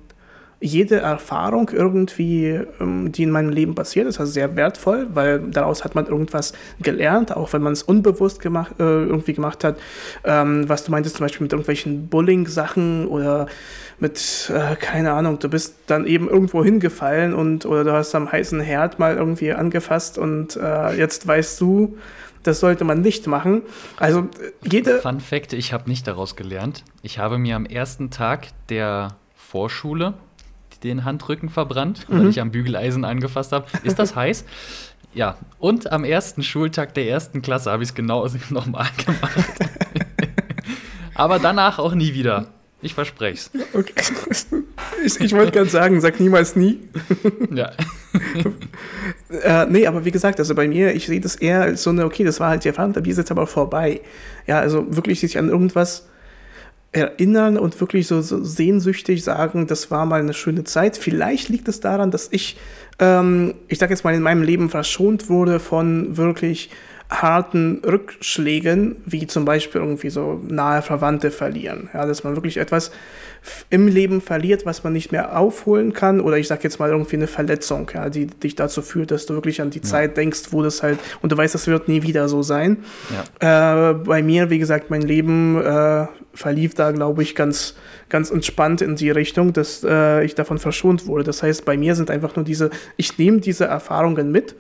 jede 0.60 0.98
Erfahrung 0.98 1.70
irgendwie, 1.72 2.60
ähm, 2.80 3.12
die 3.12 3.24
in 3.24 3.32
meinem 3.32 3.50
Leben 3.50 3.76
passiert 3.76 4.08
ist, 4.08 4.20
also 4.20 4.32
sehr 4.32 4.56
wertvoll, 4.56 5.08
weil 5.14 5.40
daraus 5.40 5.84
hat 5.84 5.94
man 5.94 6.08
irgendwas 6.08 6.54
gelernt, 6.82 7.36
auch 7.36 7.54
wenn 7.54 7.62
man 7.62 7.74
es 7.74 7.84
unbewusst 7.84 8.42
gemacht, 8.42 8.74
äh, 8.80 8.84
irgendwie 8.84 9.34
gemacht 9.34 9.64
hat. 9.64 9.78
Ähm, 10.24 10.68
was 10.68 10.84
du 10.84 10.92
meintest 10.92 11.18
zum 11.18 11.26
Beispiel 11.26 11.46
mit 11.46 11.54
irgendwelchen 11.54 12.08
Bullying-Sachen 12.08 13.08
oder 13.08 13.48
mit, 14.00 14.52
äh, 14.54 14.76
keine 14.76 15.14
Ahnung, 15.14 15.38
du 15.40 15.50
bist 15.50 15.76
dann 15.88 16.06
eben 16.06 16.28
irgendwo 16.28 16.64
hingefallen 16.64 17.34
und 17.34 17.66
oder 17.66 17.84
du 17.84 17.94
hast 17.94 18.16
am 18.16 18.32
heißen 18.32 18.60
Herd 18.60 19.00
mal 19.00 19.16
irgendwie 19.16 19.54
angefasst 19.54 20.18
und 20.18 20.56
äh, 20.56 20.94
jetzt 20.98 21.28
weißt 21.28 21.62
du, 21.62 21.98
das 22.44 22.60
sollte 22.60 22.84
man 22.84 23.02
nicht 23.02 23.28
machen. 23.28 23.62
Also 23.98 24.28
jede. 24.64 25.00
Fun 25.02 25.20
Fact: 25.20 25.54
Ich 25.54 25.74
habe 25.74 25.90
nicht 25.90 26.08
daraus 26.08 26.36
gelernt. 26.36 26.84
Ich 27.02 27.20
habe 27.20 27.38
mir 27.38 27.56
am 27.56 27.66
ersten 27.66 28.10
Tag 28.10 28.48
der 28.70 29.18
Vorschule 29.36 30.14
den 30.80 31.06
Handrücken 31.06 31.50
verbrannt, 31.50 32.10
mhm. 32.10 32.20
weil 32.20 32.28
ich 32.28 32.42
am 32.42 32.52
Bügeleisen 32.52 33.06
angefasst 33.06 33.52
habe. 33.52 33.66
Ist 33.84 34.00
das 34.00 34.16
heiß? 34.16 34.46
Ja, 35.14 35.38
und 35.60 35.92
am 35.92 36.04
ersten 36.04 36.44
Schultag 36.44 36.94
der 36.94 37.10
ersten 37.10 37.42
Klasse 37.42 37.72
habe 37.72 37.84
ich 37.84 37.90
es 37.90 37.96
genau 37.96 38.28
nochmal 38.50 38.88
gemacht. 39.06 39.60
Aber 41.16 41.40
danach 41.40 41.80
auch 41.80 41.96
nie 41.96 42.14
wieder. 42.14 42.48
Ich 42.82 42.94
verspreche 42.94 43.34
es. 43.34 43.52
Okay. 43.74 43.94
Ich, 45.04 45.20
ich 45.20 45.34
wollte 45.34 45.52
gerade 45.52 45.70
sagen, 45.70 46.00
sag 46.00 46.20
niemals 46.20 46.56
nie. 46.56 46.80
Ja. 47.54 47.72
Äh, 49.30 49.66
nee, 49.66 49.86
aber 49.86 50.06
wie 50.06 50.12
gesagt, 50.12 50.40
also 50.40 50.56
bei 50.56 50.70
mir, 50.70 50.96
ich 50.96 51.06
sehe 51.06 51.20
das 51.20 51.36
eher 51.36 51.62
als 51.62 51.84
so 51.84 51.90
eine, 51.90 52.06
okay, 52.06 52.24
das 52.24 52.40
war 52.40 52.50
halt 52.50 52.64
die 52.64 52.70
Erfahrung, 52.70 52.94
die 52.94 53.10
ist 53.10 53.18
jetzt 53.18 53.30
aber 53.30 53.46
vorbei. 53.46 54.00
Ja, 54.48 54.60
also 54.60 54.96
wirklich 54.96 55.20
sich 55.20 55.38
an 55.38 55.50
irgendwas 55.50 56.08
erinnern 56.92 57.58
und 57.58 57.80
wirklich 57.80 58.08
so, 58.08 58.22
so, 58.22 58.44
sehnsüchtig 58.44 59.24
sagen, 59.24 59.68
das 59.68 59.92
war 59.92 60.06
mal 60.06 60.20
eine 60.20 60.34
schöne 60.34 60.64
Zeit. 60.64 60.98
Vielleicht 60.98 61.50
liegt 61.50 61.68
es 61.68 61.80
daran, 61.80 62.12
dass 62.12 62.30
ich, 62.32 62.58
ähm, 63.00 63.56
ich 63.68 63.78
sag 63.80 63.90
jetzt 63.90 64.04
mal, 64.04 64.14
in 64.14 64.22
meinem 64.22 64.42
Leben 64.42 64.70
verschont 64.70 65.30
wurde 65.30 65.60
von 65.60 66.18
wirklich 66.18 66.70
harten 67.10 67.82
Rückschlägen, 67.86 68.98
wie 69.06 69.28
zum 69.28 69.46
Beispiel 69.46 69.82
irgendwie 69.82 70.10
so 70.10 70.42
nahe 70.48 70.82
Verwandte 70.82 71.32
verlieren. 71.32 71.90
Ja, 71.94 72.06
dass 72.06 72.24
man 72.24 72.36
wirklich 72.36 72.58
etwas 72.58 72.92
im 73.70 73.88
Leben 73.88 74.22
verliert, 74.22 74.66
was 74.66 74.84
man 74.84 74.94
nicht 74.94 75.12
mehr 75.12 75.38
aufholen 75.38 75.94
kann. 75.94 76.20
Oder 76.20 76.38
ich 76.38 76.48
sag 76.48 76.64
jetzt 76.64 76.80
mal 76.80 76.90
irgendwie 76.90 77.16
eine 77.16 77.28
Verletzung, 77.28 77.90
ja, 77.94 78.10
die 78.10 78.28
dich 78.28 78.56
dazu 78.56 78.82
führt, 78.82 79.12
dass 79.12 79.26
du 79.26 79.34
wirklich 79.34 79.62
an 79.62 79.70
die 79.70 79.80
ja. 79.80 79.84
Zeit 79.84 80.18
denkst, 80.18 80.52
wo 80.52 80.64
das 80.64 80.84
halt, 80.84 81.00
und 81.22 81.32
du 81.32 81.38
weißt, 81.38 81.54
das 81.54 81.68
wird 81.68 81.88
nie 81.88 82.04
wieder 82.04 82.30
so 82.30 82.42
sein. 82.44 82.78
Ja. 83.42 83.92
Äh, 83.92 83.94
bei 83.94 84.24
mir, 84.24 84.50
wie 84.50 84.60
gesagt, 84.60 84.90
mein 84.90 85.02
Leben 85.02 85.62
äh, 85.62 86.08
verlief 86.34 86.76
da, 86.76 86.92
glaube 86.92 87.24
ich, 87.24 87.36
ganz, 87.36 87.76
ganz 88.10 88.30
entspannt 88.30 88.82
in 88.82 88.96
die 88.96 89.10
Richtung, 89.10 89.54
dass 89.54 89.84
äh, 89.84 90.24
ich 90.24 90.36
davon 90.36 90.60
verschont 90.60 91.08
wurde. 91.08 91.24
Das 91.24 91.44
heißt, 91.44 91.66
bei 91.66 91.78
mir 91.78 91.96
sind 91.96 92.12
einfach 92.12 92.36
nur 92.36 92.46
diese, 92.46 92.70
ich 92.96 93.18
nehme 93.18 93.40
diese 93.40 93.66
Erfahrungen 93.66 94.32
mit 94.32 94.56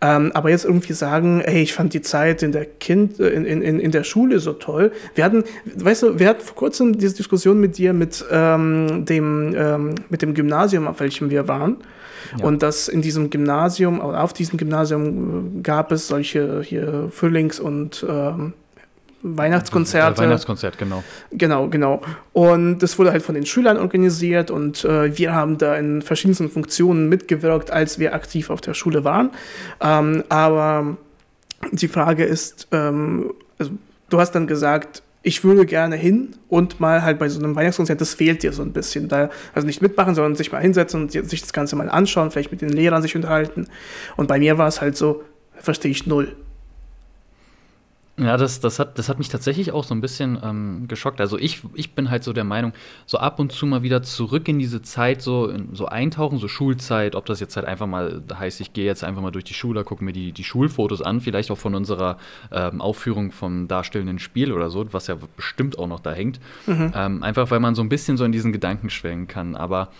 ähm, 0.00 0.30
aber 0.32 0.50
jetzt 0.50 0.64
irgendwie 0.64 0.92
sagen, 0.92 1.40
ey, 1.40 1.62
ich 1.62 1.74
fand 1.74 1.92
die 1.92 2.02
Zeit 2.02 2.44
in 2.44 2.52
der 2.52 2.64
Kind, 2.66 3.18
äh, 3.18 3.30
in, 3.30 3.44
in, 3.44 3.80
in 3.80 3.90
der 3.90 4.04
Schule 4.04 4.38
so 4.38 4.52
toll. 4.52 4.92
Wir 5.16 5.24
hatten, 5.24 5.42
weißt 5.74 6.02
du, 6.04 6.18
wir 6.20 6.28
hatten 6.28 6.42
vor 6.42 6.54
kurzem 6.54 6.96
diese 6.96 7.16
Diskussion 7.16 7.60
mit 7.60 7.78
dir 7.78 7.92
mit 7.92 8.24
ähm, 8.30 9.04
dem, 9.04 9.54
ähm, 9.56 9.94
mit 10.08 10.22
dem 10.22 10.34
Gymnasium, 10.34 10.86
auf 10.86 11.00
welchem 11.00 11.30
wir 11.30 11.48
waren. 11.48 11.76
Ja. 12.38 12.44
Und 12.44 12.62
dass 12.62 12.88
in 12.88 13.02
diesem 13.02 13.30
Gymnasium, 13.30 14.00
auf 14.00 14.32
diesem 14.32 14.58
Gymnasium 14.58 15.58
äh, 15.58 15.60
gab 15.62 15.92
es 15.92 16.08
solche 16.08 16.62
hier 16.62 17.10
Frühlings- 17.10 17.60
und 17.60 18.04
ähm, 18.08 18.52
Weihnachtskonzerte. 19.22 20.22
Weihnachtskonzert, 20.22 20.78
genau. 20.78 21.02
Genau, 21.32 21.68
genau. 21.68 22.02
Und 22.32 22.78
das 22.78 22.98
wurde 22.98 23.10
halt 23.10 23.22
von 23.22 23.34
den 23.34 23.46
Schülern 23.46 23.76
organisiert 23.76 24.50
und 24.50 24.84
äh, 24.84 25.16
wir 25.16 25.34
haben 25.34 25.58
da 25.58 25.76
in 25.76 26.02
verschiedensten 26.02 26.48
Funktionen 26.48 27.08
mitgewirkt, 27.08 27.70
als 27.70 27.98
wir 27.98 28.14
aktiv 28.14 28.50
auf 28.50 28.60
der 28.60 28.74
Schule 28.74 29.04
waren. 29.04 29.30
Ähm, 29.80 30.22
aber 30.28 30.96
die 31.72 31.88
Frage 31.88 32.24
ist, 32.24 32.68
ähm, 32.70 33.32
also, 33.58 33.72
du 34.08 34.20
hast 34.20 34.32
dann 34.32 34.46
gesagt, 34.46 35.02
ich 35.28 35.44
würde 35.44 35.66
gerne 35.66 35.94
hin 35.94 36.30
und 36.48 36.80
mal 36.80 37.02
halt 37.02 37.18
bei 37.18 37.28
so 37.28 37.38
einem 37.38 37.54
Weihnachtskonzert, 37.54 38.00
das 38.00 38.14
fehlt 38.14 38.42
dir 38.42 38.54
so 38.54 38.62
ein 38.62 38.72
bisschen. 38.72 39.08
Da, 39.08 39.28
also 39.52 39.66
nicht 39.66 39.82
mitmachen, 39.82 40.14
sondern 40.14 40.34
sich 40.34 40.50
mal 40.50 40.62
hinsetzen 40.62 41.02
und 41.02 41.12
sich 41.12 41.42
das 41.42 41.52
Ganze 41.52 41.76
mal 41.76 41.90
anschauen, 41.90 42.30
vielleicht 42.30 42.50
mit 42.50 42.62
den 42.62 42.70
Lehrern 42.70 43.02
sich 43.02 43.14
unterhalten. 43.14 43.66
Und 44.16 44.26
bei 44.26 44.38
mir 44.38 44.56
war 44.56 44.68
es 44.68 44.80
halt 44.80 44.96
so, 44.96 45.22
verstehe 45.54 45.90
ich 45.90 46.06
null. 46.06 46.34
Ja, 48.18 48.36
das, 48.36 48.60
das, 48.60 48.78
hat, 48.78 48.98
das 48.98 49.08
hat 49.08 49.18
mich 49.18 49.28
tatsächlich 49.28 49.72
auch 49.72 49.84
so 49.84 49.94
ein 49.94 50.00
bisschen 50.00 50.38
ähm, 50.42 50.88
geschockt. 50.88 51.20
Also 51.20 51.38
ich, 51.38 51.62
ich 51.74 51.94
bin 51.94 52.10
halt 52.10 52.24
so 52.24 52.32
der 52.32 52.44
Meinung, 52.44 52.72
so 53.06 53.18
ab 53.18 53.38
und 53.38 53.52
zu 53.52 53.66
mal 53.66 53.82
wieder 53.82 54.02
zurück 54.02 54.48
in 54.48 54.58
diese 54.58 54.82
Zeit 54.82 55.22
so, 55.22 55.46
in, 55.46 55.74
so 55.74 55.86
eintauchen, 55.86 56.38
so 56.38 56.48
Schulzeit, 56.48 57.14
ob 57.14 57.26
das 57.26 57.38
jetzt 57.38 57.56
halt 57.56 57.66
einfach 57.66 57.86
mal 57.86 58.22
heißt, 58.32 58.60
ich 58.60 58.72
gehe 58.72 58.86
jetzt 58.86 59.04
einfach 59.04 59.22
mal 59.22 59.30
durch 59.30 59.44
die 59.44 59.54
Schule, 59.54 59.84
gucke 59.84 60.04
mir 60.04 60.12
die, 60.12 60.32
die 60.32 60.44
Schulfotos 60.44 61.00
an, 61.00 61.20
vielleicht 61.20 61.50
auch 61.50 61.58
von 61.58 61.74
unserer 61.74 62.18
ähm, 62.50 62.80
Aufführung 62.80 63.30
vom 63.30 63.68
darstellenden 63.68 64.18
Spiel 64.18 64.52
oder 64.52 64.68
so, 64.68 64.92
was 64.92 65.06
ja 65.06 65.16
bestimmt 65.36 65.78
auch 65.78 65.86
noch 65.86 66.00
da 66.00 66.12
hängt. 66.12 66.40
Mhm. 66.66 66.92
Ähm, 66.94 67.22
einfach 67.22 67.50
weil 67.50 67.60
man 67.60 67.74
so 67.74 67.82
ein 67.82 67.88
bisschen 67.88 68.16
so 68.16 68.24
in 68.24 68.32
diesen 68.32 68.52
Gedanken 68.52 68.90
schwenken 68.90 69.28
kann. 69.28 69.54
Aber 69.54 69.90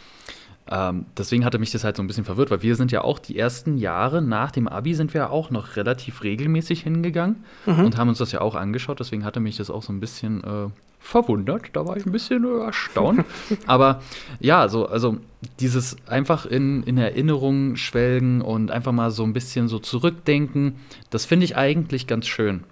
ähm, 0.70 1.06
deswegen 1.16 1.44
hatte 1.44 1.58
mich 1.58 1.70
das 1.70 1.84
halt 1.84 1.96
so 1.96 2.02
ein 2.02 2.06
bisschen 2.06 2.24
verwirrt, 2.24 2.50
weil 2.50 2.62
wir 2.62 2.76
sind 2.76 2.92
ja 2.92 3.02
auch 3.02 3.18
die 3.18 3.38
ersten 3.38 3.78
Jahre 3.78 4.20
nach 4.20 4.50
dem 4.50 4.68
Abi 4.68 4.94
sind 4.94 5.14
wir 5.14 5.22
ja 5.22 5.30
auch 5.30 5.50
noch 5.50 5.76
relativ 5.76 6.22
regelmäßig 6.22 6.82
hingegangen 6.82 7.44
mhm. 7.66 7.86
und 7.86 7.96
haben 7.96 8.08
uns 8.08 8.18
das 8.18 8.32
ja 8.32 8.40
auch 8.40 8.54
angeschaut. 8.54 9.00
Deswegen 9.00 9.24
hatte 9.24 9.40
mich 9.40 9.56
das 9.56 9.70
auch 9.70 9.82
so 9.82 9.92
ein 9.92 10.00
bisschen 10.00 10.44
äh, 10.44 10.70
verwundert. 11.00 11.70
Da 11.72 11.86
war 11.86 11.96
ich 11.96 12.04
ein 12.04 12.12
bisschen 12.12 12.44
äh, 12.44 12.64
erstaunt. 12.64 13.24
Aber 13.66 14.02
ja, 14.40 14.68
so, 14.68 14.86
also 14.86 15.16
dieses 15.60 15.96
einfach 16.06 16.44
in, 16.44 16.82
in 16.82 16.98
Erinnerungen 16.98 17.76
schwelgen 17.76 18.42
und 18.42 18.70
einfach 18.70 18.92
mal 18.92 19.10
so 19.10 19.24
ein 19.24 19.32
bisschen 19.32 19.68
so 19.68 19.78
zurückdenken, 19.78 20.76
das 21.10 21.24
finde 21.24 21.44
ich 21.44 21.56
eigentlich 21.56 22.06
ganz 22.06 22.26
schön. 22.26 22.64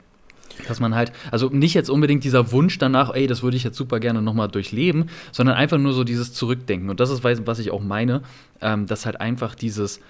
Dass 0.69 0.81
man 0.81 0.95
halt, 0.95 1.13
also 1.31 1.49
nicht 1.49 1.75
jetzt 1.75 1.91
unbedingt 1.91 2.25
dieser 2.25 2.53
Wunsch 2.53 2.79
danach, 2.79 3.15
ey, 3.15 3.27
das 3.27 3.43
würde 3.43 3.57
ich 3.57 3.65
jetzt 3.65 3.77
super 3.77 4.01
gerne 4.01 4.23
nochmal 4.23 4.49
durchleben, 4.49 5.11
sondern 5.33 5.57
einfach 5.57 5.79
nur 5.79 5.93
so 5.93 6.05
dieses 6.05 6.33
Zurückdenken. 6.33 6.91
Und 6.91 7.01
das 7.01 7.11
ist, 7.11 7.25
was 7.25 7.59
ich 7.59 7.71
auch 7.71 7.83
meine, 7.83 8.23
ähm, 8.61 8.87
dass 8.87 9.07
halt 9.07 9.21
einfach 9.21 9.55
dieses, 9.55 10.01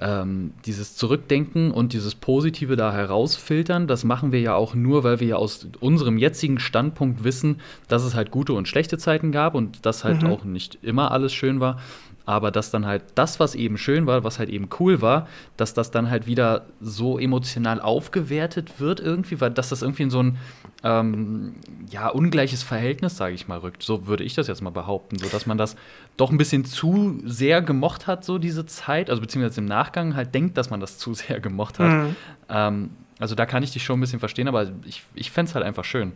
ähm, 0.00 0.52
dieses 0.66 0.96
Zurückdenken 0.96 1.70
und 1.70 1.92
dieses 1.92 2.14
Positive 2.14 2.76
da 2.76 2.92
herausfiltern, 2.92 3.86
das 3.86 4.04
machen 4.04 4.32
wir 4.32 4.40
ja 4.40 4.54
auch 4.54 4.74
nur, 4.74 5.04
weil 5.04 5.20
wir 5.20 5.26
ja 5.28 5.36
aus 5.36 5.68
unserem 5.80 6.18
jetzigen 6.18 6.58
Standpunkt 6.58 7.24
wissen, 7.24 7.60
dass 7.88 8.04
es 8.04 8.14
halt 8.14 8.30
gute 8.30 8.54
und 8.54 8.66
schlechte 8.68 8.98
Zeiten 8.98 9.32
gab 9.32 9.54
und 9.54 9.86
dass 9.86 10.04
halt 10.04 10.22
mhm. 10.22 10.30
auch 10.30 10.44
nicht 10.44 10.78
immer 10.82 11.10
alles 11.10 11.32
schön 11.32 11.60
war 11.60 11.78
aber 12.26 12.50
dass 12.50 12.70
dann 12.70 12.86
halt 12.86 13.02
das, 13.14 13.38
was 13.38 13.54
eben 13.54 13.76
schön 13.76 14.06
war, 14.06 14.24
was 14.24 14.38
halt 14.38 14.48
eben 14.48 14.68
cool 14.80 15.02
war, 15.02 15.28
dass 15.56 15.74
das 15.74 15.90
dann 15.90 16.10
halt 16.10 16.26
wieder 16.26 16.66
so 16.80 17.18
emotional 17.18 17.80
aufgewertet 17.80 18.80
wird 18.80 19.00
irgendwie, 19.00 19.40
weil 19.40 19.50
dass 19.50 19.68
das 19.68 19.82
irgendwie 19.82 20.04
in 20.04 20.10
so 20.10 20.22
ein 20.22 20.38
ähm, 20.82 21.54
ja 21.90 22.08
ungleiches 22.08 22.62
Verhältnis, 22.62 23.16
sage 23.16 23.34
ich 23.34 23.46
mal, 23.46 23.58
rückt. 23.58 23.82
So 23.82 24.06
würde 24.06 24.24
ich 24.24 24.34
das 24.34 24.46
jetzt 24.46 24.62
mal 24.62 24.70
behaupten, 24.70 25.18
so 25.18 25.28
dass 25.28 25.46
man 25.46 25.58
das 25.58 25.76
doch 26.16 26.30
ein 26.30 26.38
bisschen 26.38 26.64
zu 26.64 27.20
sehr 27.24 27.60
gemocht 27.60 28.06
hat, 28.06 28.24
so 28.24 28.38
diese 28.38 28.64
Zeit, 28.66 29.10
also 29.10 29.20
beziehungsweise 29.20 29.60
im 29.60 29.66
Nachgang 29.66 30.16
halt 30.16 30.34
denkt, 30.34 30.56
dass 30.56 30.70
man 30.70 30.80
das 30.80 30.98
zu 30.98 31.14
sehr 31.14 31.40
gemocht 31.40 31.78
hat. 31.78 31.90
Mhm. 31.90 32.16
Ähm, 32.48 32.90
also 33.20 33.34
da 33.34 33.46
kann 33.46 33.62
ich 33.62 33.72
dich 33.72 33.84
schon 33.84 33.98
ein 33.98 34.00
bisschen 34.00 34.18
verstehen, 34.18 34.48
aber 34.48 34.72
ich, 34.84 35.04
ich 35.14 35.30
fände 35.30 35.48
es 35.48 35.54
halt 35.54 35.64
einfach 35.64 35.84
schön. 35.84 36.12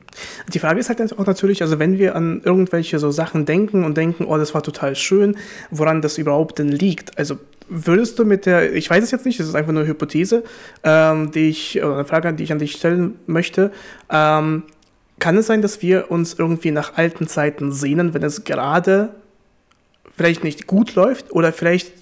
Die 0.52 0.58
Frage 0.58 0.80
ist 0.80 0.88
halt 0.88 1.18
auch 1.18 1.26
natürlich, 1.26 1.62
also 1.62 1.78
wenn 1.78 1.98
wir 1.98 2.16
an 2.16 2.42
irgendwelche 2.44 2.98
so 2.98 3.10
Sachen 3.10 3.44
denken 3.44 3.84
und 3.84 3.96
denken, 3.96 4.24
oh, 4.24 4.36
das 4.36 4.52
war 4.52 4.62
total 4.62 4.96
schön, 4.96 5.36
woran 5.70 6.02
das 6.02 6.18
überhaupt 6.18 6.58
denn 6.58 6.68
liegt. 6.68 7.16
Also 7.16 7.38
würdest 7.68 8.18
du 8.18 8.24
mit 8.24 8.46
der, 8.46 8.74
ich 8.74 8.90
weiß 8.90 9.04
es 9.04 9.10
jetzt 9.12 9.26
nicht, 9.26 9.38
das 9.38 9.46
ist 9.46 9.54
einfach 9.54 9.72
nur 9.72 9.82
eine 9.82 9.90
Hypothese, 9.90 10.42
ähm, 10.82 11.30
die 11.30 11.50
ich, 11.50 11.78
oder 11.78 11.94
eine 11.94 12.04
Frage, 12.04 12.32
die 12.32 12.42
ich 12.42 12.52
an 12.52 12.58
dich 12.58 12.72
stellen 12.72 13.14
möchte, 13.26 13.70
ähm, 14.10 14.64
kann 15.20 15.36
es 15.36 15.46
sein, 15.46 15.62
dass 15.62 15.82
wir 15.82 16.10
uns 16.10 16.34
irgendwie 16.34 16.70
nach 16.70 16.96
alten 16.96 17.28
Zeiten 17.28 17.72
sehnen, 17.72 18.14
wenn 18.14 18.22
es 18.22 18.44
gerade 18.44 19.10
vielleicht 20.16 20.42
nicht 20.42 20.66
gut 20.66 20.94
läuft 20.94 21.32
oder 21.32 21.52
vielleicht 21.52 21.92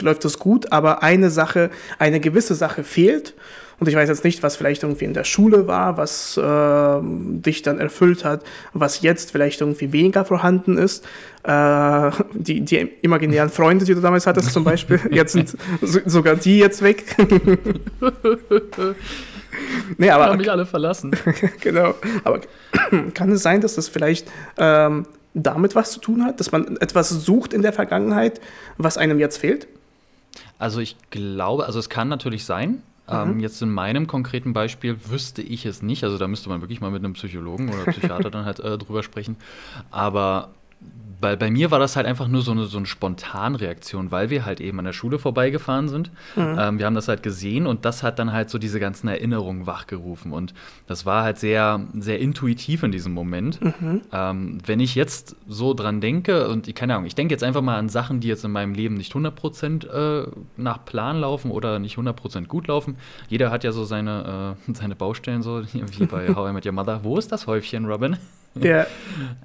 läuft 0.00 0.24
es 0.24 0.38
gut, 0.38 0.72
aber 0.72 1.02
eine 1.02 1.30
Sache, 1.30 1.70
eine 1.98 2.20
gewisse 2.20 2.54
Sache 2.54 2.84
fehlt 2.84 3.34
und 3.80 3.88
ich 3.88 3.94
weiß 3.94 4.10
jetzt 4.10 4.24
nicht, 4.24 4.42
was 4.42 4.56
vielleicht 4.56 4.82
irgendwie 4.82 5.06
in 5.06 5.14
der 5.14 5.24
Schule 5.24 5.66
war, 5.66 5.96
was 5.96 6.36
äh, 6.36 7.00
dich 7.02 7.62
dann 7.62 7.80
erfüllt 7.80 8.26
hat, 8.26 8.44
was 8.74 9.00
jetzt 9.00 9.32
vielleicht 9.32 9.62
irgendwie 9.62 9.90
weniger 9.92 10.26
vorhanden 10.26 10.76
ist. 10.76 11.06
Äh, 11.44 12.10
die, 12.34 12.60
die 12.60 12.76
imaginären 13.00 13.48
Freunde, 13.48 13.86
die 13.86 13.94
du 13.94 14.02
damals 14.02 14.26
hattest 14.26 14.52
zum 14.52 14.64
Beispiel, 14.64 15.00
jetzt 15.10 15.32
sind 15.32 15.56
so, 15.80 16.00
sogar 16.04 16.36
die 16.36 16.58
jetzt 16.58 16.82
weg. 16.82 17.16
nee, 19.96 20.10
aber. 20.10 20.26
Haben 20.26 20.36
mich 20.36 20.50
alle 20.50 20.66
verlassen. 20.66 21.16
genau. 21.60 21.94
Aber 22.22 22.40
kann 23.14 23.32
es 23.32 23.42
sein, 23.42 23.62
dass 23.62 23.76
das 23.76 23.88
vielleicht 23.88 24.28
ähm, 24.58 25.06
damit 25.32 25.74
was 25.74 25.92
zu 25.92 26.00
tun 26.00 26.26
hat, 26.26 26.38
dass 26.38 26.52
man 26.52 26.76
etwas 26.76 27.08
sucht 27.08 27.54
in 27.54 27.62
der 27.62 27.72
Vergangenheit, 27.72 28.42
was 28.76 28.98
einem 28.98 29.18
jetzt 29.18 29.38
fehlt? 29.38 29.68
Also 30.58 30.80
ich 30.80 30.96
glaube, 31.10 31.64
also 31.64 31.78
es 31.78 31.88
kann 31.88 32.08
natürlich 32.08 32.44
sein, 32.44 32.82
ähm, 33.10 33.34
mhm. 33.34 33.40
jetzt 33.40 33.60
in 33.62 33.70
meinem 33.70 34.06
konkreten 34.06 34.52
Beispiel 34.52 34.96
wüsste 35.08 35.42
ich 35.42 35.66
es 35.66 35.82
nicht. 35.82 36.04
Also 36.04 36.18
da 36.18 36.28
müsste 36.28 36.48
man 36.48 36.60
wirklich 36.60 36.80
mal 36.80 36.90
mit 36.90 37.04
einem 37.04 37.14
Psychologen 37.14 37.68
oder 37.68 37.90
Psychiater 37.90 38.30
dann 38.30 38.44
halt 38.44 38.60
äh, 38.60 38.78
drüber 38.78 39.02
sprechen. 39.02 39.36
Aber 39.90 40.54
bei, 41.20 41.36
bei 41.36 41.50
mir 41.50 41.70
war 41.70 41.78
das 41.78 41.96
halt 41.96 42.06
einfach 42.06 42.28
nur 42.28 42.42
so 42.42 42.52
eine, 42.52 42.64
so 42.64 42.78
eine 42.78 42.86
Spontanreaktion, 42.86 44.10
weil 44.10 44.30
wir 44.30 44.44
halt 44.44 44.60
eben 44.60 44.78
an 44.78 44.86
der 44.86 44.92
Schule 44.92 45.18
vorbeigefahren 45.18 45.88
sind. 45.88 46.10
Mhm. 46.34 46.56
Ähm, 46.58 46.78
wir 46.78 46.86
haben 46.86 46.94
das 46.94 47.08
halt 47.08 47.22
gesehen 47.22 47.66
und 47.66 47.84
das 47.84 48.02
hat 48.02 48.18
dann 48.18 48.32
halt 48.32 48.50
so 48.50 48.58
diese 48.58 48.80
ganzen 48.80 49.08
Erinnerungen 49.08 49.66
wachgerufen. 49.66 50.32
Und 50.32 50.54
das 50.86 51.06
war 51.06 51.22
halt 51.22 51.38
sehr, 51.38 51.86
sehr 51.94 52.18
intuitiv 52.18 52.82
in 52.82 52.92
diesem 52.92 53.12
Moment. 53.12 53.60
Mhm. 53.62 54.00
Ähm, 54.12 54.58
wenn 54.64 54.80
ich 54.80 54.94
jetzt 54.94 55.36
so 55.46 55.74
dran 55.74 56.00
denke, 56.00 56.48
und 56.48 56.68
ich 56.68 56.74
keine 56.74 56.94
Ahnung, 56.94 57.06
ich 57.06 57.14
denke 57.14 57.34
jetzt 57.34 57.44
einfach 57.44 57.62
mal 57.62 57.76
an 57.76 57.88
Sachen, 57.88 58.20
die 58.20 58.28
jetzt 58.28 58.44
in 58.44 58.52
meinem 58.52 58.74
Leben 58.74 58.94
nicht 58.94 59.12
100% 59.12 59.86
äh, 59.86 60.26
nach 60.56 60.84
Plan 60.84 61.20
laufen 61.20 61.50
oder 61.50 61.78
nicht 61.78 61.98
100% 61.98 62.46
gut 62.46 62.68
laufen. 62.68 62.96
Jeder 63.28 63.50
hat 63.50 63.64
ja 63.64 63.72
so 63.72 63.84
seine, 63.84 64.56
äh, 64.68 64.72
seine 64.74 64.96
Baustellen, 64.96 65.42
so 65.42 65.62
wie 65.72 66.06
bei 66.06 66.34
How 66.34 66.48
I 66.48 66.52
Met 66.52 66.64
Your 66.64 66.72
Mother. 66.72 67.04
Wo 67.04 67.18
ist 67.18 67.30
das 67.30 67.46
Häufchen, 67.46 67.84
Robin? 67.84 68.16
Ja. 68.60 68.86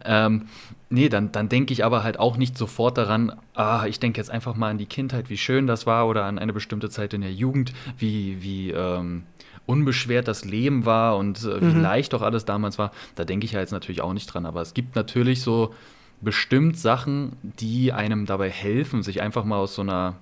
ähm, 0.03 0.47
nee, 0.89 1.09
dann, 1.09 1.31
dann 1.31 1.47
denke 1.47 1.73
ich 1.73 1.85
aber 1.85 2.03
halt 2.03 2.19
auch 2.19 2.37
nicht 2.37 2.57
sofort 2.57 2.97
daran, 2.97 3.33
ah, 3.53 3.85
ich 3.87 3.99
denke 3.99 4.19
jetzt 4.19 4.31
einfach 4.31 4.55
mal 4.55 4.71
an 4.71 4.77
die 4.79 4.87
Kindheit, 4.87 5.29
wie 5.29 5.37
schön 5.37 5.67
das 5.67 5.85
war 5.85 6.07
oder 6.07 6.23
an 6.25 6.39
eine 6.39 6.53
bestimmte 6.53 6.89
Zeit 6.89 7.13
in 7.13 7.21
der 7.21 7.31
Jugend, 7.31 7.71
wie, 7.99 8.41
wie 8.41 8.71
ähm, 8.71 9.23
unbeschwert 9.65 10.27
das 10.27 10.45
Leben 10.45 10.85
war 10.85 11.17
und 11.17 11.43
äh, 11.43 11.61
wie 11.61 11.75
mhm. 11.75 11.81
leicht 11.81 12.13
doch 12.13 12.21
alles 12.21 12.45
damals 12.45 12.77
war. 12.77 12.91
Da 13.15 13.25
denke 13.25 13.45
ich 13.45 13.53
ja 13.53 13.59
jetzt 13.59 13.71
natürlich 13.71 14.01
auch 14.01 14.13
nicht 14.13 14.27
dran. 14.27 14.45
Aber 14.45 14.61
es 14.61 14.73
gibt 14.73 14.95
natürlich 14.95 15.41
so 15.41 15.73
bestimmt 16.21 16.77
Sachen, 16.77 17.33
die 17.43 17.91
einem 17.93 18.25
dabei 18.25 18.49
helfen, 18.49 19.03
sich 19.03 19.21
einfach 19.21 19.43
mal 19.43 19.57
aus 19.57 19.75
so 19.75 19.81
einer, 19.81 20.15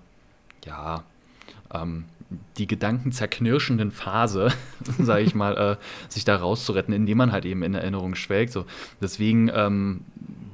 ja, 0.65 1.04
ähm, 1.74 2.06
die 2.58 2.67
gedankenzerknirschenden 2.67 3.91
Phase, 3.91 4.50
sage 5.00 5.24
ich 5.24 5.36
mal, 5.36 5.58
äh, 5.58 6.12
sich 6.12 6.26
da 6.26 6.36
rauszuretten, 6.36 6.93
indem 6.93 7.17
man 7.17 7.32
halt 7.32 7.46
eben 7.46 7.63
in 7.63 7.74
Erinnerung 7.74 8.15
schwelgt. 8.15 8.54
So. 8.54 8.65
Deswegen, 9.02 9.52
ähm, 9.54 10.02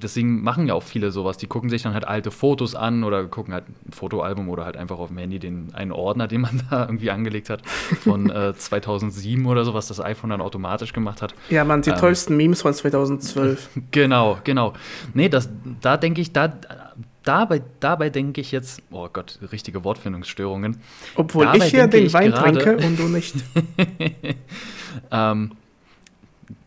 deswegen 0.02 0.42
machen 0.42 0.68
ja 0.68 0.74
auch 0.74 0.84
viele 0.84 1.12
sowas. 1.12 1.38
Die 1.38 1.48
gucken 1.48 1.70
sich 1.70 1.84
dann 1.84 1.94
halt 1.94 2.08
alte 2.08 2.32
Fotos 2.32 2.76
an 2.76 3.04
oder 3.04 3.26
gucken 3.26 3.54
halt 3.54 3.66
ein 3.68 3.92
Fotoalbum 3.92 4.50
oder 4.50 4.66
halt 4.66 4.78
einfach 4.78 5.00
auf 5.00 5.10
dem 5.10 5.18
Handy 5.18 5.40
den 5.40 5.74
einen 5.74 5.92
Ordner, 5.92 6.28
den 6.28 6.42
man 6.42 6.62
da 6.70 6.86
irgendwie 6.86 7.12
angelegt 7.12 7.50
hat, 7.50 7.66
von 7.68 8.30
äh, 8.30 8.54
2007 8.54 9.46
oder 9.46 9.66
so, 9.66 9.74
was 9.74 9.88
das 9.88 10.00
iPhone 10.00 10.30
dann 10.30 10.42
automatisch 10.42 10.94
gemacht 10.94 11.22
hat. 11.22 11.34
Ja, 11.50 11.64
man, 11.64 11.82
die 11.82 11.90
ähm, 11.92 11.98
tollsten 11.98 12.38
Memes 12.38 12.62
von 12.62 12.74
2012. 12.74 13.70
Genau, 13.92 14.38
genau. 14.44 14.74
Nee, 15.14 15.30
das, 15.30 15.50
da 15.82 15.98
denke 15.98 16.22
ich, 16.22 16.32
da 16.32 16.54
dabei, 17.24 17.62
dabei 17.80 18.10
denke 18.10 18.42
ich 18.42 18.52
jetzt, 18.52 18.82
oh 18.92 19.08
Gott, 19.12 19.40
richtige 19.52 19.84
Wortfindungsstörungen. 19.84 20.78
Obwohl 21.16 21.46
dabei 21.46 21.68
ich 21.68 21.72
ja 21.72 21.88
den 21.88 22.12
Wein 22.14 22.32
grade, 22.32 22.60
trinke 22.60 22.86
und 22.86 23.00
du 23.00 23.04
nicht. 23.08 23.36
ähm, 25.12 25.52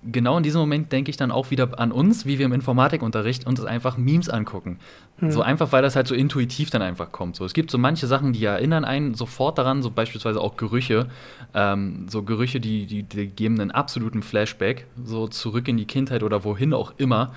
genau 0.05 0.37
in 0.37 0.43
diesem 0.43 0.61
Moment 0.61 0.93
denke 0.93 1.11
ich 1.11 1.17
dann 1.17 1.31
auch 1.31 1.51
wieder 1.51 1.79
an 1.79 1.93
uns, 1.93 2.27
wie 2.27 2.38
wir 2.38 2.47
im 2.47 2.53
Informatikunterricht 2.53 3.47
uns 3.47 3.65
einfach 3.65 3.97
Memes 3.97 4.29
angucken. 4.29 4.79
Hm. 5.19 5.31
So 5.31 5.43
einfach, 5.43 5.73
weil 5.73 5.83
das 5.83 5.97
halt 5.97 6.07
so 6.07 6.15
intuitiv 6.15 6.71
dann 6.71 6.83
einfach 6.83 7.12
kommt. 7.12 7.37
So, 7.37 7.45
es 7.45 7.55
gibt 7.55 7.71
so 7.71 7.79
manche 7.79 8.07
Sachen, 8.07 8.33
die 8.33 8.45
erinnern 8.45 8.85
einen 8.85 9.15
sofort 9.15 9.59
daran, 9.59 9.83
so 9.83 9.91
beispielsweise 9.91 10.41
auch 10.41 10.57
Gerüche. 10.57 11.09
Ähm, 11.55 12.07
so 12.09 12.23
Gerüche, 12.23 12.61
die, 12.61 12.87
die, 12.87 13.03
die, 13.03 13.27
geben 13.29 13.61
einen 13.61 13.71
absoluten 13.71 14.23
Flashback, 14.23 14.87
so 15.05 15.29
zurück 15.29 15.69
in 15.69 15.77
die 15.77 15.87
Kindheit 15.87 16.23
oder 16.23 16.45
wohin 16.45 16.75
auch 16.75 16.95
immer. 16.99 17.33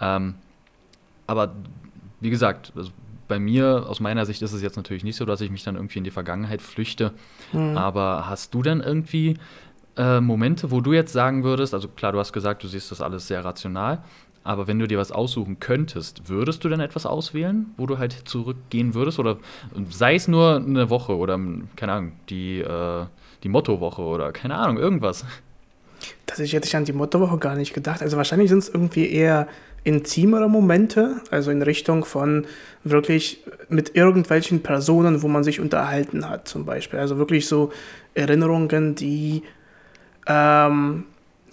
Ähm, 0.00 0.34
aber 1.26 1.54
wie 2.20 2.30
gesagt, 2.30 2.72
also 2.76 2.90
bei 3.28 3.38
mir, 3.38 3.86
aus 3.88 4.00
meiner 4.00 4.24
Sicht 4.24 4.42
ist 4.42 4.52
es 4.52 4.62
jetzt 4.62 4.76
natürlich 4.76 5.04
nicht 5.04 5.16
so, 5.16 5.24
dass 5.24 5.40
ich 5.40 5.50
mich 5.50 5.64
dann 5.64 5.74
irgendwie 5.74 5.98
in 5.98 6.04
die 6.04 6.10
Vergangenheit 6.10 6.62
flüchte. 6.62 7.12
Mhm. 7.52 7.76
Aber 7.76 8.28
hast 8.28 8.54
du 8.54 8.62
denn 8.62 8.80
irgendwie 8.80 9.36
äh, 9.96 10.20
Momente, 10.20 10.70
wo 10.70 10.80
du 10.80 10.92
jetzt 10.92 11.12
sagen 11.12 11.42
würdest, 11.42 11.74
also 11.74 11.88
klar, 11.88 12.12
du 12.12 12.18
hast 12.18 12.32
gesagt, 12.32 12.62
du 12.62 12.68
siehst 12.68 12.90
das 12.90 13.00
alles 13.00 13.26
sehr 13.26 13.44
rational, 13.44 14.02
aber 14.44 14.68
wenn 14.68 14.78
du 14.78 14.86
dir 14.86 14.98
was 14.98 15.10
aussuchen 15.10 15.58
könntest, 15.58 16.28
würdest 16.28 16.62
du 16.62 16.68
denn 16.68 16.78
etwas 16.78 17.04
auswählen, 17.04 17.66
wo 17.76 17.86
du 17.86 17.98
halt 17.98 18.12
zurückgehen 18.12 18.94
würdest? 18.94 19.18
Oder 19.18 19.38
sei 19.90 20.14
es 20.14 20.28
nur 20.28 20.56
eine 20.56 20.88
Woche 20.88 21.16
oder, 21.16 21.36
keine 21.74 21.92
Ahnung, 21.92 22.12
die, 22.28 22.60
äh, 22.60 23.06
die 23.42 23.48
Mottowoche 23.48 24.02
oder 24.02 24.30
keine 24.30 24.54
Ahnung, 24.54 24.78
irgendwas. 24.78 25.24
Tatsächlich 26.26 26.52
hätte 26.52 26.68
ich 26.68 26.76
an 26.76 26.84
die 26.84 26.92
Mottowoche 26.92 27.38
gar 27.38 27.56
nicht 27.56 27.74
gedacht. 27.74 28.02
Also 28.02 28.16
wahrscheinlich 28.16 28.48
sind 28.48 28.58
es 28.58 28.68
irgendwie 28.68 29.10
eher 29.10 29.48
intimere 29.86 30.48
Momente, 30.48 31.20
also 31.30 31.52
in 31.52 31.62
Richtung 31.62 32.04
von 32.04 32.44
wirklich 32.82 33.44
mit 33.68 33.94
irgendwelchen 33.94 34.60
Personen, 34.60 35.22
wo 35.22 35.28
man 35.28 35.44
sich 35.44 35.60
unterhalten 35.60 36.28
hat, 36.28 36.48
zum 36.48 36.64
Beispiel. 36.64 36.98
Also 36.98 37.18
wirklich 37.18 37.46
so 37.46 37.72
Erinnerungen, 38.14 38.96
die 38.96 39.44
ähm, 40.26 41.04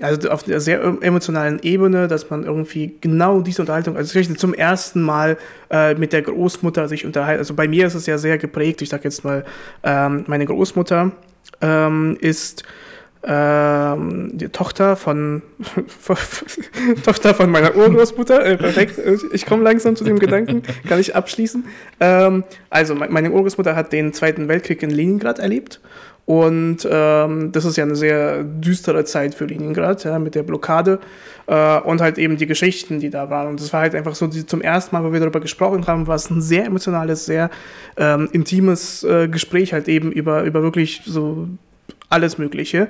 also 0.01 0.31
auf 0.31 0.47
einer 0.47 0.59
sehr 0.59 0.81
emotionalen 1.01 1.59
Ebene, 1.61 2.07
dass 2.07 2.31
man 2.31 2.43
irgendwie 2.43 2.95
genau 3.01 3.41
diese 3.41 3.61
Unterhaltung, 3.61 3.95
also 3.95 4.19
zum 4.19 4.53
ersten 4.55 5.03
Mal 5.03 5.37
äh, 5.69 5.93
mit 5.93 6.11
der 6.11 6.23
Großmutter 6.23 6.87
sich 6.87 7.05
unterhalten. 7.05 7.37
Also 7.39 7.53
bei 7.53 7.67
mir 7.67 7.85
ist 7.85 7.93
es 7.93 8.07
ja 8.07 8.17
sehr 8.17 8.39
geprägt. 8.39 8.81
Ich 8.81 8.89
sage 8.89 9.03
jetzt 9.03 9.23
mal, 9.23 9.45
ähm, 9.83 10.23
meine 10.25 10.45
Großmutter 10.45 11.11
ähm, 11.61 12.17
ist 12.19 12.63
ähm, 13.25 14.31
die 14.33 14.49
Tochter 14.49 14.95
von, 14.95 15.41
Tochter 17.05 17.33
von 17.33 17.49
meiner 17.49 17.75
Urgroßmutter. 17.75 18.45
Äh, 18.45 18.57
perfekt, 18.57 18.99
ich 19.31 19.45
komme 19.45 19.63
langsam 19.63 19.95
zu 19.95 20.03
dem 20.03 20.19
Gedanken, 20.19 20.63
kann 20.87 20.99
ich 20.99 21.15
abschließen. 21.15 21.65
Ähm, 21.99 22.43
also 22.69 22.95
meine 22.95 23.31
Urgroßmutter 23.31 23.75
hat 23.75 23.93
den 23.93 24.13
Zweiten 24.13 24.47
Weltkrieg 24.47 24.83
in 24.83 24.89
Leningrad 24.89 25.39
erlebt 25.39 25.79
und 26.25 26.87
ähm, 26.89 27.51
das 27.51 27.65
ist 27.65 27.75
ja 27.75 27.83
eine 27.83 27.95
sehr 27.95 28.43
düstere 28.43 29.03
Zeit 29.03 29.35
für 29.35 29.45
Leningrad, 29.45 30.05
ja, 30.05 30.19
mit 30.19 30.35
der 30.35 30.43
Blockade 30.43 30.99
äh, 31.47 31.79
und 31.79 31.99
halt 31.99 32.17
eben 32.17 32.37
die 32.37 32.47
Geschichten, 32.47 32.99
die 32.99 33.09
da 33.09 33.29
waren. 33.29 33.49
Und 33.49 33.59
das 33.59 33.73
war 33.73 33.81
halt 33.81 33.93
einfach 33.93 34.15
so 34.15 34.27
die, 34.27 34.45
zum 34.45 34.61
ersten 34.61 34.95
Mal, 34.95 35.03
wo 35.03 35.11
wir 35.11 35.19
darüber 35.19 35.41
gesprochen 35.41 35.85
haben, 35.85 36.07
war 36.07 36.15
es 36.15 36.29
ein 36.29 36.41
sehr 36.41 36.65
emotionales, 36.65 37.25
sehr 37.25 37.49
ähm, 37.97 38.29
intimes 38.31 39.03
äh, 39.03 39.27
Gespräch 39.27 39.73
halt 39.73 39.89
eben 39.89 40.13
über, 40.13 40.43
über 40.43 40.63
wirklich 40.63 41.01
so 41.05 41.49
alles 42.13 42.37
Mögliche. 42.37 42.87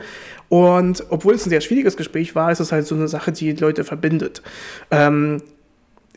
Und 0.49 1.03
obwohl 1.09 1.33
es 1.33 1.45
ein 1.45 1.49
sehr 1.49 1.61
schwieriges 1.61 1.97
Gespräch 1.97 2.35
war, 2.35 2.51
ist 2.51 2.59
es 2.59 2.71
halt 2.71 2.85
so 2.85 2.95
eine 2.95 3.07
Sache, 3.07 3.31
die 3.31 3.53
Leute 3.53 3.83
verbindet. 3.83 4.43
Ähm, 4.91 5.41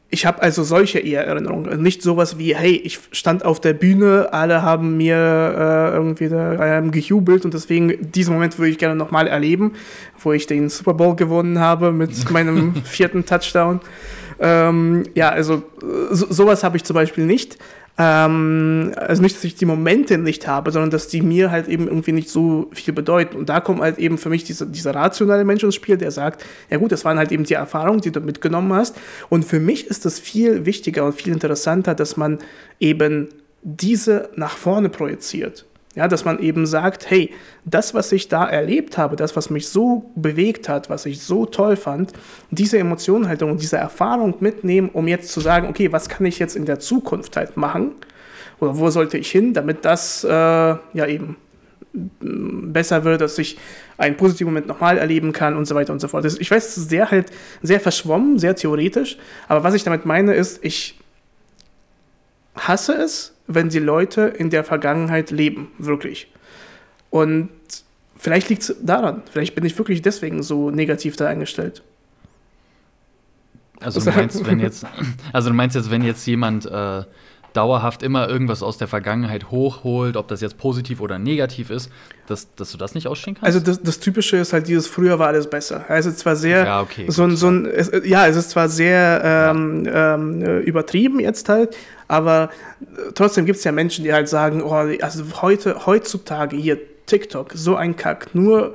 ich 0.09 0.25
habe 0.25 0.41
also 0.43 0.63
solche 0.63 1.01
eher 1.01 1.27
Erinnerungen. 1.27 1.83
Nicht 1.83 2.03
sowas 2.03 2.39
wie, 2.39 2.55
hey, 2.55 2.77
ich 2.77 3.01
stand 3.11 3.45
auf 3.45 3.61
der 3.61 3.73
Bühne, 3.73 4.33
alle 4.33 4.63
haben 4.63 4.97
mir 4.97 5.17
äh, 5.17 5.97
irgendwie 5.97 6.29
da, 6.29 6.79
äh, 6.79 6.89
gejubelt 6.91 7.45
und 7.45 7.55
deswegen 7.55 8.13
diesen 8.13 8.35
Moment 8.35 8.59
würde 8.59 8.71
ich 8.71 8.79
gerne 8.79 8.95
nochmal 8.95 9.27
erleben, 9.27 9.73
wo 10.21 10.33
ich 10.33 10.47
den 10.47 10.69
Super 10.69 10.95
Bowl 10.95 11.17
gewonnen 11.17 11.59
habe 11.59 11.91
mit 11.91 12.31
meinem 12.31 12.75
vierten 12.85 13.25
Touchdown. 13.25 13.81
Ähm, 14.39 15.05
ja, 15.15 15.31
also 15.31 15.63
so, 16.11 16.27
sowas 16.31 16.63
habe 16.63 16.77
ich 16.77 16.85
zum 16.85 16.95
Beispiel 16.95 17.25
nicht. 17.25 17.59
Ähm, 17.99 18.93
also 18.97 19.23
nicht, 19.23 19.37
dass 19.37 19.45
ich 19.45 19.55
die 19.55 19.65
Momente 19.65 20.19
nicht 20.19 20.47
habe, 20.47 20.71
sondern 20.71 20.91
dass 20.91 21.09
die 21.09 21.23
mir 21.23 21.51
halt 21.51 21.67
eben 21.69 21.87
irgendwie 21.89 22.13
nicht 22.13 22.29
so 22.29 22.69
viel 22.73 22.93
bedeuten. 22.93 23.37
Und 23.37 23.49
da 23.49 23.61
kommt 23.61 23.81
halt 23.81 23.99
eben 23.99 24.19
für 24.19 24.29
mich 24.29 24.45
dieser, 24.45 24.67
dieser 24.67 24.95
rationale 24.95 25.45
Mensch 25.45 25.63
ins 25.63 25.75
Spiel, 25.75 25.97
der 25.97 26.11
sagt, 26.11 26.45
ja 26.71 26.77
gut, 26.77 26.93
das 26.93 27.05
waren 27.05 27.19
halt 27.19 27.33
eben 27.33 27.45
die 27.45 27.55
Erfahrungen, 27.55 28.01
die 28.01 28.11
du 28.11 28.21
mitgenommen 28.21 28.73
hast. 28.73 28.97
Und 29.31 29.45
für 29.45 29.61
mich 29.61 29.87
ist 29.87 30.05
das 30.05 30.19
viel 30.19 30.67
wichtiger 30.67 31.07
und 31.07 31.15
viel 31.15 31.33
interessanter, 31.33 31.95
dass 31.95 32.17
man 32.17 32.39
eben 32.81 33.29
diese 33.63 34.29
nach 34.37 34.57
vorne 34.57 34.91
projiziert. 34.91 35.65
Ja, 35.97 36.09
dass 36.09 36.25
man 36.27 36.39
eben 36.39 36.67
sagt, 36.67 37.11
hey, 37.11 37.33
das, 37.65 37.95
was 37.95 38.13
ich 38.13 38.29
da 38.29 38.45
erlebt 38.47 38.99
habe, 38.99 39.17
das, 39.17 39.35
was 39.35 39.49
mich 39.49 39.69
so 39.69 40.11
bewegt 40.15 40.69
hat, 40.69 40.91
was 40.91 41.07
ich 41.07 41.23
so 41.23 41.47
toll 41.47 41.75
fand, 41.75 42.13
diese 42.51 42.79
Emotionen 42.79 43.27
halt 43.29 43.43
und 43.43 43.63
diese 43.63 43.79
Erfahrung 43.79 44.35
mitnehmen, 44.41 44.91
um 44.93 45.09
jetzt 45.09 45.33
zu 45.33 45.41
sagen, 45.41 45.69
okay, 45.69 45.91
was 45.93 46.11
kann 46.11 46.27
ich 46.27 46.39
jetzt 46.39 46.55
in 46.55 46.67
der 46.67 46.79
Zukunft 46.79 47.37
halt 47.37 47.57
machen? 47.57 47.93
Oder 48.61 48.79
wo 48.79 48.91
sollte 48.91 49.17
ich 49.17 49.31
hin, 49.31 49.55
damit 49.55 49.87
das 49.87 50.23
äh, 50.23 50.29
ja 50.29 51.07
eben 51.07 51.37
besser 52.21 53.05
wird, 53.05 53.21
dass 53.21 53.39
ich 53.39 53.59
einen 53.97 54.17
positiven 54.17 54.53
Moment 54.53 54.67
nochmal 54.67 54.99
erleben 54.99 55.33
kann 55.33 55.57
und 55.57 55.65
so 55.65 55.75
weiter 55.75 55.93
und 55.93 56.01
so 56.01 56.09
fort. 56.09 56.25
Ich 56.25 56.51
weiß, 56.51 56.69
es 56.69 56.77
ist 56.77 56.91
sehr 56.91 57.11
halt 57.11 57.33
sehr 57.63 57.81
verschwommen, 57.81 58.39
sehr 58.39 58.55
theoretisch, 58.55 59.17
aber 59.49 59.65
was 59.65 59.75
ich 59.75 59.85
damit 59.85 60.05
meine 60.05 60.35
ist, 60.35 60.63
ich 60.63 60.99
hasse 62.57 62.95
es, 62.95 63.35
wenn 63.47 63.69
die 63.69 63.79
Leute 63.79 64.23
in 64.23 64.51
der 64.51 64.65
Vergangenheit 64.65 65.31
leben, 65.31 65.71
wirklich. 65.79 66.33
Und 67.11 67.51
vielleicht 68.17 68.49
liegt 68.49 68.63
es 68.63 68.77
daran, 68.83 69.23
vielleicht 69.31 69.55
bin 69.55 69.65
ich 69.65 69.77
wirklich 69.79 70.03
deswegen 70.03 70.43
so 70.43 70.71
negativ 70.71 71.17
da 71.17 71.29
eingestellt. 71.29 71.83
Also 73.81 74.01
du 74.01 74.11
meinst, 74.11 74.47
wenn 74.47 74.59
jetzt, 74.59 74.87
also 75.33 75.51
du 75.51 75.55
meinst 75.55 75.77
jetzt, 75.77 75.91
wenn 75.91 76.03
jetzt 76.03 76.27
jemand 76.27 76.65
äh, 76.67 77.03
dauerhaft 77.57 78.03
immer 78.03 78.29
irgendwas 78.29 78.63
aus 78.63 78.77
der 78.77 78.89
Vergangenheit 78.89 79.51
hochholt, 79.51 80.17
ob 80.17 80.29
das 80.29 80.41
jetzt 80.41 80.59
positiv 80.59 81.01
oder 81.01 81.19
negativ 81.19 81.71
ist, 81.71 81.91
dass, 82.27 82.55
dass 82.55 82.73
du 82.73 82.79
das 82.79 82.95
nicht 82.95 83.09
ausstehen 83.09 83.35
kannst? 83.35 83.47
Also 83.47 83.61
das, 83.61 83.83
das 83.83 83.99
Typische 84.01 84.37
ist 84.37 84.53
halt 84.53 84.69
dieses, 84.69 84.87
früher 84.87 85.19
war 85.19 85.29
alles 85.29 85.49
besser. 85.49 85.85
Also 85.89 86.13
zwar 86.13 86.37
sehr, 86.37 86.65
ja, 86.65 86.81
okay, 86.81 87.07
so, 87.09 87.25
ein, 87.25 87.37
so 87.37 87.49
ein, 87.49 87.67
es, 87.67 87.91
ja, 88.05 88.27
es 88.27 88.37
ist 88.37 88.51
zwar 88.51 88.69
sehr 88.69 89.23
ähm, 89.25 89.85
ja. 89.87 90.15
ähm, 90.15 90.61
übertrieben 90.63 91.21
jetzt 91.21 91.49
halt, 91.49 91.77
aber 92.09 92.51
trotzdem 93.15 93.47
gibt 93.47 93.59
es 93.59 93.65
ja 93.65 93.73
Menschen, 93.73 94.05
die 94.05 94.13
halt 94.13 94.29
sagen, 94.29 94.63
oh, 94.63 94.73
also 94.73 95.25
heute, 95.41 95.87
heutzutage 95.87 96.57
hier 96.57 96.79
TikTok, 97.07 97.53
so 97.55 97.77
ein 97.77 97.97
Kack, 97.97 98.35
nur 98.35 98.75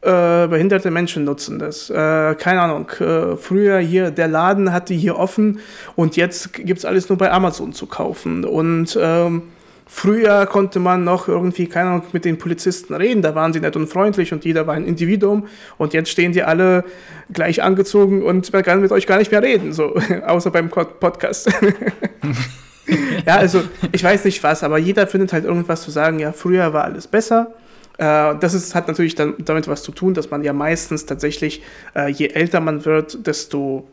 äh, 0.00 0.46
behinderte 0.46 0.92
Menschen 0.92 1.24
nutzen 1.24 1.58
das. 1.58 1.90
Äh, 1.90 2.36
keine 2.36 2.60
Ahnung, 2.60 2.88
äh, 3.00 3.36
früher 3.36 3.78
hier, 3.78 4.12
der 4.12 4.28
Laden 4.28 4.72
hatte 4.72 4.94
hier 4.94 5.16
offen 5.16 5.58
und 5.96 6.16
jetzt 6.16 6.52
gibt 6.52 6.78
es 6.78 6.84
alles 6.84 7.08
nur 7.08 7.18
bei 7.18 7.32
Amazon 7.32 7.72
zu 7.72 7.86
kaufen. 7.86 8.44
Und 8.44 8.96
ähm, 9.00 9.42
früher 9.88 10.46
konnte 10.46 10.78
man 10.78 11.02
noch 11.02 11.26
irgendwie, 11.26 11.66
keine 11.66 11.90
Ahnung, 11.90 12.02
mit 12.12 12.24
den 12.24 12.38
Polizisten 12.38 12.94
reden, 12.94 13.22
da 13.22 13.34
waren 13.34 13.52
sie 13.52 13.58
nett 13.58 13.74
und 13.74 13.88
freundlich 13.88 14.32
und 14.32 14.44
jeder 14.44 14.68
war 14.68 14.74
ein 14.74 14.84
Individuum 14.84 15.48
und 15.78 15.94
jetzt 15.94 16.10
stehen 16.10 16.30
die 16.30 16.44
alle 16.44 16.84
gleich 17.32 17.64
angezogen 17.64 18.22
und 18.22 18.52
man 18.52 18.62
kann 18.62 18.80
mit 18.80 18.92
euch 18.92 19.08
gar 19.08 19.18
nicht 19.18 19.32
mehr 19.32 19.42
reden, 19.42 19.72
so, 19.72 19.96
außer 20.26 20.52
beim 20.52 20.68
Podcast. 20.68 21.50
ja, 23.26 23.34
also 23.34 23.62
ich 23.90 24.04
weiß 24.04 24.24
nicht 24.26 24.44
was, 24.44 24.62
aber 24.62 24.78
jeder 24.78 25.08
findet 25.08 25.32
halt 25.32 25.44
irgendwas 25.44 25.82
zu 25.82 25.90
sagen, 25.90 26.20
ja, 26.20 26.30
früher 26.30 26.72
war 26.72 26.84
alles 26.84 27.08
besser 27.08 27.52
das 27.98 28.54
ist, 28.54 28.74
hat 28.74 28.86
natürlich 28.88 29.16
dann 29.16 29.34
damit 29.38 29.66
was 29.66 29.82
zu 29.82 29.92
tun, 29.92 30.14
dass 30.14 30.30
man 30.30 30.44
ja 30.44 30.52
meistens 30.52 31.06
tatsächlich, 31.06 31.62
äh, 31.96 32.08
je 32.10 32.28
älter 32.28 32.60
man 32.60 32.84
wird, 32.84 33.26
desto 33.26 33.88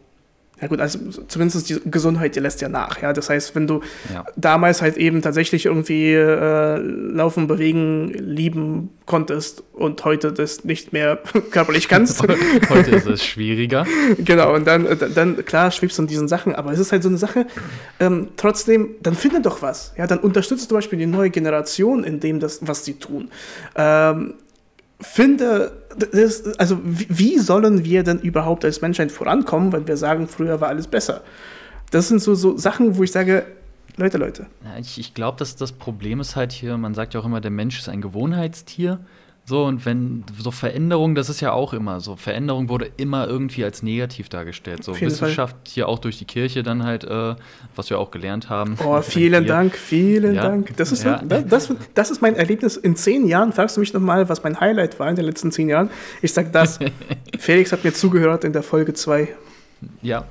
ja 0.61 0.67
gut, 0.67 0.79
also 0.79 0.99
zumindest 1.27 1.69
die 1.69 1.79
Gesundheit, 1.85 2.35
die 2.35 2.39
lässt 2.39 2.61
ja 2.61 2.69
nach. 2.69 3.01
Ja, 3.01 3.11
das 3.11 3.29
heißt, 3.29 3.55
wenn 3.55 3.67
du 3.67 3.81
ja. 4.13 4.25
damals 4.37 4.81
halt 4.81 4.95
eben 4.95 5.21
tatsächlich 5.21 5.65
irgendwie 5.65 6.13
äh, 6.13 6.77
laufen, 6.77 7.47
bewegen, 7.47 8.07
lieben 8.09 8.91
konntest 9.05 9.63
und 9.73 10.05
heute 10.05 10.31
das 10.31 10.63
nicht 10.63 10.93
mehr 10.93 11.19
körperlich 11.51 11.89
kannst. 11.89 12.21
heute 12.69 12.91
ist 12.91 13.05
es 13.05 13.23
schwieriger. 13.23 13.85
genau, 14.17 14.55
und 14.55 14.65
dann, 14.65 14.87
dann 15.13 15.43
klar 15.43 15.71
schwebst 15.71 15.97
du 15.97 16.03
in 16.03 16.07
diesen 16.07 16.29
Sachen, 16.29 16.55
aber 16.55 16.71
es 16.71 16.79
ist 16.79 16.93
halt 16.93 17.03
so 17.03 17.09
eine 17.09 17.17
Sache. 17.17 17.47
Ähm, 17.99 18.29
trotzdem, 18.37 18.95
dann 19.01 19.15
finde 19.15 19.41
doch 19.41 19.61
was. 19.61 19.93
Ja, 19.97 20.07
dann 20.07 20.19
unterstützt 20.19 20.69
zum 20.69 20.77
Beispiel 20.77 20.99
die 20.99 21.05
neue 21.05 21.31
Generation 21.31 22.05
in 22.05 22.21
dem, 22.21 22.39
das, 22.39 22.59
was 22.65 22.85
sie 22.85 22.93
tun. 22.93 23.29
Ähm, 23.75 24.35
finde, 25.01 25.73
das, 25.97 26.57
also 26.59 26.79
wie 26.83 27.39
sollen 27.39 27.83
wir 27.83 28.03
denn 28.03 28.19
überhaupt 28.19 28.65
als 28.65 28.81
Menschheit 28.81 29.11
vorankommen, 29.11 29.71
wenn 29.71 29.87
wir 29.87 29.97
sagen, 29.97 30.27
früher 30.27 30.61
war 30.61 30.69
alles 30.69 30.87
besser? 30.87 31.21
Das 31.91 32.07
sind 32.07 32.21
so, 32.21 32.35
so 32.35 32.57
Sachen, 32.57 32.97
wo 32.97 33.03
ich 33.03 33.11
sage, 33.11 33.45
Leute, 33.97 34.17
Leute. 34.17 34.47
Ja, 34.63 34.77
ich 34.79 34.99
ich 34.99 35.13
glaube, 35.13 35.37
dass 35.39 35.55
das 35.55 35.71
Problem 35.71 36.19
ist 36.19 36.35
halt 36.35 36.51
hier, 36.51 36.77
man 36.77 36.93
sagt 36.93 37.13
ja 37.13 37.19
auch 37.21 37.25
immer, 37.25 37.39
der 37.39 37.51
Mensch 37.51 37.79
ist 37.79 37.87
ein 37.87 38.01
Gewohnheitstier. 38.01 38.99
So, 39.47 39.63
und 39.65 39.85
wenn 39.85 40.23
so 40.39 40.49
Veränderung, 40.49 41.13
das 41.13 41.29
ist 41.29 41.39
ja 41.39 41.51
auch 41.51 41.73
immer 41.73 41.99
so, 41.99 42.15
Veränderung 42.15 42.67
wurde 42.67 42.89
immer 42.97 43.27
irgendwie 43.27 43.63
als 43.63 43.83
negativ 43.83 44.27
dargestellt. 44.27 44.83
So 44.83 44.99
Wissenschaft 44.99 45.53
Fall. 45.53 45.71
hier 45.71 45.87
auch 45.87 45.99
durch 45.99 46.17
die 46.17 46.25
Kirche 46.25 46.63
dann 46.63 46.83
halt, 46.83 47.03
äh, 47.03 47.35
was 47.75 47.91
wir 47.91 47.99
auch 47.99 48.09
gelernt 48.09 48.49
haben. 48.49 48.75
Oh, 48.83 48.99
vielen 49.01 49.45
Dank, 49.45 49.75
vielen 49.75 50.33
ja. 50.33 50.41
Dank. 50.41 50.75
Das 50.77 50.91
ist, 50.91 51.03
ja. 51.03 51.21
das, 51.23 51.45
das, 51.45 51.75
das, 51.93 52.09
ist 52.09 52.23
mein 52.23 52.35
Erlebnis 52.35 52.75
in 52.75 52.95
zehn 52.95 53.27
Jahren. 53.27 53.53
Fragst 53.53 53.77
du 53.77 53.81
mich 53.81 53.93
nochmal, 53.93 54.27
was 54.29 54.41
mein 54.41 54.59
Highlight 54.59 54.99
war 54.99 55.11
in 55.11 55.15
den 55.15 55.25
letzten 55.25 55.51
zehn 55.51 55.69
Jahren? 55.69 55.91
Ich 56.23 56.33
sag 56.33 56.51
das. 56.51 56.79
Felix 57.37 57.71
hat 57.71 57.83
mir 57.83 57.93
zugehört 57.93 58.45
in 58.45 58.53
der 58.53 58.63
Folge 58.63 58.95
2. 58.95 59.27
Ja. 60.01 60.25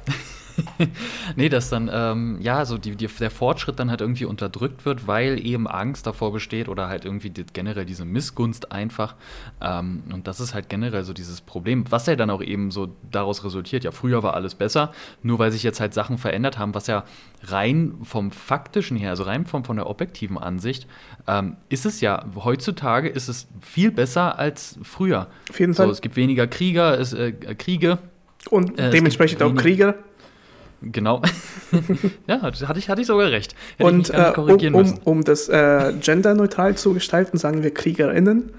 nee, 1.37 1.49
dass 1.49 1.69
dann, 1.69 1.91
ähm, 1.93 2.39
ja, 2.41 2.65
so 2.65 2.79
die, 2.79 2.97
die, 2.97 3.07
der 3.07 3.31
Fortschritt 3.31 3.79
dann 3.79 3.91
halt 3.91 4.01
irgendwie 4.01 4.25
unterdrückt 4.25 4.85
wird, 4.85 5.07
weil 5.07 5.45
eben 5.45 5.67
Angst 5.67 6.07
davor 6.07 6.33
besteht 6.33 6.69
oder 6.69 6.89
halt 6.89 7.05
irgendwie 7.05 7.31
die, 7.31 7.45
generell 7.53 7.85
diese 7.85 8.05
Missgunst 8.05 8.73
einfach. 8.73 9.15
Ähm, 9.61 10.03
und 10.13 10.27
das 10.27 10.41
ist 10.41 10.55
halt 10.55 10.69
generell 10.69 11.05
so 11.05 11.13
dieses 11.13 11.41
Problem, 11.41 11.85
was 11.91 12.07
ja 12.07 12.17
dann 12.17 12.31
auch 12.31 12.43
eben 12.43 12.71
so 12.71 12.95
daraus 13.11 13.45
resultiert. 13.45 13.85
Ja, 13.85 13.91
früher 13.91 14.23
war 14.23 14.35
alles 14.35 14.55
besser, 14.55 14.93
nur 15.23 15.39
weil 15.39 15.51
sich 15.51 15.63
jetzt 15.63 15.81
halt 15.81 15.95
Sachen 15.95 16.19
verändert 16.19 16.59
haben, 16.59 16.75
was 16.75 16.87
ja 16.87 17.05
rein 17.43 17.95
vom 18.03 18.31
faktischen 18.31 18.97
her, 18.97 19.11
also 19.11 19.25
rein 19.25 19.47
vom, 19.47 19.65
von 19.65 19.77
der 19.77 19.89
objektiven 19.89 20.39
Ansicht, 20.39 20.87
ähm, 21.27 21.57
ist 21.69 21.87
es 21.87 22.01
ja, 22.01 22.25
heutzutage 22.37 23.09
ist 23.09 23.29
es 23.29 23.49
viel 23.61 23.91
besser 23.91 24.39
als 24.39 24.79
früher. 24.83 25.29
Auf 25.51 25.61
jeden 25.61 25.75
Fall. 25.75 25.87
So, 25.87 25.93
es 25.93 26.01
gibt 26.01 26.17
weniger 26.17 26.47
Krieger, 26.47 26.99
es, 26.99 27.13
äh, 27.13 27.33
Kriege. 27.33 27.99
Und 28.51 28.79
äh, 28.79 28.91
dementsprechend 28.91 29.43
auch 29.43 29.55
Krieger. 29.55 29.95
Genau. 30.83 31.23
ja, 32.27 32.43
hatte 32.43 32.79
ich, 32.79 32.89
hatte 32.89 33.01
ich 33.01 33.07
sogar 33.07 33.31
recht. 33.31 33.55
Hätte 33.77 33.91
Und 33.91 34.11
äh, 34.11 34.33
um, 34.37 34.75
um, 34.75 34.99
um, 35.05 35.25
das 35.25 35.49
äh, 35.49 35.95
genderneutral 36.01 36.77
zu 36.77 36.95
gestalten, 36.95 37.39
sagen 37.39 37.63
wir 37.63 37.73
KriegerInnen. 37.73 38.51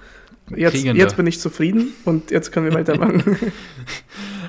Jetzt, 0.56 0.84
jetzt 0.84 1.18
bin 1.18 1.26
ich 1.26 1.40
zufrieden 1.40 1.94
und 2.06 2.30
jetzt 2.30 2.52
können 2.52 2.68
wir 2.68 2.74
weitermachen. 2.76 3.38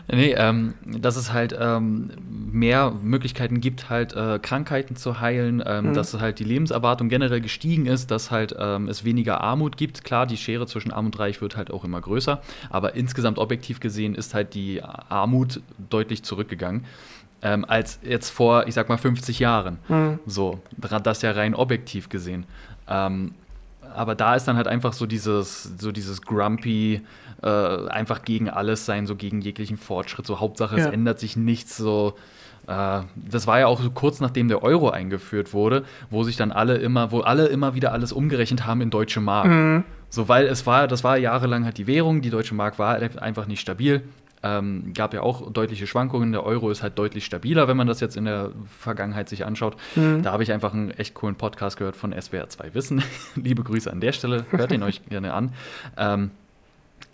nee, 0.12 0.34
ähm, 0.36 0.74
dass 0.84 1.16
es 1.16 1.32
halt 1.32 1.56
ähm, 1.58 2.10
mehr 2.52 2.92
Möglichkeiten 3.02 3.60
gibt, 3.60 3.88
halt 3.88 4.14
äh, 4.14 4.38
Krankheiten 4.40 4.96
zu 4.96 5.20
heilen, 5.20 5.62
ähm, 5.66 5.90
mhm. 5.90 5.94
dass 5.94 6.12
halt 6.18 6.38
die 6.38 6.44
Lebenserwartung 6.44 7.08
generell 7.08 7.40
gestiegen 7.40 7.86
ist, 7.86 8.10
dass 8.10 8.30
halt 8.30 8.54
ähm, 8.58 8.88
es 8.88 9.04
weniger 9.04 9.40
Armut 9.40 9.78
gibt. 9.78 10.04
Klar, 10.04 10.26
die 10.26 10.36
Schere 10.36 10.66
zwischen 10.66 10.92
Arm 10.92 11.06
und 11.06 11.18
Reich 11.18 11.40
wird 11.40 11.56
halt 11.56 11.70
auch 11.70 11.84
immer 11.84 12.00
größer, 12.00 12.42
aber 12.68 12.94
insgesamt 12.94 13.38
objektiv 13.38 13.80
gesehen 13.80 14.14
ist 14.14 14.34
halt 14.34 14.52
die 14.52 14.82
Armut 14.82 15.62
deutlich 15.90 16.22
zurückgegangen 16.24 16.84
ähm, 17.42 17.64
als 17.66 17.98
jetzt 18.02 18.30
vor, 18.30 18.66
ich 18.66 18.74
sag 18.74 18.88
mal, 18.88 18.98
50 18.98 19.38
Jahren. 19.38 19.78
Mhm. 19.88 20.18
So, 20.26 20.60
das 21.06 21.22
ja 21.22 21.32
rein 21.32 21.54
objektiv 21.54 22.08
gesehen. 22.08 22.46
Ähm, 22.88 23.34
aber 23.94 24.14
da 24.14 24.34
ist 24.34 24.44
dann 24.44 24.56
halt 24.56 24.68
einfach 24.68 24.92
so 24.92 25.06
dieses, 25.06 25.62
so 25.78 25.90
dieses 25.92 26.22
grumpy, 26.22 27.02
äh, 27.42 27.88
einfach 27.88 28.22
gegen 28.22 28.48
alles 28.48 28.86
sein, 28.86 29.06
so 29.06 29.16
gegen 29.16 29.40
jeglichen 29.40 29.76
Fortschritt. 29.76 30.26
So 30.26 30.40
Hauptsache, 30.40 30.78
ja. 30.78 30.86
es 30.86 30.92
ändert 30.92 31.18
sich 31.18 31.36
nichts. 31.36 31.76
So, 31.76 32.14
äh, 32.66 33.00
das 33.14 33.46
war 33.46 33.58
ja 33.60 33.66
auch 33.66 33.80
so 33.80 33.90
kurz 33.90 34.20
nachdem 34.20 34.48
der 34.48 34.62
Euro 34.62 34.90
eingeführt 34.90 35.52
wurde, 35.52 35.84
wo 36.10 36.24
sich 36.24 36.36
dann 36.36 36.52
alle 36.52 36.76
immer, 36.76 37.12
wo 37.12 37.20
alle 37.20 37.46
immer 37.46 37.74
wieder 37.74 37.92
alles 37.92 38.12
umgerechnet 38.12 38.66
haben 38.66 38.80
in 38.80 38.90
deutsche 38.90 39.20
Mark. 39.20 39.46
Mhm. 39.46 39.84
So, 40.08 40.28
weil 40.28 40.46
es 40.46 40.66
war, 40.66 40.88
das 40.88 41.04
war 41.04 41.16
jahrelang 41.18 41.64
halt 41.64 41.78
die 41.78 41.86
Währung, 41.86 42.22
die 42.22 42.30
deutsche 42.30 42.54
Mark 42.54 42.78
war 42.78 42.96
einfach 42.96 43.46
nicht 43.46 43.60
stabil. 43.60 44.02
Ähm, 44.46 44.92
gab 44.94 45.12
ja 45.12 45.22
auch 45.22 45.50
deutliche 45.50 45.86
Schwankungen. 45.86 46.30
Der 46.30 46.44
Euro 46.44 46.70
ist 46.70 46.82
halt 46.82 46.98
deutlich 46.98 47.24
stabiler, 47.24 47.66
wenn 47.66 47.76
man 47.76 47.88
das 47.88 47.98
jetzt 48.00 48.16
in 48.16 48.26
der 48.26 48.52
Vergangenheit 48.78 49.28
sich 49.28 49.44
anschaut. 49.44 49.76
Mhm. 49.96 50.22
Da 50.22 50.30
habe 50.30 50.44
ich 50.44 50.52
einfach 50.52 50.72
einen 50.72 50.92
echt 50.92 51.14
coolen 51.14 51.34
Podcast 51.34 51.76
gehört 51.76 51.96
von 51.96 52.12
SWR 52.12 52.48
2 52.48 52.74
Wissen. 52.74 53.02
Liebe 53.34 53.64
Grüße 53.64 53.90
an 53.90 54.00
der 54.00 54.12
Stelle. 54.12 54.46
Hört 54.50 54.70
ihn 54.70 54.82
euch 54.84 55.04
gerne 55.08 55.34
an. 55.34 55.52
Ähm, 55.96 56.30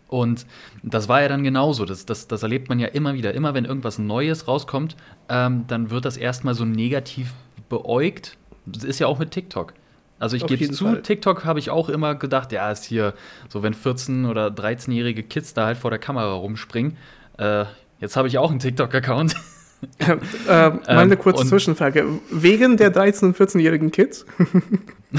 und 0.09 0.45
das 0.83 1.09
war 1.09 1.23
ja 1.23 1.29
dann 1.29 1.43
genauso. 1.43 1.87
Das, 1.87 2.05
das, 2.05 2.29
das 2.29 2.43
erlebt 2.43 2.69
man 2.69 2.79
ja 2.79 2.89
immer 2.89 3.15
wieder. 3.15 3.33
Immer 3.33 3.55
wenn 3.55 3.65
irgendwas 3.65 3.99
Neues 3.99 4.47
rauskommt, 4.47 4.95
ähm, 5.31 5.65
dann 5.69 5.91
wird 5.91 6.05
das 6.05 6.19
erstmal 6.19 6.55
so 6.55 6.67
negativ 6.67 7.33
beäugt. 7.71 8.37
Das 8.67 8.85
ist 8.85 8.99
ja 8.99 9.07
auch 9.07 9.19
mit 9.19 9.31
TikTok. 9.31 9.73
Also 10.19 10.37
ich 10.37 10.47
gebe 10.47 10.71
zu, 10.71 10.85
Fall. 10.85 11.03
TikTok 11.03 11.45
habe 11.45 11.59
ich 11.59 11.71
auch 11.71 11.89
immer 11.89 12.15
gedacht, 12.15 12.53
ja, 12.53 12.71
ist 12.71 12.85
hier 12.85 13.15
so, 13.49 13.65
wenn 13.65 13.75
14- 13.75 14.29
oder 14.29 14.49
13-jährige 14.49 15.25
Kids 15.25 15.53
da 15.53 15.67
halt 15.67 15.79
vor 15.79 15.91
der 15.91 15.99
Kamera 15.99 16.35
rumspringen. 16.35 16.97
Äh, 17.39 17.65
jetzt 18.01 18.17
habe 18.17 18.29
ich 18.29 18.39
auch 18.39 18.51
einen 18.51 18.61
TikTok-Account. 18.61 19.35
äh, 19.99 20.15
mal 20.47 20.81
eine 20.87 21.15
ähm, 21.15 21.19
kurze 21.19 21.47
Zwischenfrage. 21.47 22.07
Wegen 22.31 22.77
der 22.77 22.95
13- 22.95 23.27
und 23.27 23.37
14-jährigen 23.37 23.91
Kids? 23.91 24.25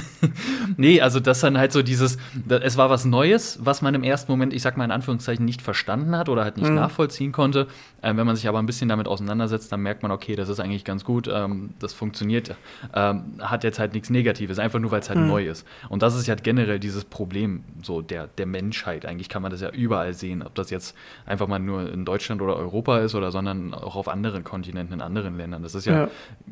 nee, 0.78 1.02
also 1.02 1.20
das 1.20 1.40
dann 1.40 1.58
halt 1.58 1.72
so 1.72 1.82
dieses, 1.82 2.18
es 2.50 2.78
war 2.78 2.90
was 2.90 3.06
Neues, 3.06 3.60
was 3.62 3.82
man 3.82 3.96
im 3.96 4.04
ersten 4.04 4.32
Moment, 4.32 4.54
ich 4.54 4.62
sag 4.62 4.78
mal 4.78 4.86
in 4.86 4.92
Anführungszeichen, 4.92 5.46
nicht 5.46 5.62
verstanden 5.62 6.18
hat 6.18 6.30
oder 6.30 6.44
halt 6.44 6.58
nicht 6.58 6.70
mhm. 6.70 6.76
nachvollziehen 6.76 7.32
konnte. 7.32 7.68
Ähm, 8.02 8.18
wenn 8.18 8.26
man 8.26 8.36
sich 8.36 8.48
aber 8.48 8.60
ein 8.60 8.66
bisschen 8.66 8.90
damit 8.90 9.08
auseinandersetzt, 9.08 9.72
dann 9.72 9.82
merkt 9.82 10.04
man, 10.04 10.12
okay, 10.12 10.36
das 10.36 10.50
ist 10.50 10.60
eigentlich 10.60 10.84
ganz 10.84 11.04
gut, 11.04 11.30
ähm, 11.32 11.72
das 11.80 11.94
funktioniert, 11.94 12.56
ähm, 12.94 13.36
hat 13.40 13.64
jetzt 13.64 13.80
halt 13.80 13.94
nichts 13.94 14.10
Negatives, 14.10 14.60
einfach 14.60 14.80
nur, 14.80 14.92
weil 14.92 15.00
es 15.00 15.10
halt 15.10 15.20
mhm. 15.20 15.28
neu 15.28 15.48
ist. 15.48 15.66
Und 15.90 16.02
das 16.02 16.16
ist 16.16 16.28
ja 16.28 16.36
generell 16.36 16.80
dieses 16.80 17.06
Problem 17.06 17.64
so 17.82 18.02
der, 18.02 18.28
der 18.28 18.46
Menschheit. 18.46 19.06
Eigentlich 19.06 19.30
kann 19.30 19.42
man 19.42 19.52
das 19.52 19.62
ja 19.62 19.70
überall 19.70 20.14
sehen, 20.14 20.44
ob 20.44 20.56
das 20.56 20.70
jetzt 20.70 20.96
einfach 21.26 21.48
mal 21.48 21.60
nur 21.60 21.92
in 21.92 22.06
Deutschland 22.06 22.42
oder 22.42 22.56
Europa 22.56 23.00
ist 23.00 23.16
oder 23.16 23.32
sondern 23.32 23.74
auch 23.74 23.96
auf 23.96 24.08
anderen 24.08 24.44
Kontinenten, 24.44 24.94
in 24.94 25.02
anderen 25.02 25.38
Ländern. 25.38 25.64
Das 25.64 25.76
ist 25.76 25.86
ja, 25.86 25.94
ja. 25.94 26.10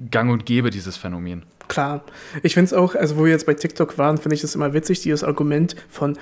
gang 0.09 0.31
und 0.31 0.45
gäbe, 0.45 0.69
dieses 0.69 0.97
Phänomen. 0.97 1.43
Klar. 1.67 2.01
Ich 2.43 2.53
finde 2.53 2.65
es 2.65 2.73
auch, 2.73 2.95
also 2.95 3.17
wo 3.17 3.25
wir 3.25 3.30
jetzt 3.31 3.45
bei 3.45 3.53
TikTok 3.53 3.97
waren, 3.97 4.17
finde 4.17 4.35
ich 4.35 4.41
das 4.41 4.55
immer 4.55 4.73
witzig, 4.73 5.01
dieses 5.01 5.23
Argument 5.23 5.75
von, 5.89 6.17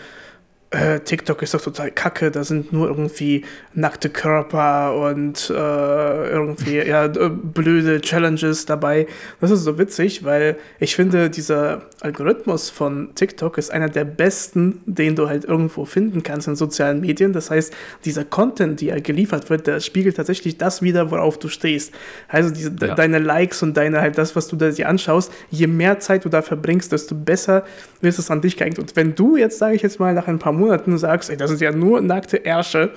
äh, 0.71 0.99
TikTok 0.99 1.41
ist 1.41 1.55
doch 1.55 1.61
total 1.61 1.89
kacke, 1.89 2.29
da 2.29 2.43
sind 2.43 2.71
nur 2.71 2.87
irgendwie 2.87 3.43
nackte 3.73 4.09
Körper 4.09 4.95
und 4.95 5.49
äh, 5.49 6.29
irgendwie 6.29 6.77
ja, 6.77 7.07
blöde 7.07 8.01
Challenges 8.01 8.67
dabei. 8.67 9.07
Das 9.41 9.49
ist 9.49 9.63
so 9.63 9.79
witzig, 9.79 10.23
weil 10.23 10.57
ich 10.79 10.95
finde, 10.95 11.31
dieser 11.31 11.81
Algorithmus 12.01 12.69
von 12.69 13.09
TikTok 13.15 13.57
ist 13.57 13.71
einer 13.71 13.89
der 13.89 14.05
besten, 14.05 14.81
den 14.85 15.15
du 15.15 15.27
halt 15.27 15.43
irgendwo 15.43 15.85
finden 15.85 16.21
kannst 16.21 16.47
in 16.47 16.55
sozialen 16.55 17.01
Medien. 17.01 17.33
Das 17.33 17.49
heißt, 17.49 17.73
dieser 18.05 18.23
Content, 18.23 18.79
der 18.79 19.01
geliefert 19.01 19.49
wird, 19.49 19.65
der 19.65 19.79
spiegelt 19.79 20.17
tatsächlich 20.17 20.59
das 20.59 20.83
wieder, 20.83 21.09
worauf 21.09 21.39
du 21.39 21.47
stehst. 21.47 21.93
Also 22.27 22.51
diese, 22.51 22.71
ja. 22.79 22.93
deine 22.93 23.17
Likes 23.17 23.63
und 23.63 23.75
deine 23.75 24.01
halt 24.01 24.19
das, 24.19 24.35
was 24.35 24.47
du 24.47 24.55
da 24.55 24.69
dir 24.69 24.87
anschaust, 24.87 25.31
je 25.49 25.65
mehr 25.65 25.99
Zeit 25.99 26.25
du 26.25 26.29
da 26.29 26.43
verbringst, 26.43 26.91
desto 26.91 27.15
besser 27.15 27.63
wird 28.01 28.17
es 28.17 28.29
an 28.29 28.41
dich 28.41 28.55
geeignet. 28.55 28.79
Und 28.79 28.95
wenn 28.95 29.15
du 29.15 29.35
jetzt, 29.35 29.57
sage 29.57 29.75
ich 29.75 29.81
jetzt 29.81 29.99
mal, 29.99 30.13
nach 30.13 30.27
ein 30.27 30.37
paar 30.37 30.58
Monaten 30.59 30.97
sagst, 30.97 31.29
ey, 31.29 31.37
das 31.37 31.51
ist 31.51 31.61
ja 31.61 31.71
nur 31.71 32.01
nackte 32.01 32.37
Ärsche, 32.37 32.91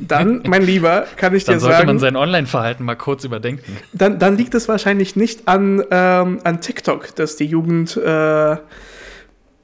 dann, 0.00 0.42
mein 0.46 0.62
Lieber, 0.62 1.06
kann 1.16 1.34
ich 1.34 1.44
dir 1.44 1.52
dann 1.52 1.60
sagen. 1.60 1.72
sollte 1.72 1.86
man 1.86 1.98
sein 1.98 2.16
Online-Verhalten 2.16 2.84
mal 2.84 2.96
kurz 2.96 3.24
überdenken. 3.24 3.76
Dann, 3.92 4.18
dann 4.18 4.36
liegt 4.36 4.54
es 4.54 4.68
wahrscheinlich 4.68 5.16
nicht 5.16 5.46
an, 5.48 5.82
ähm, 5.90 6.40
an 6.44 6.60
TikTok, 6.60 7.14
dass 7.14 7.36
die 7.36 7.46
Jugend, 7.46 7.96
äh, 7.96 8.56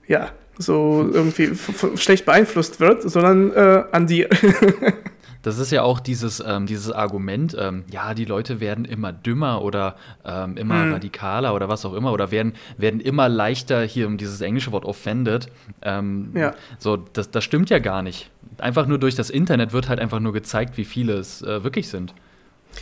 ja, 0.07 0.31
so 0.57 1.09
irgendwie 1.13 1.51
schlecht 1.97 2.27
beeinflusst 2.27 2.79
wird, 2.81 3.03
sondern 3.03 3.53
äh, 3.53 3.85
an 3.91 4.07
dir. 4.07 4.29
Das 5.45 5.59
ist 5.59 5.71
ja 5.71 5.83
auch 5.83 6.01
dieses, 6.01 6.43
ähm, 6.45 6.65
dieses 6.65 6.91
Argument, 6.91 7.55
ähm, 7.61 7.85
ja, 7.93 8.15
die 8.15 8.25
Leute 8.25 8.61
werden 8.61 8.87
immer 8.87 9.13
dümmer 9.13 9.61
oder 9.61 9.95
ähm, 10.25 10.57
immer 10.57 10.85
hm. 10.85 10.93
radikaler 10.95 11.55
oder 11.55 11.69
was 11.69 11.85
auch 11.85 11.93
immer 11.93 12.13
oder 12.13 12.31
werden, 12.31 12.55
werden 12.79 12.99
immer 12.99 13.29
leichter, 13.29 13.83
hier 13.83 14.07
um 14.07 14.17
dieses 14.17 14.41
englische 14.41 14.73
Wort 14.73 14.87
offended. 14.87 15.49
Ähm, 15.83 16.31
ja. 16.35 16.55
So, 16.79 16.97
das, 16.97 17.31
das 17.31 17.45
stimmt 17.45 17.69
ja 17.69 17.79
gar 17.79 18.01
nicht. 18.01 18.31
Einfach 18.57 18.87
nur 18.87 18.99
durch 18.99 19.17
das 19.17 19.29
Internet 19.29 19.75
wird 19.75 19.91
halt 19.91 20.01
einfach 20.01 20.19
nur 20.19 20.33
gezeigt, 20.33 20.79
wie 20.79 20.85
viele 20.87 21.13
es 21.19 21.43
äh, 21.43 21.63
wirklich 21.63 21.89
sind. 21.89 22.15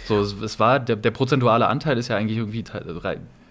So, 0.06 0.20
es, 0.20 0.40
es 0.40 0.60
war, 0.60 0.78
der, 0.78 0.94
der, 0.94 1.10
prozentuale 1.10 1.66
Anteil 1.66 1.98
ist 1.98 2.06
ja 2.08 2.16
eigentlich 2.16 2.38
irgendwie 2.38 2.62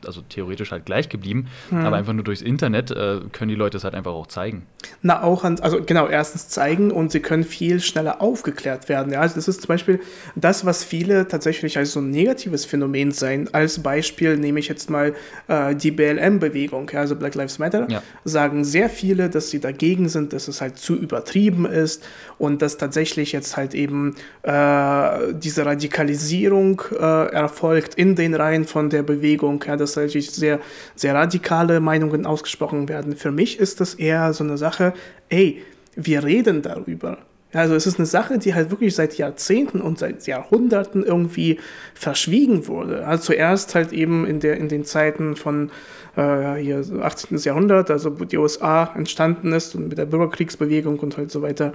also 0.05 0.21
theoretisch 0.21 0.71
halt 0.71 0.85
gleich 0.85 1.09
geblieben, 1.09 1.47
mhm. 1.69 1.85
aber 1.85 1.97
einfach 1.97 2.13
nur 2.13 2.23
durchs 2.23 2.41
Internet 2.41 2.91
äh, 2.91 3.19
können 3.31 3.49
die 3.49 3.55
Leute 3.55 3.77
es 3.77 3.83
halt 3.83 3.95
einfach 3.95 4.11
auch 4.11 4.27
zeigen. 4.27 4.63
Na, 5.01 5.23
auch 5.23 5.43
an, 5.43 5.59
also 5.59 5.81
genau, 5.83 6.07
erstens 6.07 6.49
zeigen 6.49 6.91
und 6.91 7.11
sie 7.11 7.19
können 7.19 7.43
viel 7.43 7.79
schneller 7.79 8.21
aufgeklärt 8.21 8.89
werden. 8.89 9.13
Ja, 9.13 9.21
also 9.21 9.35
das 9.35 9.47
ist 9.47 9.61
zum 9.61 9.67
Beispiel 9.67 9.99
das, 10.35 10.65
was 10.65 10.83
viele 10.83 11.27
tatsächlich 11.27 11.77
als 11.77 11.93
so 11.93 11.99
ein 11.99 12.11
negatives 12.11 12.65
Phänomen 12.65 13.11
sein. 13.11 13.49
Als 13.51 13.79
Beispiel 13.79 14.37
nehme 14.37 14.59
ich 14.59 14.67
jetzt 14.67 14.89
mal 14.89 15.13
äh, 15.47 15.75
die 15.75 15.91
BLM-Bewegung, 15.91 16.89
ja, 16.93 16.99
also 16.99 17.15
Black 17.15 17.35
Lives 17.35 17.59
Matter, 17.59 17.87
ja. 17.89 18.01
sagen 18.25 18.63
sehr 18.63 18.89
viele, 18.89 19.29
dass 19.29 19.49
sie 19.49 19.59
dagegen 19.59 20.09
sind, 20.09 20.33
dass 20.33 20.47
es 20.47 20.61
halt 20.61 20.77
zu 20.77 20.95
übertrieben 20.95 21.65
ist 21.65 22.03
und 22.37 22.61
dass 22.61 22.77
tatsächlich 22.77 23.31
jetzt 23.31 23.57
halt 23.57 23.73
eben 23.73 24.15
äh, 24.43 25.33
diese 25.33 25.65
Radikalisierung 25.65 26.81
äh, 26.99 27.31
erfolgt 27.31 27.95
in 27.95 28.15
den 28.15 28.33
Reihen 28.33 28.65
von 28.65 28.89
der 28.89 29.03
Bewegung, 29.03 29.63
ja, 29.67 29.77
dass 29.77 29.90
tatsächlich 29.93 30.31
sehr, 30.31 30.59
sehr 30.95 31.15
radikale 31.15 31.79
Meinungen 31.79 32.25
ausgesprochen 32.25 32.89
werden. 32.89 33.15
Für 33.15 33.31
mich 33.31 33.59
ist 33.59 33.79
das 33.81 33.95
eher 33.95 34.33
so 34.33 34.43
eine 34.43 34.57
Sache, 34.57 34.93
ey, 35.29 35.61
wir 35.95 36.23
reden 36.23 36.61
darüber. 36.61 37.17
Also 37.53 37.75
es 37.75 37.85
ist 37.85 37.99
eine 37.99 38.05
Sache, 38.05 38.37
die 38.37 38.53
halt 38.53 38.71
wirklich 38.71 38.95
seit 38.95 39.17
Jahrzehnten 39.17 39.81
und 39.81 39.99
seit 39.99 40.25
Jahrhunderten 40.25 41.03
irgendwie 41.03 41.59
verschwiegen 41.93 42.67
wurde. 42.67 43.05
Also 43.05 43.23
zuerst 43.23 43.75
halt 43.75 43.91
eben 43.91 44.25
in, 44.25 44.39
der, 44.39 44.57
in 44.57 44.69
den 44.69 44.85
Zeiten 44.85 45.35
von 45.35 45.69
äh, 46.15 46.55
hier 46.55 46.81
18. 47.01 47.37
Jahrhundert, 47.39 47.91
also 47.91 48.19
wo 48.19 48.23
die 48.23 48.37
USA 48.37 48.93
entstanden 48.95 49.51
ist 49.51 49.75
und 49.75 49.89
mit 49.89 49.97
der 49.97 50.05
Bürgerkriegsbewegung 50.05 50.99
und 50.99 51.17
halt 51.17 51.29
so 51.29 51.41
weiter. 51.41 51.73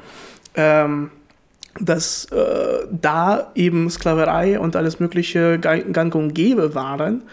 Ähm, 0.54 1.10
dass 1.78 2.24
äh, 2.26 2.86
da 2.90 3.50
eben 3.54 3.90
Sklaverei 3.90 4.58
und 4.58 4.76
alles 4.76 4.98
mögliche 4.98 5.58
gang 5.58 6.14
und 6.14 6.34
gäbe 6.34 6.74
waren. 6.74 7.24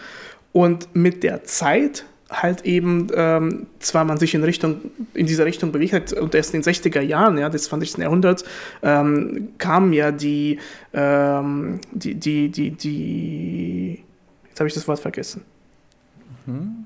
Und 0.54 0.88
mit 0.94 1.22
der 1.22 1.44
Zeit 1.44 2.06
halt 2.30 2.64
eben 2.64 3.08
ähm, 3.14 3.66
zwar 3.80 4.04
man 4.04 4.18
sich 4.18 4.34
in 4.34 4.42
Richtung 4.42 4.80
in 5.12 5.26
dieser 5.26 5.44
Richtung 5.44 5.72
bewegt 5.72 5.92
hat 5.92 6.12
und 6.14 6.34
erst 6.34 6.54
in 6.54 6.62
den 6.62 6.72
60er 6.72 7.00
Jahren 7.00 7.36
ja, 7.38 7.48
des 7.48 7.64
20. 7.64 7.98
Jahrhunderts 7.98 8.44
ähm, 8.82 9.48
kamen 9.58 9.92
ja 9.92 10.10
die, 10.10 10.58
ähm, 10.94 11.80
die 11.92 12.14
die 12.14 12.48
die 12.48 12.70
die 12.70 14.02
jetzt 14.48 14.58
habe 14.58 14.68
ich 14.68 14.74
das 14.74 14.88
Wort 14.88 15.00
vergessen. 15.00 15.42
Mhm. 16.46 16.83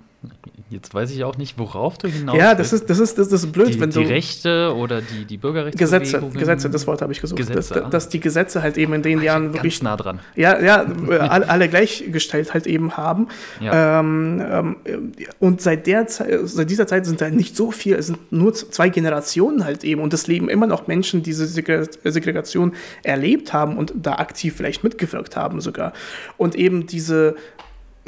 Jetzt 0.70 0.92
weiß 0.92 1.12
ich 1.12 1.24
auch 1.24 1.38
nicht, 1.38 1.58
worauf 1.58 1.96
du 1.96 2.08
hinaus 2.08 2.36
Ja, 2.36 2.54
das 2.54 2.72
ist, 2.72 2.90
das 2.90 2.98
ist, 2.98 3.16
das 3.16 3.32
ist 3.32 3.52
blöd, 3.52 3.74
die, 3.74 3.80
wenn 3.80 3.90
du. 3.90 4.00
Die 4.00 4.06
Rechte 4.06 4.74
oder 4.76 5.00
die, 5.00 5.24
die 5.24 5.38
Bürgerrechte. 5.38 5.78
Gesetze, 5.78 6.20
Gesetze, 6.34 6.68
das 6.68 6.86
Wort 6.86 7.00
habe 7.00 7.12
ich 7.12 7.20
gesucht. 7.20 7.38
Gesetze, 7.38 7.74
dass, 7.74 7.90
dass, 7.90 8.08
die 8.10 8.20
Gesetze 8.20 8.60
halt 8.60 8.76
eben 8.76 8.92
in 8.92 9.02
den 9.02 9.22
Jahren 9.22 9.44
ganz 9.44 9.54
wirklich. 9.54 9.82
nah 9.82 9.96
dran. 9.96 10.18
Ja, 10.34 10.60
ja, 10.60 10.84
alle, 11.28 11.68
gleichgestellt 11.68 12.52
halt 12.52 12.66
eben 12.66 12.96
haben. 12.96 13.28
Ja. 13.60 14.00
Ähm, 14.00 14.42
ähm, 14.84 15.12
und 15.38 15.62
seit, 15.62 15.86
der 15.86 16.06
seit 16.06 16.68
dieser 16.68 16.86
Zeit 16.86 17.06
sind 17.06 17.20
da 17.20 17.30
nicht 17.30 17.56
so 17.56 17.70
viel, 17.70 17.94
es 17.94 18.08
sind 18.08 18.30
nur 18.30 18.52
zwei 18.52 18.90
Generationen 18.90 19.64
halt 19.64 19.84
eben 19.84 20.02
und 20.02 20.12
es 20.12 20.26
leben 20.26 20.50
immer 20.50 20.66
noch 20.66 20.86
Menschen, 20.86 21.22
die 21.22 21.30
diese 21.30 21.46
Segregation 21.46 22.72
erlebt 23.04 23.52
haben 23.52 23.78
und 23.78 23.94
da 23.94 24.14
aktiv 24.14 24.54
vielleicht 24.56 24.84
mitgewirkt 24.84 25.36
haben 25.36 25.60
sogar. 25.60 25.92
Und 26.36 26.56
eben 26.56 26.86
diese 26.86 27.36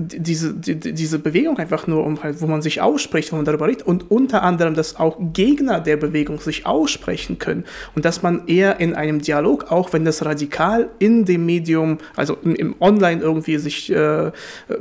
diese, 0.02 0.54
die, 0.54 0.76
diese 0.76 1.18
Bewegung 1.18 1.58
einfach 1.58 1.86
nur, 1.86 2.04
um 2.04 2.22
halt, 2.22 2.40
wo 2.40 2.46
man 2.46 2.62
sich 2.62 2.80
ausspricht, 2.80 3.32
wo 3.32 3.36
man 3.36 3.44
darüber 3.44 3.68
redet 3.68 3.82
und 3.82 4.10
unter 4.10 4.42
anderem, 4.42 4.74
dass 4.74 4.96
auch 4.96 5.16
Gegner 5.32 5.80
der 5.80 5.96
Bewegung 5.96 6.40
sich 6.40 6.66
aussprechen 6.66 7.38
können 7.38 7.64
und 7.94 8.04
dass 8.04 8.22
man 8.22 8.46
eher 8.46 8.80
in 8.80 8.94
einem 8.94 9.20
Dialog, 9.20 9.70
auch 9.70 9.92
wenn 9.92 10.04
das 10.04 10.24
radikal 10.24 10.88
in 10.98 11.24
dem 11.24 11.46
Medium, 11.46 11.98
also 12.16 12.36
im, 12.42 12.54
im 12.54 12.74
Online 12.80 13.20
irgendwie 13.20 13.58
sich 13.58 13.90
äh, 13.90 14.30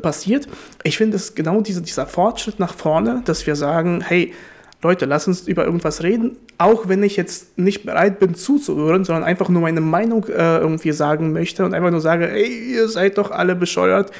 passiert, 0.01 0.47
ich 0.83 0.97
finde 0.97 1.17
es 1.17 1.35
genau 1.35 1.61
diese, 1.61 1.81
dieser 1.81 2.07
Fortschritt 2.07 2.59
nach 2.59 2.73
vorne, 2.73 3.21
dass 3.25 3.45
wir 3.47 3.55
sagen, 3.55 4.01
hey, 4.01 4.33
Leute, 4.81 5.05
lass 5.05 5.27
uns 5.27 5.47
über 5.47 5.65
irgendwas 5.65 6.03
reden, 6.03 6.37
auch 6.57 6.87
wenn 6.87 7.03
ich 7.03 7.17
jetzt 7.17 7.57
nicht 7.57 7.85
bereit 7.85 8.19
bin 8.19 8.35
zuzuhören, 8.35 9.03
sondern 9.03 9.25
einfach 9.25 9.49
nur 9.49 9.61
meine 9.61 9.81
Meinung 9.81 10.25
äh, 10.27 10.57
irgendwie 10.59 10.93
sagen 10.93 11.33
möchte 11.33 11.65
und 11.65 11.73
einfach 11.73 11.91
nur 11.91 12.01
sage, 12.01 12.31
ey, 12.31 12.73
ihr 12.73 12.87
seid 12.87 13.17
doch 13.17 13.31
alle 13.31 13.55
bescheuert 13.55 14.11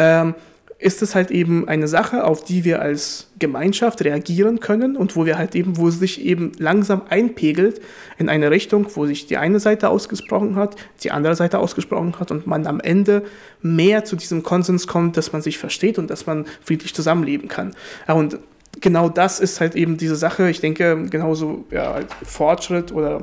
ähm, 0.00 0.34
ist 0.80 1.02
es 1.02 1.14
halt 1.14 1.30
eben 1.30 1.68
eine 1.68 1.88
Sache, 1.88 2.24
auf 2.24 2.42
die 2.42 2.64
wir 2.64 2.80
als 2.80 3.28
Gemeinschaft 3.38 4.02
reagieren 4.02 4.60
können 4.60 4.96
und 4.96 5.14
wo 5.14 5.26
wir 5.26 5.36
halt 5.36 5.54
eben, 5.54 5.76
wo 5.76 5.88
es 5.88 5.98
sich 5.98 6.24
eben 6.24 6.52
langsam 6.58 7.02
einpegelt 7.10 7.82
in 8.18 8.30
eine 8.30 8.50
Richtung, 8.50 8.86
wo 8.94 9.04
sich 9.04 9.26
die 9.26 9.36
eine 9.36 9.60
Seite 9.60 9.90
ausgesprochen 9.90 10.56
hat, 10.56 10.76
die 11.02 11.10
andere 11.10 11.36
Seite 11.36 11.58
ausgesprochen 11.58 12.18
hat 12.18 12.30
und 12.30 12.46
man 12.46 12.66
am 12.66 12.80
Ende 12.80 13.24
mehr 13.60 14.06
zu 14.06 14.16
diesem 14.16 14.42
Konsens 14.42 14.86
kommt, 14.86 15.18
dass 15.18 15.34
man 15.34 15.42
sich 15.42 15.58
versteht 15.58 15.98
und 15.98 16.08
dass 16.08 16.26
man 16.26 16.46
friedlich 16.62 16.94
zusammenleben 16.94 17.48
kann. 17.48 17.74
Und 18.06 18.38
genau 18.80 19.08
das 19.08 19.40
ist 19.40 19.60
halt 19.60 19.74
eben 19.74 19.96
diese 19.96 20.16
Sache. 20.16 20.50
Ich 20.50 20.60
denke, 20.60 21.06
genauso 21.10 21.64
ja, 21.70 21.94
halt 21.94 22.08
Fortschritt 22.24 22.92
oder 22.92 23.22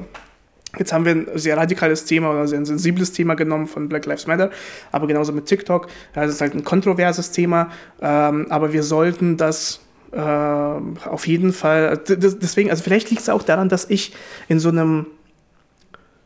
Jetzt 0.78 0.94
haben 0.94 1.06
wir 1.06 1.14
ein 1.14 1.28
sehr 1.36 1.58
radikales 1.58 2.06
Thema 2.06 2.30
oder 2.30 2.42
ein 2.42 2.48
sehr 2.48 2.64
sensibles 2.66 3.12
Thema 3.12 3.36
genommen 3.36 3.68
von 3.68 3.88
Black 3.88 4.06
Lives 4.06 4.28
Matter, 4.28 4.52
aber 4.92 5.08
genauso 5.08 5.32
mit 5.32 5.46
TikTok. 5.46 5.88
Das 6.14 6.30
ist 6.30 6.42
halt 6.42 6.54
ein 6.54 6.64
kontroverses 6.64 7.32
Thema, 7.32 7.72
ähm, 8.02 8.48
aber 8.50 8.74
wir 8.74 8.84
sollten 8.84 9.38
das 9.38 9.80
äh, 10.12 10.20
auf 10.20 11.26
jeden 11.26 11.54
Fall, 11.54 11.98
deswegen, 12.08 12.70
also 12.70 12.84
vielleicht 12.84 13.10
liegt 13.10 13.22
es 13.22 13.30
auch 13.30 13.44
daran, 13.44 13.70
dass 13.70 13.90
ich 13.90 14.14
in 14.48 14.60
so 14.60 14.70
einem, 14.70 15.08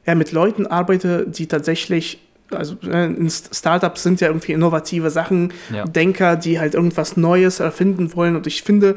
ja, 0.05 0.15
mit 0.15 0.31
Leuten 0.31 0.67
arbeite, 0.67 1.27
die 1.27 1.47
tatsächlich 1.47 2.19
also 2.55 2.75
äh, 2.87 3.09
Startups 3.29 4.03
sind 4.03 4.21
ja 4.21 4.27
irgendwie 4.27 4.53
innovative 4.53 5.09
Sachen, 5.09 5.53
ja. 5.73 5.85
Denker, 5.85 6.35
die 6.35 6.59
halt 6.59 6.73
irgendwas 6.73 7.17
Neues 7.17 7.59
erfinden 7.59 8.15
wollen. 8.15 8.35
Und 8.35 8.47
ich 8.47 8.63
finde, 8.63 8.95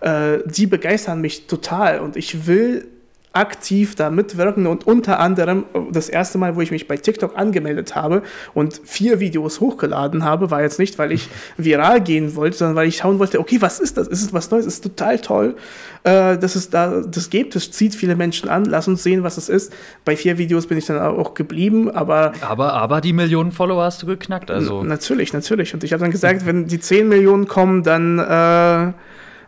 äh, 0.00 0.38
die 0.46 0.66
begeistern 0.66 1.20
mich 1.20 1.46
total. 1.46 2.00
Und 2.00 2.16
ich 2.16 2.46
will 2.46 2.86
aktiv 3.34 3.96
da 3.96 4.10
mitwirken 4.10 4.66
und 4.66 4.86
unter 4.86 5.18
anderem 5.18 5.64
das 5.90 6.08
erste 6.08 6.38
Mal, 6.38 6.54
wo 6.54 6.60
ich 6.60 6.70
mich 6.70 6.86
bei 6.86 6.96
TikTok 6.96 7.36
angemeldet 7.36 7.96
habe 7.96 8.22
und 8.54 8.80
vier 8.84 9.18
Videos 9.18 9.60
hochgeladen 9.60 10.24
habe, 10.24 10.50
war 10.52 10.62
jetzt 10.62 10.78
nicht, 10.78 10.98
weil 10.98 11.12
ich 11.12 11.28
viral 11.56 12.00
gehen 12.00 12.36
wollte, 12.36 12.58
sondern 12.58 12.76
weil 12.76 12.88
ich 12.88 12.98
schauen 12.98 13.18
wollte, 13.18 13.40
okay, 13.40 13.60
was 13.60 13.80
ist 13.80 13.96
das? 13.96 14.06
Ist 14.06 14.22
es 14.22 14.32
was 14.32 14.50
Neues? 14.50 14.66
Ist 14.66 14.82
total 14.82 15.18
toll, 15.18 15.56
äh, 16.04 16.38
dass 16.38 16.54
es 16.54 16.70
da 16.70 17.00
das 17.00 17.28
gibt. 17.28 17.56
Es 17.56 17.72
zieht 17.72 17.94
viele 17.94 18.14
Menschen 18.14 18.48
an. 18.48 18.64
Lass 18.64 18.86
uns 18.86 19.02
sehen, 19.02 19.24
was 19.24 19.36
es 19.36 19.48
ist. 19.48 19.72
Bei 20.04 20.16
vier 20.16 20.38
Videos 20.38 20.68
bin 20.68 20.78
ich 20.78 20.86
dann 20.86 20.98
auch 20.98 21.34
geblieben, 21.34 21.90
aber 21.90 22.32
aber 22.40 22.72
aber 22.74 23.00
die 23.00 23.12
Millionen 23.12 23.50
Follower 23.50 23.82
hast 23.82 24.02
du 24.02 24.06
geknackt, 24.06 24.50
also 24.50 24.84
natürlich, 24.84 25.32
natürlich. 25.32 25.74
Und 25.74 25.82
ich 25.82 25.92
habe 25.92 26.02
dann 26.02 26.12
gesagt, 26.12 26.46
wenn 26.46 26.66
die 26.66 26.78
zehn 26.78 27.08
Millionen 27.08 27.48
kommen, 27.48 27.82
dann 27.82 28.18
äh, 28.18 28.92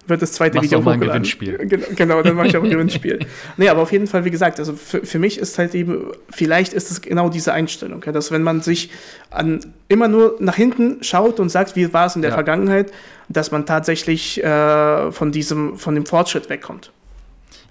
wird 0.07 0.23
das 0.23 0.33
zweite 0.33 0.57
Machst 0.57 0.71
Video 0.71 0.81
mal 0.81 0.93
ein 0.93 1.01
Gewinnspiel. 1.01 1.59
Genau, 1.67 1.87
genau 1.95 2.23
dann 2.23 2.35
mache 2.37 2.49
ich 2.49 2.57
auch 2.57 2.63
ein 2.63 2.71
Gewinnspiel. 2.71 3.19
Nee, 3.57 3.69
aber 3.69 3.83
auf 3.83 3.93
jeden 3.93 4.07
Fall, 4.07 4.25
wie 4.25 4.31
gesagt, 4.31 4.59
also 4.59 4.75
für, 4.75 5.05
für 5.05 5.19
mich 5.19 5.39
ist 5.39 5.59
halt 5.59 5.75
eben, 5.75 6.13
vielleicht 6.31 6.73
ist 6.73 6.91
es 6.91 7.01
genau 7.01 7.29
diese 7.29 7.53
Einstellung, 7.53 8.03
ja, 8.05 8.13
dass 8.13 8.31
wenn 8.31 8.43
man 8.43 8.61
sich 8.61 8.91
an, 9.31 9.61
immer 9.89 10.09
nur 10.09 10.37
nach 10.41 10.57
hinten 10.57 11.03
schaut 11.03 11.41
und 11.41 11.49
sagt, 11.49 11.77
wie 11.77 11.93
war 11.93 12.07
es 12.07 12.17
in 12.17 12.23
der 12.23 12.31
ja. 12.31 12.37
Vergangenheit, 12.37 12.93
dass 13.29 13.51
man 13.51 13.67
tatsächlich 13.67 14.43
äh, 14.43 15.13
von 15.13 15.33
diesem, 15.33 15.77
von 15.77 15.95
dem 15.95 16.07
Fortschritt 16.07 16.49
wegkommt. 16.49 16.93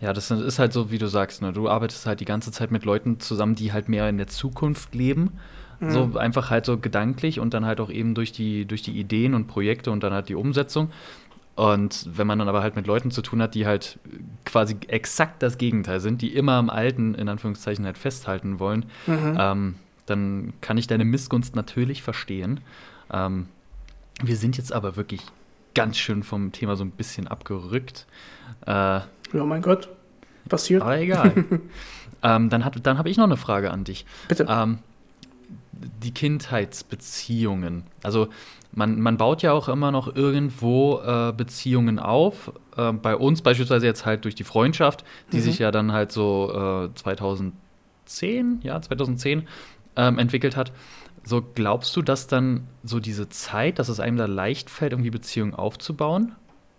Ja, 0.02 0.14
das 0.14 0.30
ist 0.30 0.60
halt 0.60 0.74
so, 0.74 0.92
wie 0.92 0.98
du 0.98 1.08
sagst, 1.08 1.42
ne? 1.42 1.54
du 1.54 1.70
arbeitest 1.70 2.06
halt 2.06 2.20
die 2.20 2.26
ganze 2.26 2.52
Zeit 2.52 2.72
mit 2.72 2.86
Leuten 2.86 3.20
zusammen, 3.20 3.56
die 3.56 3.72
halt 3.72 3.90
mehr 3.90 4.10
in 4.10 4.18
der 4.18 4.28
Zukunft 4.28 4.94
leben. 4.94 5.32
Mhm. 5.80 5.92
So 5.92 6.18
einfach 6.18 6.50
halt 6.50 6.66
so 6.66 6.78
gedanklich 6.78 7.40
und 7.40 7.54
dann 7.54 7.66
halt 7.66 7.80
auch 7.80 7.90
eben 7.90 8.16
durch 8.16 8.32
die, 8.32 8.66
durch 8.66 8.82
die 8.82 8.98
Ideen 8.98 9.34
und 9.34 9.48
Projekte 9.48 9.92
und 9.92 10.04
dann 10.04 10.14
halt 10.14 10.30
die 10.30 10.36
Umsetzung. 10.36 10.92
Und 11.56 12.06
wenn 12.18 12.28
man 12.28 12.40
dann 12.40 12.50
aber 12.50 12.62
halt 12.62 12.76
mit 12.76 12.86
Leuten 12.86 13.12
zu 13.12 13.22
tun 13.22 13.42
hat, 13.42 13.56
die 13.56 13.66
halt 13.66 13.98
quasi 14.44 14.76
exakt 14.88 15.42
das 15.42 15.58
Gegenteil 15.58 16.02
sind, 16.02 16.22
die 16.22 16.36
immer 16.36 16.54
am 16.54 16.70
Alten, 16.70 17.16
in 17.16 17.30
Anführungszeichen, 17.30 17.86
halt 17.86 17.98
festhalten 17.98 18.60
wollen, 18.60 18.86
mhm. 19.08 19.38
ähm, 19.40 19.76
dann 20.06 20.54
kann 20.62 20.78
ich 20.78 20.88
deine 20.88 21.06
Missgunst 21.06 21.56
natürlich 21.56 22.04
verstehen. 22.04 22.60
Ähm, 23.12 23.48
wir 24.22 24.36
sind 24.36 24.58
jetzt 24.58 24.74
aber 24.74 24.98
wirklich 24.98 25.22
ganz 25.74 25.98
schön 25.98 26.24
vom 26.24 26.52
Thema 26.52 26.76
so 26.76 26.84
ein 26.84 26.92
bisschen 26.92 27.28
abgerückt. 27.28 28.06
Äh, 28.66 28.72
ja, 28.72 29.06
mein 29.34 29.62
Gott, 29.62 29.90
passiert. 30.50 30.82
Aber 30.82 31.00
egal. 31.00 31.34
ähm, 32.24 32.50
dann 32.50 32.72
dann 32.84 32.98
habe 32.98 33.10
ich 33.10 33.18
noch 33.18 33.26
eine 33.26 33.38
Frage 33.38 33.72
an 33.72 33.86
dich. 33.86 34.06
Bitte. 34.28 34.46
Die 36.04 36.14
Kindheitsbeziehungen. 36.14 37.84
Also 38.04 38.30
man, 38.72 39.00
man 39.00 39.18
baut 39.18 39.42
ja 39.42 39.54
auch 39.54 39.70
immer 39.70 39.92
noch 39.92 40.16
irgendwo 40.16 41.00
äh, 41.00 41.34
Beziehungen 41.36 42.00
auf. 42.00 42.52
Äh, 42.78 42.92
bei 42.94 43.16
uns 43.16 43.42
beispielsweise 43.42 43.86
jetzt 43.86 44.06
halt 44.06 44.26
durch 44.26 44.36
die 44.36 44.44
Freundschaft, 44.44 45.04
die 45.32 45.38
mhm. 45.38 45.42
sich 45.42 45.60
ja 45.60 45.72
dann 45.72 45.92
halt 45.92 46.12
so 46.12 46.88
äh, 46.92 46.94
2010, 46.94 48.60
ja, 48.64 48.82
2010 48.82 49.48
ähm, 49.96 50.20
entwickelt 50.20 50.56
hat. 50.56 50.72
So 51.24 51.42
glaubst 51.42 51.96
du, 51.96 52.02
dass 52.02 52.28
dann 52.28 52.68
so 52.84 53.00
diese 53.00 53.30
Zeit, 53.30 53.80
dass 53.80 53.90
es 53.90 54.00
einem 54.00 54.18
da 54.18 54.26
leicht 54.26 54.70
fällt, 54.70 54.92
irgendwie 54.92 55.10
Beziehungen 55.10 55.56
aufzubauen? 55.56 56.34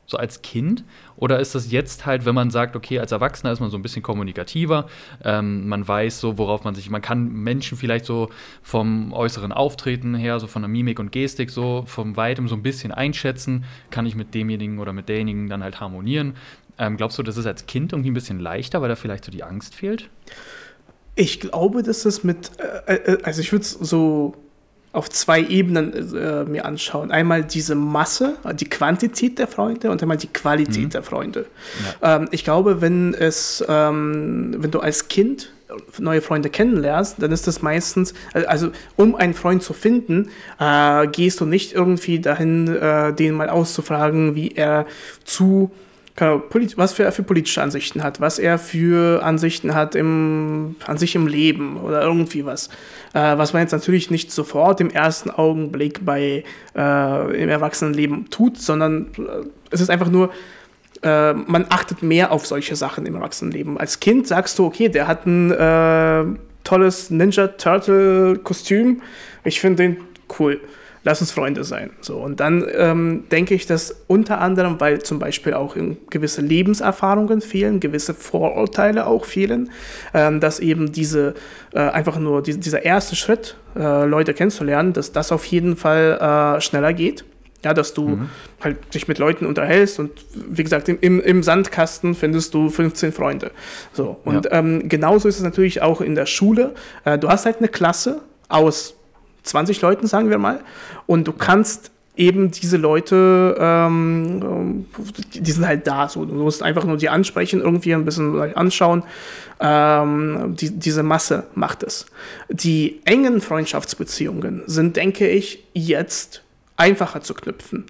So 0.07 0.17
als 0.17 0.43
Kind? 0.43 0.85
Oder 1.17 1.41
ist 1.41 1.55
das 1.55 1.71
jetzt 1.71 2.07
halt, 2.07 2.25
wenn 2.25 2.35
man 2.35 2.51
sagt, 2.51 2.77
okay, 2.77 2.99
als 2.99 3.13
Erwachsener 3.13 3.53
ist 3.53 3.61
man 3.61 3.71
so 3.71 3.77
ein 3.77 3.83
bisschen 3.83 4.03
kommunikativer, 4.03 4.87
ähm, 5.25 5.69
man 5.69 5.87
weiß 5.87 6.21
so, 6.21 6.39
worauf 6.39 6.65
man 6.65 6.75
sich, 6.75 6.91
man 6.91 7.03
kann 7.03 7.33
Menschen 7.33 7.77
vielleicht 7.77 8.05
so 8.05 8.31
vom 8.63 9.13
äußeren 9.13 9.53
Auftreten 9.53 10.15
her, 10.15 10.39
so 10.39 10.47
von 10.47 10.63
der 10.63 10.69
Mimik 10.69 10.99
und 10.99 11.13
Gestik 11.13 11.51
so 11.51 11.85
vom 11.87 12.17
Weitem 12.17 12.49
so 12.49 12.55
ein 12.55 12.63
bisschen 12.63 12.93
einschätzen, 12.93 13.65
kann 13.91 14.07
ich 14.07 14.15
mit 14.15 14.35
demjenigen 14.35 14.79
oder 14.79 14.93
mit 14.93 15.09
derjenigen 15.09 15.49
dann 15.49 15.63
halt 15.63 15.81
harmonieren. 15.81 16.35
Ähm, 16.79 16.97
glaubst 16.97 17.19
du, 17.19 17.23
das 17.23 17.37
ist 17.37 17.47
als 17.47 17.67
Kind 17.67 17.93
irgendwie 17.93 18.11
ein 18.11 18.15
bisschen 18.15 18.39
leichter, 18.39 18.83
weil 18.83 18.89
da 18.89 18.97
vielleicht 18.97 19.25
so 19.25 19.33
die 19.33 19.43
Angst 19.43 19.75
fehlt? 19.75 20.11
Ich 21.15 21.41
glaube, 21.41 21.83
dass 21.83 22.05
es 22.05 22.23
mit, 22.23 22.51
äh, 22.87 22.95
äh 22.95 23.23
also 23.23 23.41
ich 23.41 23.51
würde 23.51 23.63
es 23.63 23.71
so 23.71 24.35
auf 24.97 25.11
zwei 25.11 25.43
Ebenen 25.43 26.15
äh, 26.17 26.45
mir 26.45 26.65
anschauen. 26.65 27.11
Einmal 27.11 27.45
diese 27.45 27.75
Masse, 27.75 28.37
die 28.55 28.65
Quantität 28.65 29.39
der 29.39 29.47
Freunde 29.47 29.91
und 29.91 30.01
einmal 30.01 30.17
die 30.17 30.29
Qualität 30.29 30.85
mhm. 30.85 30.91
der 30.91 31.03
Freunde. 31.03 31.47
Ja. 32.01 32.17
Ähm, 32.17 32.29
ich 32.31 32.45
glaube, 32.45 32.81
wenn 32.81 33.13
es, 33.13 33.63
ähm, 33.69 34.55
wenn 34.57 34.71
du 34.71 34.81
als 34.81 35.09
Kind 35.09 35.53
neue 35.99 36.23
Freunde 36.23 36.49
kennenlernst, 36.49 37.17
dann 37.19 37.31
ist 37.33 37.47
das 37.47 37.61
meistens, 37.61 38.15
also 38.33 38.71
um 38.97 39.17
einen 39.17 39.35
Freund 39.35 39.63
zu 39.63 39.75
finden, 39.75 40.31
äh, 40.59 41.07
gehst 41.09 41.41
du 41.41 41.45
nicht 41.45 41.73
irgendwie 41.75 42.21
dahin, 42.21 42.69
äh, 42.69 43.13
den 43.13 43.35
mal 43.35 43.51
auszufragen, 43.51 44.35
wie 44.35 44.53
er 44.53 44.87
zu 45.25 45.71
was 46.19 46.99
er 46.99 47.13
für 47.13 47.23
politische 47.23 47.63
Ansichten 47.63 48.03
hat, 48.03 48.21
was 48.21 48.39
er 48.39 48.59
für 48.59 49.23
Ansichten 49.23 49.75
hat 49.75 49.95
im, 49.95 50.77
an 50.87 50.97
sich 50.97 51.15
im 51.15 51.27
Leben 51.27 51.77
oder 51.77 52.03
irgendwie 52.03 52.47
was. 52.47 52.69
Äh, 53.13 53.37
was 53.37 53.53
man 53.53 53.63
jetzt 53.63 53.73
natürlich 53.73 54.11
nicht 54.11 54.33
sofort 54.33 54.81
im 54.81 54.91
ersten 54.91 55.31
Augenblick 55.31 56.05
bei 56.05 56.45
äh, 56.75 57.43
im 57.43 57.49
Erwachsenenleben 57.49 58.31
tut, 58.31 58.59
sondern 58.59 59.09
äh, 59.19 59.47
es 59.71 59.81
ist 59.81 59.91
einfach 59.91 60.09
nur, 60.09 60.31
äh, 61.03 61.35
man 61.35 61.67
achtet 61.69 62.03
mehr 62.03 62.33
auf 62.33 62.47
solche 62.47 62.77
Sachen 62.77 63.05
im 63.05 63.15
Erwachsenenleben. 63.15 63.79
Als 63.79 64.01
Kind 64.01 64.27
sagst 64.27 64.59
du, 64.59 64.65
okay, 64.65 64.89
der 64.89 65.09
hat 65.09 65.27
ein 65.27 65.51
äh, 65.51 66.25
tolles 66.65 67.11
Ninja 67.11 67.49
Turtle 67.49 68.39
Kostüm, 68.43 69.03
ich 69.45 69.61
finde 69.61 69.83
den 69.83 69.97
cool 70.39 70.61
lass 71.07 71.21
uns 71.21 71.31
Freunde 71.31 71.63
sein. 71.63 71.91
So, 72.01 72.17
und 72.17 72.41
dann 72.41 72.67
ähm, 72.77 73.25
denke 73.31 73.55
ich, 73.55 73.65
dass 73.67 73.95
unter 74.09 74.41
anderem, 74.41 74.81
weil 74.81 75.03
zum 75.03 75.21
Beispiel 75.21 75.55
auch 75.55 75.77
gewisse 76.11 76.43
Lebenserfahrungen 76.43 77.41
fehlen, 77.41 77.79
gewisse 77.79 78.13
Vorurteile 78.13 79.07
auch 79.07 79.25
fehlen, 79.25 79.71
ähm, 80.13 80.41
dass 80.41 80.59
eben 80.59 80.91
diese 80.91 81.35
äh, 81.73 81.79
einfach 81.79 82.19
nur 82.19 82.43
die, 82.43 82.59
dieser 82.59 82.85
erste 82.85 83.15
Schritt, 83.15 83.57
äh, 83.77 84.05
Leute 84.05 84.35
kennenzulernen, 84.35 84.95
dass 84.95 85.13
das 85.13 85.31
auf 85.31 85.45
jeden 85.45 85.77
Fall 85.77 86.19
äh, 86.57 86.61
schneller 86.61 86.93
geht. 86.93 87.25
Ja, 87.65 87.73
dass 87.73 87.95
du 87.95 88.09
mhm. 88.09 88.29
halt 88.61 88.95
dich 88.95 89.09
mit 89.09 89.19
Leuten 89.19 89.47
unterhältst 89.47 89.99
und 89.99 90.11
wie 90.35 90.63
gesagt, 90.63 90.89
im, 90.89 91.21
im 91.21 91.43
Sandkasten 91.43 92.15
findest 92.15 92.53
du 92.53 92.69
15 92.69 93.13
Freunde. 93.13 93.51
So, 93.93 94.21
und 94.25 94.45
ja. 94.45 94.53
ähm, 94.53 94.89
genauso 94.89 95.29
ist 95.29 95.37
es 95.37 95.43
natürlich 95.43 95.83
auch 95.83 96.01
in 96.01 96.17
der 96.17 96.27
Schule. 96.27 96.75
Äh, 97.05 97.19
du 97.19 97.29
hast 97.29 97.47
halt 97.47 97.59
eine 97.59 97.69
Klasse 97.69 98.21
aus 98.49 98.96
20 99.47 99.81
Leuten, 99.81 100.07
sagen 100.07 100.31
wir 100.31 100.39
mal. 100.39 100.61
Und 101.07 101.27
du 101.27 101.33
kannst 101.33 101.91
eben 102.17 102.51
diese 102.51 102.77
Leute, 102.77 103.57
ähm, 103.59 104.87
die 105.35 105.53
sind 105.53 105.67
halt 105.67 105.87
da. 105.87 106.09
So. 106.09 106.25
Du 106.25 106.35
musst 106.35 106.63
einfach 106.63 106.85
nur 106.85 106.97
die 106.97 107.09
ansprechen, 107.09 107.61
irgendwie 107.61 107.95
ein 107.95 108.05
bisschen 108.05 108.55
anschauen. 108.55 109.03
Ähm, 109.61 110.55
die, 110.57 110.71
diese 110.71 111.03
Masse 111.03 111.45
macht 111.55 111.83
es. 111.83 112.07
Die 112.49 113.01
engen 113.05 113.41
Freundschaftsbeziehungen 113.41 114.63
sind, 114.67 114.97
denke 114.97 115.29
ich, 115.29 115.65
jetzt 115.75 116.43
einfacher 116.77 117.21
zu 117.21 117.35
knüpfen. 117.35 117.85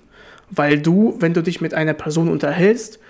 Weil 0.51 0.81
du, 0.81 1.17
wenn 1.19 1.35
du 1.35 1.43
dich 1.43 1.61
mit 1.61 1.75
einer 1.75 1.95
Person 1.95 2.29
unterhältst, 2.29 3.01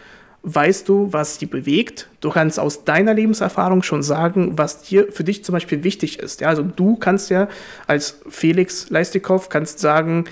weißt 0.48 0.88
du, 0.88 1.12
was 1.12 1.38
die 1.38 1.46
bewegt. 1.46 2.08
Du 2.20 2.30
kannst 2.30 2.60
aus 2.60 2.84
deiner 2.84 3.14
Lebenserfahrung 3.14 3.82
schon 3.82 4.04
sagen, 4.04 4.56
was 4.56 4.82
dir 4.82 5.10
für 5.10 5.24
dich 5.24 5.44
zum 5.44 5.54
Beispiel 5.54 5.82
wichtig 5.82 6.20
ist. 6.20 6.40
Ja, 6.40 6.48
also 6.48 6.62
du 6.62 6.94
kannst 6.94 7.30
ja 7.30 7.48
als 7.88 8.20
Felix 8.28 8.88
Leistikow 8.88 9.48
kannst 9.48 9.80
sagen, 9.80 10.26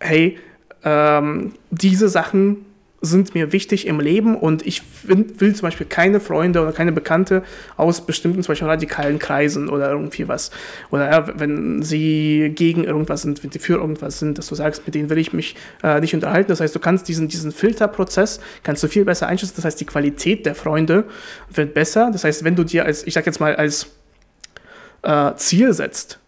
hey, 0.00 0.38
ähm, 0.84 1.52
diese 1.70 2.08
Sachen 2.08 2.64
sind 3.00 3.34
mir 3.34 3.52
wichtig 3.52 3.86
im 3.86 4.00
Leben 4.00 4.36
und 4.36 4.66
ich 4.66 4.82
will 5.04 5.54
zum 5.54 5.62
Beispiel 5.62 5.86
keine 5.86 6.18
Freunde 6.18 6.60
oder 6.60 6.72
keine 6.72 6.90
Bekannte 6.90 7.44
aus 7.76 8.04
bestimmten, 8.04 8.42
zum 8.42 8.52
Beispiel 8.52 8.68
radikalen 8.68 9.18
Kreisen 9.18 9.68
oder 9.68 9.90
irgendwie 9.90 10.26
was. 10.26 10.50
Oder 10.90 11.10
ja, 11.10 11.38
wenn 11.38 11.82
sie 11.82 12.52
gegen 12.54 12.84
irgendwas 12.84 13.22
sind, 13.22 13.42
wenn 13.44 13.52
sie 13.52 13.60
für 13.60 13.74
irgendwas 13.74 14.18
sind, 14.18 14.38
dass 14.38 14.48
du 14.48 14.56
sagst, 14.56 14.84
mit 14.84 14.94
denen 14.96 15.10
will 15.10 15.18
ich 15.18 15.32
mich 15.32 15.54
äh, 15.84 16.00
nicht 16.00 16.14
unterhalten. 16.14 16.48
Das 16.48 16.60
heißt, 16.60 16.74
du 16.74 16.80
kannst 16.80 17.06
diesen, 17.06 17.28
diesen 17.28 17.52
Filterprozess, 17.52 18.40
kannst 18.64 18.82
du 18.82 18.88
viel 18.88 19.04
besser 19.04 19.28
einschätzen. 19.28 19.54
Das 19.56 19.64
heißt, 19.64 19.80
die 19.80 19.86
Qualität 19.86 20.44
der 20.44 20.56
Freunde 20.56 21.04
wird 21.50 21.74
besser. 21.74 22.10
Das 22.12 22.24
heißt, 22.24 22.42
wenn 22.42 22.56
du 22.56 22.64
dir 22.64 22.84
als, 22.84 23.06
ich 23.06 23.14
sag 23.14 23.26
jetzt 23.26 23.38
mal, 23.38 23.54
als 23.54 23.86
äh, 25.02 25.34
Ziel 25.36 25.72
setzt, 25.72 26.18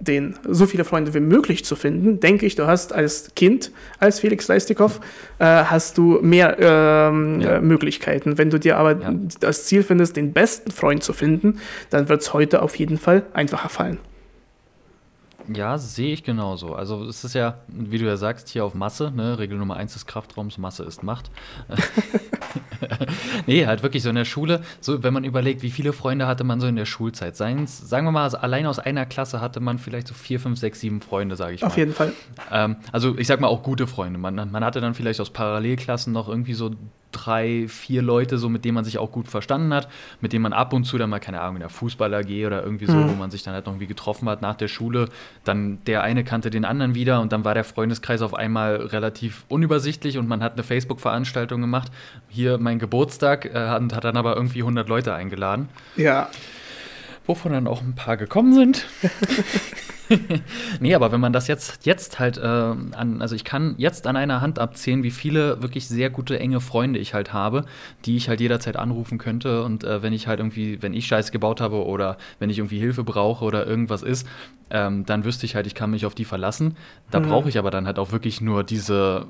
den 0.00 0.34
so 0.48 0.66
viele 0.66 0.84
Freunde 0.84 1.14
wie 1.14 1.20
möglich 1.20 1.64
zu 1.64 1.76
finden, 1.76 2.20
denke 2.20 2.46
ich, 2.46 2.56
du 2.56 2.66
hast 2.66 2.92
als 2.92 3.34
Kind, 3.36 3.70
als 3.98 4.20
Felix 4.20 4.48
Leistikow, 4.48 4.98
äh, 5.38 5.44
hast 5.44 5.98
du 5.98 6.18
mehr 6.22 6.56
ähm, 6.58 7.40
ja. 7.40 7.56
äh, 7.56 7.60
Möglichkeiten. 7.60 8.38
Wenn 8.38 8.50
du 8.50 8.58
dir 8.58 8.78
aber 8.78 8.98
ja. 8.98 9.14
das 9.40 9.66
Ziel 9.66 9.82
findest, 9.82 10.16
den 10.16 10.32
besten 10.32 10.70
Freund 10.70 11.02
zu 11.02 11.12
finden, 11.12 11.60
dann 11.90 12.08
wird 12.08 12.22
es 12.22 12.32
heute 12.32 12.62
auf 12.62 12.76
jeden 12.76 12.98
Fall 12.98 13.24
einfacher 13.34 13.68
fallen. 13.68 13.98
Ja, 15.52 15.78
sehe 15.78 16.12
ich 16.12 16.22
genauso. 16.22 16.74
Also 16.74 17.04
es 17.04 17.24
ist 17.24 17.34
ja, 17.34 17.58
wie 17.68 17.98
du 17.98 18.04
ja 18.04 18.16
sagst, 18.16 18.48
hier 18.48 18.64
auf 18.64 18.74
Masse, 18.74 19.10
ne? 19.10 19.38
Regel 19.38 19.58
Nummer 19.58 19.76
eins 19.76 19.94
des 19.94 20.06
Kraftraums, 20.06 20.58
Masse 20.58 20.84
ist 20.84 21.02
Macht. 21.02 21.30
nee, 23.46 23.66
halt 23.66 23.82
wirklich 23.82 24.02
so 24.02 24.10
in 24.10 24.14
der 24.14 24.24
Schule, 24.24 24.62
so 24.80 25.02
wenn 25.02 25.12
man 25.12 25.24
überlegt, 25.24 25.62
wie 25.62 25.70
viele 25.70 25.92
Freunde 25.92 26.26
hatte 26.26 26.44
man 26.44 26.60
so 26.60 26.66
in 26.66 26.76
der 26.76 26.84
Schulzeit. 26.84 27.36
Seins, 27.36 27.78
sagen 27.88 28.06
wir 28.06 28.12
mal, 28.12 28.24
also 28.24 28.38
allein 28.38 28.66
aus 28.66 28.78
einer 28.78 29.06
Klasse 29.06 29.40
hatte 29.40 29.60
man 29.60 29.78
vielleicht 29.78 30.06
so 30.06 30.14
vier, 30.14 30.38
fünf, 30.38 30.58
sechs, 30.58 30.80
sieben 30.80 31.00
Freunde, 31.00 31.34
sage 31.34 31.54
ich 31.54 31.62
auf 31.62 31.68
mal. 31.68 31.72
Auf 31.72 31.78
jeden 31.78 31.92
Fall. 31.94 32.12
Ähm, 32.52 32.76
also 32.92 33.18
ich 33.18 33.26
sag 33.26 33.40
mal 33.40 33.48
auch 33.48 33.62
gute 33.62 33.86
Freunde. 33.86 34.18
Man, 34.18 34.34
man 34.34 34.64
hatte 34.64 34.80
dann 34.80 34.94
vielleicht 34.94 35.20
aus 35.20 35.30
Parallelklassen 35.30 36.12
noch 36.12 36.28
irgendwie 36.28 36.54
so 36.54 36.70
drei, 37.12 37.66
vier 37.68 38.02
Leute, 38.02 38.38
so 38.38 38.48
mit 38.48 38.64
denen 38.64 38.74
man 38.74 38.84
sich 38.84 38.98
auch 38.98 39.10
gut 39.10 39.28
verstanden 39.28 39.72
hat, 39.74 39.88
mit 40.20 40.32
denen 40.32 40.42
man 40.42 40.52
ab 40.52 40.72
und 40.72 40.84
zu 40.84 40.98
dann 40.98 41.10
mal, 41.10 41.20
keine 41.20 41.40
Ahnung, 41.40 41.56
in 41.56 41.60
der 41.60 41.68
Fußball-AG 41.68 42.46
oder 42.46 42.62
irgendwie 42.62 42.86
so, 42.86 42.94
mhm. 42.94 43.10
wo 43.10 43.14
man 43.14 43.30
sich 43.30 43.42
dann 43.42 43.54
halt 43.54 43.66
noch 43.66 43.72
irgendwie 43.72 43.86
getroffen 43.86 44.28
hat 44.28 44.42
nach 44.42 44.56
der 44.56 44.68
Schule. 44.68 45.08
Dann 45.44 45.78
der 45.86 46.02
eine 46.02 46.24
kannte 46.24 46.50
den 46.50 46.64
anderen 46.64 46.94
wieder 46.94 47.20
und 47.20 47.32
dann 47.32 47.44
war 47.44 47.54
der 47.54 47.64
Freundeskreis 47.64 48.22
auf 48.22 48.34
einmal 48.34 48.76
relativ 48.76 49.44
unübersichtlich 49.48 50.18
und 50.18 50.28
man 50.28 50.42
hat 50.42 50.54
eine 50.54 50.62
Facebook-Veranstaltung 50.62 51.60
gemacht. 51.60 51.90
Hier 52.28 52.58
mein 52.58 52.78
Geburtstag 52.78 53.46
äh, 53.46 53.76
und 53.76 53.94
hat 53.94 54.04
dann 54.04 54.16
aber 54.16 54.36
irgendwie 54.36 54.60
100 54.60 54.88
Leute 54.88 55.14
eingeladen. 55.14 55.68
Ja. 55.96 56.28
Wovon 57.26 57.52
dann 57.52 57.66
auch 57.66 57.82
ein 57.82 57.94
paar 57.94 58.16
gekommen 58.16 58.54
sind. 58.54 58.86
nee, 60.80 60.94
aber 60.94 61.12
wenn 61.12 61.20
man 61.20 61.32
das 61.32 61.46
jetzt, 61.46 61.86
jetzt 61.86 62.18
halt 62.18 62.38
äh, 62.38 62.40
an, 62.40 63.18
also 63.20 63.34
ich 63.34 63.44
kann 63.44 63.74
jetzt 63.78 64.06
an 64.06 64.16
einer 64.16 64.40
Hand 64.40 64.58
abzählen, 64.58 65.02
wie 65.02 65.10
viele 65.10 65.62
wirklich 65.62 65.86
sehr 65.86 66.10
gute, 66.10 66.38
enge 66.38 66.60
Freunde 66.60 66.98
ich 66.98 67.14
halt 67.14 67.32
habe, 67.32 67.64
die 68.04 68.16
ich 68.16 68.28
halt 68.28 68.40
jederzeit 68.40 68.76
anrufen 68.76 69.18
könnte. 69.18 69.62
Und 69.62 69.84
äh, 69.84 70.02
wenn 70.02 70.12
ich 70.12 70.26
halt 70.26 70.40
irgendwie, 70.40 70.82
wenn 70.82 70.94
ich 70.94 71.06
Scheiße 71.06 71.32
gebaut 71.32 71.60
habe 71.60 71.84
oder 71.84 72.16
wenn 72.38 72.50
ich 72.50 72.58
irgendwie 72.58 72.78
Hilfe 72.78 73.04
brauche 73.04 73.44
oder 73.44 73.66
irgendwas 73.66 74.02
ist, 74.02 74.26
ähm, 74.70 75.04
dann 75.06 75.24
wüsste 75.24 75.46
ich 75.46 75.54
halt, 75.54 75.66
ich 75.66 75.74
kann 75.74 75.90
mich 75.90 76.06
auf 76.06 76.14
die 76.14 76.24
verlassen. 76.24 76.76
Da 77.10 77.20
mhm. 77.20 77.28
brauche 77.28 77.48
ich 77.48 77.58
aber 77.58 77.70
dann 77.70 77.86
halt 77.86 77.98
auch 77.98 78.12
wirklich 78.12 78.40
nur 78.40 78.64
diese, 78.64 79.26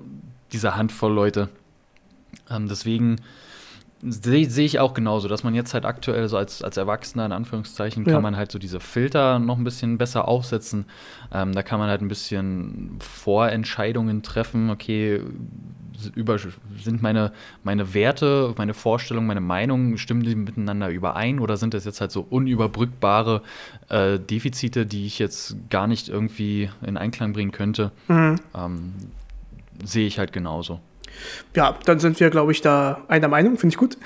diese 0.53 0.77
Handvoll 0.77 1.13
Leute. 1.13 1.49
Ähm, 2.49 2.69
deswegen 2.69 3.17
Sehe 4.03 4.49
seh 4.49 4.65
ich 4.65 4.79
auch 4.79 4.95
genauso, 4.95 5.29
dass 5.29 5.45
man 5.45 5.55
jetzt 5.55 5.75
halt 5.75 5.85
aktuell 5.85 6.27
so 6.29 6.39
als, 6.39 6.63
als 6.63 6.77
Erwachsener 6.79 7.27
in 7.27 7.33
Anführungszeichen 7.33 8.05
kann 8.05 8.15
ja. 8.15 8.21
man 8.21 8.37
halt 8.37 8.51
so 8.51 8.59
diese 8.59 8.81
Filter 8.81 9.39
noch 9.39 9.59
ein 9.59 9.65
bisschen 9.65 9.99
besser 9.99 10.27
aufsetzen. 10.27 10.87
Ähm, 11.33 11.53
da 11.53 11.63
kann 11.63 11.79
man 11.79 11.91
halt 11.91 12.01
ein 12.01 12.09
bisschen 12.09 12.97
Vorentscheidungen 13.01 14.23
treffen. 14.23 14.71
Okay, 14.71 15.21
über, 16.15 16.39
sind 16.39 17.03
meine, 17.03 17.33
meine 17.63 17.93
Werte, 17.93 18.55
meine 18.57 18.73
Vorstellungen, 18.75 19.27
meine 19.27 19.43
Meinungen, 19.43 19.99
stimmen 19.99 20.23
die 20.23 20.35
miteinander 20.35 20.89
überein 20.89 21.39
oder 21.39 21.59
sind 21.59 21.75
das 21.75 21.85
jetzt 21.85 22.01
halt 22.01 22.11
so 22.11 22.27
unüberbrückbare 22.29 23.43
äh, 23.91 24.19
Defizite, 24.19 24.87
die 24.87 25.07
ich 25.07 25.19
jetzt 25.19 25.57
gar 25.69 25.87
nicht 25.87 26.09
irgendwie 26.09 26.71
in 26.87 26.97
Einklang 26.97 27.33
bringen 27.35 27.53
könnte? 27.53 27.93
Mhm. 28.09 28.37
Ähm, 28.55 28.93
sehe 29.85 30.07
ich 30.07 30.19
halt 30.19 30.33
genauso. 30.33 30.81
Ja, 31.55 31.77
dann 31.85 31.99
sind 31.99 32.21
wir, 32.21 32.31
glaube 32.31 32.53
ich, 32.53 32.61
da 32.61 33.03
einer 33.09 33.29
Meinung, 33.29 33.59
finde 33.59 33.75
ich 33.75 33.79
gut. 33.79 33.97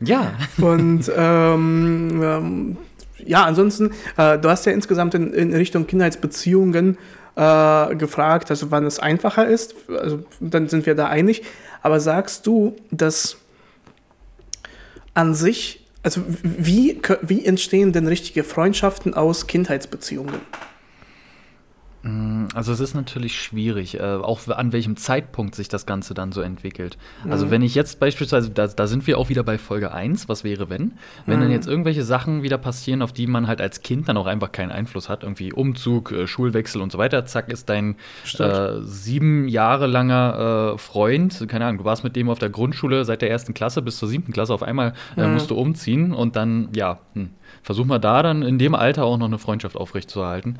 ja. 0.00 0.32
Und 0.58 1.10
ähm, 1.16 2.20
ähm, 2.22 2.76
ja, 3.24 3.44
ansonsten, 3.44 3.90
äh, 4.16 4.38
du 4.38 4.48
hast 4.48 4.66
ja 4.66 4.72
insgesamt 4.72 5.14
in, 5.14 5.32
in 5.32 5.54
Richtung 5.54 5.86
Kindheitsbeziehungen 5.86 6.98
äh, 7.36 7.96
gefragt, 7.96 8.50
also 8.50 8.70
wann 8.70 8.84
es 8.84 8.98
einfacher 8.98 9.46
ist. 9.46 9.74
Also 9.88 10.24
dann 10.40 10.68
sind 10.68 10.86
wir 10.86 10.94
da 10.94 11.08
einig. 11.08 11.42
Aber 11.82 12.00
sagst 12.00 12.46
du, 12.46 12.76
dass 12.90 13.36
an 15.14 15.34
sich, 15.34 15.86
also 16.02 16.22
wie, 16.42 17.00
wie 17.22 17.44
entstehen 17.44 17.92
denn 17.92 18.06
richtige 18.06 18.44
Freundschaften 18.44 19.14
aus 19.14 19.46
Kindheitsbeziehungen? 19.46 20.34
Mm, 22.08 22.48
Also 22.54 22.72
es 22.72 22.80
ist 22.80 22.94
natürlich 22.94 23.40
schwierig, 23.40 24.00
äh, 24.00 24.02
auch 24.02 24.40
an 24.48 24.72
welchem 24.72 24.96
Zeitpunkt 24.96 25.54
sich 25.54 25.68
das 25.68 25.84
Ganze 25.84 26.14
dann 26.14 26.32
so 26.32 26.40
entwickelt. 26.40 26.96
Mhm. 27.24 27.32
Also 27.32 27.50
wenn 27.50 27.62
ich 27.62 27.74
jetzt 27.74 28.00
beispielsweise, 28.00 28.50
da, 28.50 28.66
da, 28.66 28.86
sind 28.86 29.06
wir 29.06 29.18
auch 29.18 29.28
wieder 29.28 29.42
bei 29.42 29.58
Folge 29.58 29.92
1, 29.92 30.28
was 30.28 30.44
wäre 30.44 30.70
wenn? 30.70 30.94
Wenn 31.26 31.38
mhm. 31.38 31.42
dann 31.42 31.50
jetzt 31.50 31.68
irgendwelche 31.68 32.04
Sachen 32.04 32.42
wieder 32.42 32.58
passieren, 32.58 33.02
auf 33.02 33.12
die 33.12 33.26
man 33.26 33.46
halt 33.46 33.60
als 33.60 33.82
Kind 33.82 34.08
dann 34.08 34.16
auch 34.16 34.26
einfach 34.26 34.52
keinen 34.52 34.72
Einfluss 34.72 35.08
hat, 35.08 35.22
irgendwie 35.22 35.52
Umzug, 35.52 36.12
äh, 36.12 36.26
Schulwechsel 36.26 36.80
und 36.80 36.92
so 36.92 36.98
weiter, 36.98 37.26
zack, 37.26 37.50
ist 37.52 37.68
dein 37.68 37.96
äh, 38.38 38.80
sieben 38.82 39.48
Jahre 39.48 39.86
langer 39.86 40.74
äh, 40.74 40.78
Freund, 40.78 41.46
keine 41.48 41.66
Ahnung, 41.66 41.78
du 41.78 41.84
warst 41.84 42.04
mit 42.04 42.16
dem 42.16 42.30
auf 42.30 42.38
der 42.38 42.50
Grundschule 42.50 43.04
seit 43.04 43.22
der 43.22 43.30
ersten 43.30 43.54
Klasse 43.54 43.82
bis 43.82 43.98
zur 43.98 44.08
siebten 44.08 44.32
Klasse, 44.32 44.54
auf 44.54 44.62
einmal 44.62 44.94
mhm. 45.16 45.34
musst 45.34 45.50
du 45.50 45.56
umziehen 45.56 46.12
und 46.12 46.36
dann, 46.36 46.68
ja, 46.74 47.00
hm 47.14 47.30
versuchen 47.62 47.88
wir 47.88 47.98
da 47.98 48.22
dann 48.22 48.42
in 48.42 48.58
dem 48.58 48.74
Alter 48.74 49.04
auch 49.04 49.18
noch 49.18 49.26
eine 49.26 49.38
Freundschaft 49.38 49.76
aufrechtzuerhalten. 49.76 50.58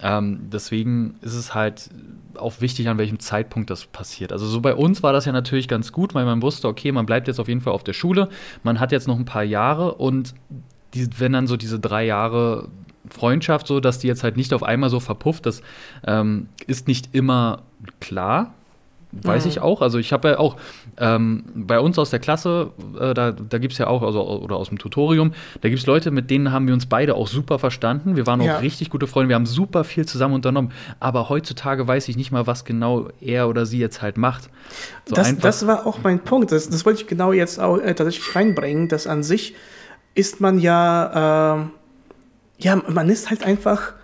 Ähm, 0.00 0.48
deswegen 0.52 0.83
ist 1.20 1.34
es 1.34 1.54
halt 1.54 1.90
auch 2.36 2.60
wichtig, 2.60 2.88
an 2.88 2.98
welchem 2.98 3.20
Zeitpunkt 3.20 3.70
das 3.70 3.86
passiert. 3.86 4.32
Also 4.32 4.46
so 4.46 4.60
bei 4.60 4.74
uns 4.74 5.02
war 5.02 5.12
das 5.12 5.24
ja 5.24 5.32
natürlich 5.32 5.68
ganz 5.68 5.92
gut, 5.92 6.14
weil 6.14 6.24
man 6.24 6.42
wusste, 6.42 6.68
okay, 6.68 6.92
man 6.92 7.06
bleibt 7.06 7.28
jetzt 7.28 7.40
auf 7.40 7.48
jeden 7.48 7.60
Fall 7.60 7.72
auf 7.72 7.84
der 7.84 7.92
Schule, 7.92 8.28
man 8.62 8.80
hat 8.80 8.92
jetzt 8.92 9.08
noch 9.08 9.18
ein 9.18 9.24
paar 9.24 9.44
Jahre 9.44 9.94
und 9.94 10.34
die, 10.94 11.08
wenn 11.18 11.32
dann 11.32 11.46
so 11.46 11.56
diese 11.56 11.80
drei 11.80 12.04
Jahre 12.06 12.68
Freundschaft 13.08 13.66
so, 13.66 13.80
dass 13.80 13.98
die 13.98 14.06
jetzt 14.06 14.24
halt 14.24 14.36
nicht 14.36 14.54
auf 14.54 14.62
einmal 14.62 14.90
so 14.90 15.00
verpufft, 15.00 15.46
das 15.46 15.62
ähm, 16.06 16.48
ist 16.66 16.88
nicht 16.88 17.10
immer 17.12 17.62
klar 18.00 18.54
weiß 19.22 19.44
mhm. 19.44 19.50
ich 19.50 19.60
auch. 19.60 19.82
Also 19.82 19.98
ich 19.98 20.12
habe 20.12 20.28
ja 20.28 20.38
auch 20.38 20.56
ähm, 20.98 21.44
bei 21.54 21.80
uns 21.80 21.98
aus 21.98 22.10
der 22.10 22.18
Klasse, 22.18 22.70
äh, 22.98 23.14
da, 23.14 23.32
da 23.32 23.58
gibt 23.58 23.72
es 23.72 23.78
ja 23.78 23.86
auch, 23.86 24.02
also, 24.02 24.26
oder 24.26 24.56
aus 24.56 24.68
dem 24.68 24.78
Tutorium, 24.78 25.32
da 25.60 25.68
gibt 25.68 25.80
es 25.80 25.86
Leute, 25.86 26.10
mit 26.10 26.30
denen 26.30 26.52
haben 26.52 26.66
wir 26.66 26.74
uns 26.74 26.86
beide 26.86 27.14
auch 27.14 27.28
super 27.28 27.58
verstanden. 27.58 28.16
Wir 28.16 28.26
waren 28.26 28.40
auch 28.40 28.46
ja. 28.46 28.58
richtig 28.58 28.90
gute 28.90 29.06
Freunde, 29.06 29.28
wir 29.28 29.36
haben 29.36 29.46
super 29.46 29.84
viel 29.84 30.06
zusammen 30.06 30.34
unternommen. 30.34 30.72
Aber 31.00 31.28
heutzutage 31.28 31.86
weiß 31.86 32.08
ich 32.08 32.16
nicht 32.16 32.32
mal, 32.32 32.46
was 32.46 32.64
genau 32.64 33.08
er 33.20 33.48
oder 33.48 33.66
sie 33.66 33.78
jetzt 33.78 34.02
halt 34.02 34.16
macht. 34.16 34.50
So 35.06 35.14
das, 35.14 35.36
das 35.38 35.66
war 35.66 35.86
auch 35.86 35.98
mein 36.02 36.20
Punkt. 36.20 36.52
Das, 36.52 36.68
das 36.68 36.84
wollte 36.84 37.02
ich 37.02 37.06
genau 37.06 37.32
jetzt 37.32 37.60
auch 37.60 37.78
äh, 37.78 37.94
tatsächlich 37.94 38.34
reinbringen, 38.34 38.88
dass 38.88 39.06
an 39.06 39.22
sich 39.22 39.54
ist 40.14 40.40
man 40.40 40.58
ja, 40.58 41.58
äh, 41.58 41.64
ja, 42.58 42.76
man 42.88 43.08
ist 43.08 43.30
halt 43.30 43.44
einfach 43.44 43.94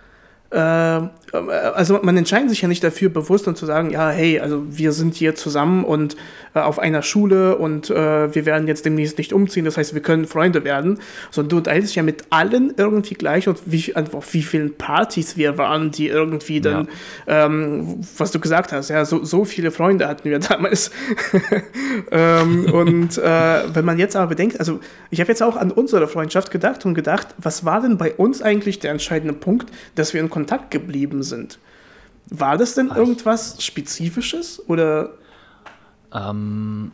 also 0.51 1.99
man 2.01 2.17
entscheidet 2.17 2.49
sich 2.49 2.61
ja 2.61 2.67
nicht 2.67 2.83
dafür 2.83 3.09
bewusst 3.09 3.47
und 3.47 3.57
zu 3.57 3.65
sagen, 3.65 3.89
ja, 3.89 4.09
hey, 4.09 4.39
also 4.39 4.63
wir 4.67 4.91
sind 4.91 5.15
hier 5.15 5.33
zusammen 5.35 5.85
und 5.85 6.17
äh, 6.53 6.59
auf 6.59 6.77
einer 6.79 7.01
Schule 7.01 7.55
und 7.57 7.89
äh, 7.89 8.35
wir 8.35 8.45
werden 8.45 8.67
jetzt 8.67 8.83
demnächst 8.85 9.17
nicht 9.17 9.31
umziehen, 9.31 9.63
das 9.63 9.77
heißt, 9.77 9.93
wir 9.93 10.01
können 10.01 10.25
Freunde 10.25 10.65
werden, 10.65 10.99
sondern 11.29 11.49
du 11.49 11.57
unterhältst 11.57 11.91
dich 11.91 11.95
ja 11.95 12.03
mit 12.03 12.25
allen 12.31 12.73
irgendwie 12.75 13.13
gleich 13.13 13.47
und 13.47 13.59
wie, 13.65 13.95
auf 13.95 14.33
wie 14.33 14.43
vielen 14.43 14.75
Partys 14.75 15.37
wir 15.37 15.57
waren, 15.57 15.91
die 15.91 16.09
irgendwie 16.09 16.59
dann, 16.59 16.89
ja. 17.27 17.45
ähm, 17.45 18.01
was 18.17 18.31
du 18.31 18.39
gesagt 18.39 18.73
hast, 18.73 18.89
ja, 18.89 19.05
so, 19.05 19.23
so 19.23 19.45
viele 19.45 19.71
Freunde 19.71 20.09
hatten 20.09 20.29
wir 20.29 20.39
damals. 20.39 20.91
ähm, 22.11 22.65
und 22.73 23.17
äh, 23.17 23.73
wenn 23.73 23.85
man 23.85 23.97
jetzt 23.99 24.17
aber 24.17 24.27
bedenkt, 24.27 24.59
also 24.59 24.81
ich 25.11 25.21
habe 25.21 25.29
jetzt 25.29 25.41
auch 25.41 25.55
an 25.55 25.71
unsere 25.71 26.09
Freundschaft 26.09 26.51
gedacht 26.51 26.85
und 26.85 26.93
gedacht, 26.93 27.29
was 27.37 27.63
war 27.63 27.81
denn 27.81 27.97
bei 27.97 28.13
uns 28.13 28.41
eigentlich 28.41 28.79
der 28.79 28.91
entscheidende 28.91 29.33
Punkt, 29.33 29.71
dass 29.95 30.13
wir 30.13 30.19
in 30.19 30.29
Kontakt 30.29 30.40
geblieben 30.45 30.71
geblieben 30.71 31.23
sind. 31.23 31.59
War 32.29 32.57
das 32.57 32.75
denn 32.75 32.87
irgendwas 32.87 33.61
Spezifisches 33.63 34.61
oder? 34.67 35.11
Ähm, 36.13 36.91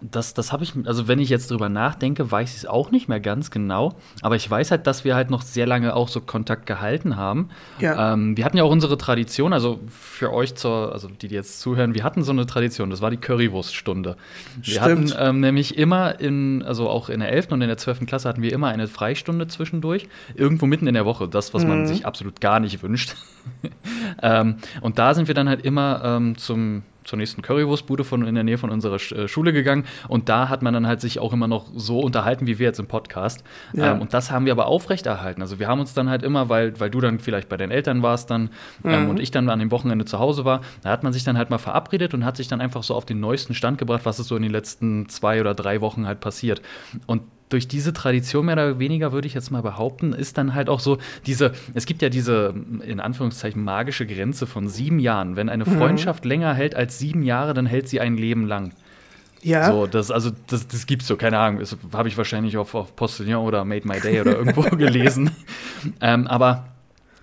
das, 0.00 0.32
das 0.32 0.52
habe 0.52 0.62
ich, 0.62 0.74
also 0.84 1.08
wenn 1.08 1.18
ich 1.18 1.28
jetzt 1.28 1.50
drüber 1.50 1.68
nachdenke, 1.68 2.30
weiß 2.30 2.50
ich 2.50 2.58
es 2.58 2.66
auch 2.66 2.90
nicht 2.92 3.08
mehr 3.08 3.18
ganz 3.18 3.50
genau. 3.50 3.96
Aber 4.22 4.36
ich 4.36 4.48
weiß 4.48 4.70
halt, 4.70 4.86
dass 4.86 5.04
wir 5.04 5.16
halt 5.16 5.30
noch 5.30 5.42
sehr 5.42 5.66
lange 5.66 5.94
auch 5.94 6.08
so 6.08 6.20
Kontakt 6.20 6.66
gehalten 6.66 7.16
haben. 7.16 7.48
Ja. 7.80 8.12
Ähm, 8.12 8.36
wir 8.36 8.44
hatten 8.44 8.56
ja 8.56 8.62
auch 8.62 8.70
unsere 8.70 8.96
Tradition, 8.96 9.52
also 9.52 9.80
für 9.88 10.32
euch 10.32 10.54
zur, 10.54 10.92
also 10.92 11.08
die, 11.08 11.26
die 11.26 11.34
jetzt 11.34 11.60
zuhören, 11.60 11.94
wir 11.94 12.04
hatten 12.04 12.22
so 12.22 12.30
eine 12.30 12.46
Tradition, 12.46 12.90
das 12.90 13.00
war 13.00 13.10
die 13.10 13.16
Currywurststunde. 13.16 14.16
Wir 14.62 14.80
Stimmt. 14.80 15.16
hatten 15.16 15.30
ähm, 15.30 15.40
nämlich 15.40 15.76
immer 15.76 16.20
in, 16.20 16.62
also 16.62 16.88
auch 16.88 17.08
in 17.08 17.18
der 17.18 17.32
11. 17.32 17.50
und 17.50 17.62
in 17.62 17.68
der 17.68 17.78
12. 17.78 18.06
Klasse 18.06 18.28
hatten 18.28 18.42
wir 18.42 18.52
immer 18.52 18.68
eine 18.68 18.86
Freistunde 18.86 19.48
zwischendurch, 19.48 20.08
irgendwo 20.34 20.66
mitten 20.66 20.86
in 20.86 20.94
der 20.94 21.06
Woche, 21.06 21.26
das, 21.28 21.54
was 21.54 21.64
mhm. 21.64 21.68
man 21.70 21.86
sich 21.86 22.06
absolut 22.06 22.40
gar 22.40 22.60
nicht 22.60 22.82
wünscht. 22.82 23.16
ähm, 24.22 24.58
und 24.80 24.98
da 24.98 25.14
sind 25.14 25.26
wir 25.26 25.34
dann 25.34 25.48
halt 25.48 25.64
immer 25.64 26.02
ähm, 26.04 26.38
zum 26.38 26.82
zur 27.08 27.18
nächsten 27.18 27.42
Currywurstbude 27.42 28.04
von, 28.04 28.26
in 28.26 28.34
der 28.34 28.44
Nähe 28.44 28.58
von 28.58 28.70
unserer 28.70 28.96
äh, 28.96 29.28
Schule 29.28 29.52
gegangen 29.52 29.84
und 30.08 30.28
da 30.28 30.48
hat 30.48 30.62
man 30.62 30.74
dann 30.74 30.86
halt 30.86 31.00
sich 31.00 31.18
auch 31.18 31.32
immer 31.32 31.48
noch 31.48 31.66
so 31.74 32.00
unterhalten, 32.00 32.46
wie 32.46 32.58
wir 32.58 32.66
jetzt 32.66 32.78
im 32.78 32.86
Podcast. 32.86 33.42
Ja. 33.72 33.92
Ähm, 33.92 34.00
und 34.00 34.14
das 34.14 34.30
haben 34.30 34.44
wir 34.44 34.52
aber 34.52 34.66
aufrechterhalten. 34.66 35.42
Also 35.42 35.58
wir 35.58 35.68
haben 35.68 35.80
uns 35.80 35.94
dann 35.94 36.08
halt 36.08 36.22
immer, 36.22 36.48
weil, 36.48 36.78
weil 36.78 36.90
du 36.90 37.00
dann 37.00 37.18
vielleicht 37.18 37.48
bei 37.48 37.56
deinen 37.56 37.70
Eltern 37.70 38.02
warst 38.02 38.30
dann 38.30 38.50
ähm, 38.84 39.04
mhm. 39.04 39.10
und 39.10 39.20
ich 39.20 39.30
dann 39.30 39.48
an 39.48 39.58
dem 39.58 39.70
Wochenende 39.70 40.04
zu 40.04 40.18
Hause 40.18 40.44
war, 40.44 40.60
da 40.82 40.90
hat 40.90 41.02
man 41.02 41.12
sich 41.12 41.24
dann 41.24 41.38
halt 41.38 41.50
mal 41.50 41.58
verabredet 41.58 42.14
und 42.14 42.24
hat 42.24 42.36
sich 42.36 42.48
dann 42.48 42.60
einfach 42.60 42.82
so 42.82 42.94
auf 42.94 43.06
den 43.06 43.20
neuesten 43.20 43.54
Stand 43.54 43.78
gebracht, 43.78 44.02
was 44.04 44.20
ist 44.20 44.28
so 44.28 44.36
in 44.36 44.42
den 44.42 44.52
letzten 44.52 45.08
zwei 45.08 45.40
oder 45.40 45.54
drei 45.54 45.80
Wochen 45.80 46.06
halt 46.06 46.20
passiert. 46.20 46.60
Und 47.06 47.22
durch 47.48 47.68
diese 47.68 47.92
Tradition 47.92 48.46
mehr 48.46 48.54
oder 48.54 48.78
weniger, 48.78 49.12
würde 49.12 49.26
ich 49.26 49.34
jetzt 49.34 49.50
mal 49.50 49.62
behaupten, 49.62 50.12
ist 50.12 50.38
dann 50.38 50.54
halt 50.54 50.68
auch 50.68 50.80
so 50.80 50.98
diese, 51.26 51.52
es 51.74 51.86
gibt 51.86 52.02
ja 52.02 52.08
diese 52.08 52.54
in 52.84 53.00
Anführungszeichen 53.00 53.62
magische 53.62 54.06
Grenze 54.06 54.46
von 54.46 54.68
sieben 54.68 54.98
Jahren. 54.98 55.36
Wenn 55.36 55.48
eine 55.48 55.64
mhm. 55.64 55.78
Freundschaft 55.78 56.24
mhm. 56.24 56.30
länger 56.30 56.54
hält 56.54 56.74
als 56.74 56.98
sieben 56.98 57.22
Jahre, 57.22 57.54
dann 57.54 57.66
hält 57.66 57.88
sie 57.88 58.00
ein 58.00 58.16
Leben 58.16 58.46
lang. 58.46 58.72
Ja. 59.42 59.70
So, 59.70 59.86
das, 59.86 60.10
also, 60.10 60.30
das, 60.48 60.66
das 60.66 60.86
gibt's 60.86 61.06
so, 61.06 61.16
keine 61.16 61.38
Ahnung. 61.38 61.60
Das 61.60 61.76
habe 61.92 62.08
ich 62.08 62.16
wahrscheinlich 62.16 62.56
auf, 62.56 62.74
auf 62.74 62.96
Postillon 62.96 63.46
oder 63.46 63.64
Made 63.64 63.86
My 63.86 64.00
Day 64.00 64.20
oder 64.20 64.36
irgendwo 64.36 64.62
gelesen. 64.76 65.30
ähm, 66.00 66.26
aber 66.26 66.68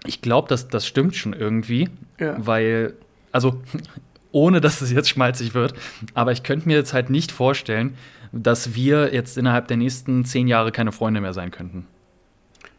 ich 0.06 0.22
glaube, 0.22 0.48
das, 0.48 0.68
das 0.68 0.88
stimmt 0.88 1.16
schon 1.16 1.34
irgendwie, 1.34 1.90
ja. 2.20 2.36
weil, 2.38 2.94
also, 3.32 3.62
ohne 4.32 4.62
dass 4.62 4.82
es 4.82 4.92
jetzt 4.92 5.10
schmalzig 5.10 5.54
wird, 5.54 5.74
aber 6.14 6.32
ich 6.32 6.44
könnte 6.44 6.68
mir 6.68 6.76
jetzt 6.76 6.94
halt 6.94 7.10
nicht 7.10 7.32
vorstellen, 7.32 7.96
dass 8.36 8.76
wir 8.76 9.14
jetzt 9.14 9.38
innerhalb 9.38 9.68
der 9.68 9.78
nächsten 9.78 10.26
zehn 10.26 10.48
Jahre 10.48 10.72
keine 10.72 10.92
Freunde 10.92 11.22
mehr 11.22 11.34
sein 11.34 11.52
könnten. 11.52 11.88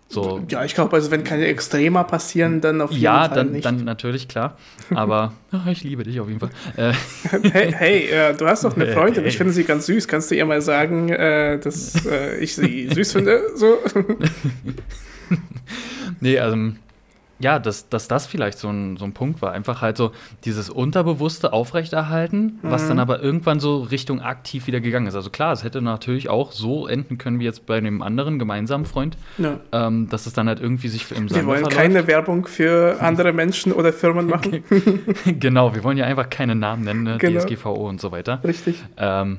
So. 0.09 0.41
Ja, 0.49 0.65
ich 0.65 0.75
glaube, 0.75 0.95
also 0.95 1.11
wenn 1.11 1.25
keine 1.25 1.47
Extremer 1.47 2.05
passieren, 2.05 2.61
dann 2.61 2.81
auf 2.81 2.93
jeden 2.93 3.03
ja, 3.03 3.27
Fall 3.27 3.35
dann, 3.35 3.51
nicht. 3.51 3.65
Ja, 3.65 3.73
dann 3.73 3.85
natürlich, 3.85 4.29
klar. 4.29 4.57
Aber 4.95 5.33
oh, 5.53 5.69
ich 5.69 5.83
liebe 5.83 6.05
dich 6.05 6.21
auf 6.21 6.29
jeden 6.29 6.39
Fall. 6.39 6.51
Äh. 6.77 6.93
Hey, 7.51 7.73
hey 7.73 8.07
äh, 8.07 8.35
du 8.35 8.47
hast 8.47 8.65
doch 8.65 8.77
eine 8.77 8.87
Freundin. 8.93 9.23
Hey. 9.23 9.31
Ich 9.31 9.37
finde 9.37 9.53
sie 9.53 9.65
ganz 9.65 9.87
süß. 9.87 10.07
Kannst 10.07 10.31
du 10.31 10.37
ihr 10.37 10.47
mal 10.47 10.63
sagen, 10.63 11.09
äh, 11.09 11.59
dass 11.59 12.07
äh, 12.07 12.37
ich 12.39 12.55
sie 12.55 12.89
süß 12.89 13.13
finde? 13.13 13.43
So. 13.57 13.79
nee, 16.21 16.39
also 16.39 16.57
ja, 17.39 17.59
dass, 17.59 17.89
dass 17.89 18.09
das 18.09 18.27
vielleicht 18.27 18.59
so 18.59 18.69
ein, 18.69 18.97
so 18.97 19.05
ein 19.05 19.13
Punkt 19.13 19.43
war. 19.43 19.53
Einfach 19.53 19.83
halt 19.83 19.97
so 19.97 20.13
dieses 20.45 20.71
Unterbewusste 20.71 21.53
aufrechterhalten, 21.53 22.61
mhm. 22.63 22.71
was 22.71 22.89
dann 22.89 22.99
aber 22.99 23.23
irgendwann 23.23 23.61
so 23.61 23.83
Richtung 23.83 24.21
aktiv 24.21 24.67
wieder 24.67 24.81
gegangen 24.81 25.07
ist. 25.07 25.15
Also 25.15 25.31
klar, 25.31 25.53
es 25.53 25.63
hätte 25.63 25.83
natürlich 25.83 26.29
auch 26.29 26.53
so 26.53 26.87
enden 26.87 27.19
können 27.19 27.39
wie 27.39 27.45
jetzt 27.45 27.67
bei 27.67 27.77
einem 27.77 28.03
anderen 28.03 28.39
gemeinsamen 28.39 28.87
Freund, 28.87 29.17
ja. 29.39 29.61
ähm, 29.73 30.09
dass 30.09 30.27
es 30.27 30.33
dann 30.33 30.49
halt 30.49 30.61
irgendwie 30.61 30.89
sich 30.89 31.11
im 31.11 31.29
Sande 31.29 31.35
Wir 31.35 31.47
wollen 31.47 31.61
verläuft. 31.61 31.77
keine 31.77 32.07
Werbung 32.07 32.47
für 32.47 32.97
andere 33.01 33.33
Menschen 33.33 33.73
oder 33.73 33.93
Firmen 33.93 34.27
machen. 34.27 34.65
genau, 35.39 35.75
wir 35.75 35.85
wollen 35.85 35.99
ja 35.99 36.07
einfach 36.07 36.31
keine 36.31 36.55
Namen 36.55 36.85
nennen, 36.85 37.03
ne? 37.03 37.19
genau. 37.19 37.41
DSGVO 37.41 37.89
und 37.89 38.01
so 38.01 38.13
weiter. 38.13 38.41
Richtig. 38.45 38.83
Ähm, 38.97 39.39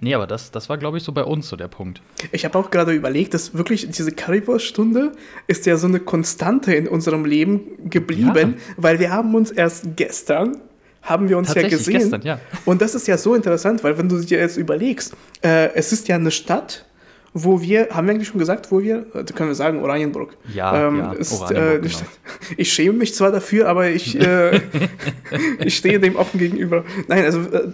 Nee, 0.00 0.14
aber 0.14 0.26
das, 0.26 0.50
das 0.50 0.68
war, 0.68 0.78
glaube 0.78 0.98
ich, 0.98 1.02
so 1.02 1.12
bei 1.12 1.24
uns 1.24 1.48
so 1.48 1.56
der 1.56 1.68
Punkt. 1.68 2.00
Ich 2.32 2.44
habe 2.44 2.58
auch 2.58 2.70
gerade 2.70 2.92
überlegt, 2.92 3.34
dass 3.34 3.54
wirklich 3.54 3.88
diese 3.90 4.12
Currywurst-Stunde 4.12 5.12
ist 5.46 5.66
ja 5.66 5.76
so 5.76 5.86
eine 5.86 6.00
Konstante 6.00 6.74
in 6.74 6.86
unserem 6.86 7.24
Leben 7.24 7.90
geblieben, 7.90 8.54
ja. 8.58 8.74
weil 8.76 9.00
wir 9.00 9.10
haben 9.10 9.34
uns 9.34 9.50
erst 9.50 9.96
gestern 9.96 10.58
haben 11.02 11.28
wir 11.28 11.38
uns 11.38 11.54
ja 11.54 11.66
gesehen. 11.66 12.00
Gestern, 12.00 12.22
ja. 12.22 12.40
Und 12.64 12.82
das 12.82 12.94
ist 12.94 13.06
ja 13.06 13.16
so 13.16 13.34
interessant, 13.34 13.82
weil 13.82 13.96
wenn 13.96 14.08
du 14.08 14.20
dir 14.20 14.38
jetzt 14.38 14.56
überlegst, 14.56 15.14
äh, 15.42 15.72
es 15.74 15.92
ist 15.92 16.08
ja 16.08 16.16
eine 16.16 16.30
Stadt, 16.30 16.84
wo 17.32 17.60
wir, 17.60 17.88
haben 17.90 18.06
wir 18.06 18.14
eigentlich 18.14 18.28
schon 18.28 18.38
gesagt, 18.38 18.70
wo 18.70 18.82
wir, 18.82 19.06
da 19.12 19.22
können 19.22 19.50
wir 19.50 19.54
sagen, 19.54 19.82
Oranienburg. 19.82 20.36
Ja, 20.52 20.88
ähm, 20.88 20.98
ja 20.98 21.12
ist, 21.12 21.32
Oranienburg, 21.32 21.84
äh, 21.84 21.88
genau. 21.88 21.98
Ich 22.56 22.72
schäme 22.72 22.98
mich 22.98 23.14
zwar 23.14 23.30
dafür, 23.30 23.68
aber 23.68 23.88
ich, 23.88 24.18
äh, 24.20 24.60
ich 25.64 25.76
stehe 25.76 26.00
dem 26.00 26.16
offen 26.16 26.38
gegenüber. 26.38 26.84
Nein, 27.06 27.24
also 27.24 27.40
äh, 27.40 27.70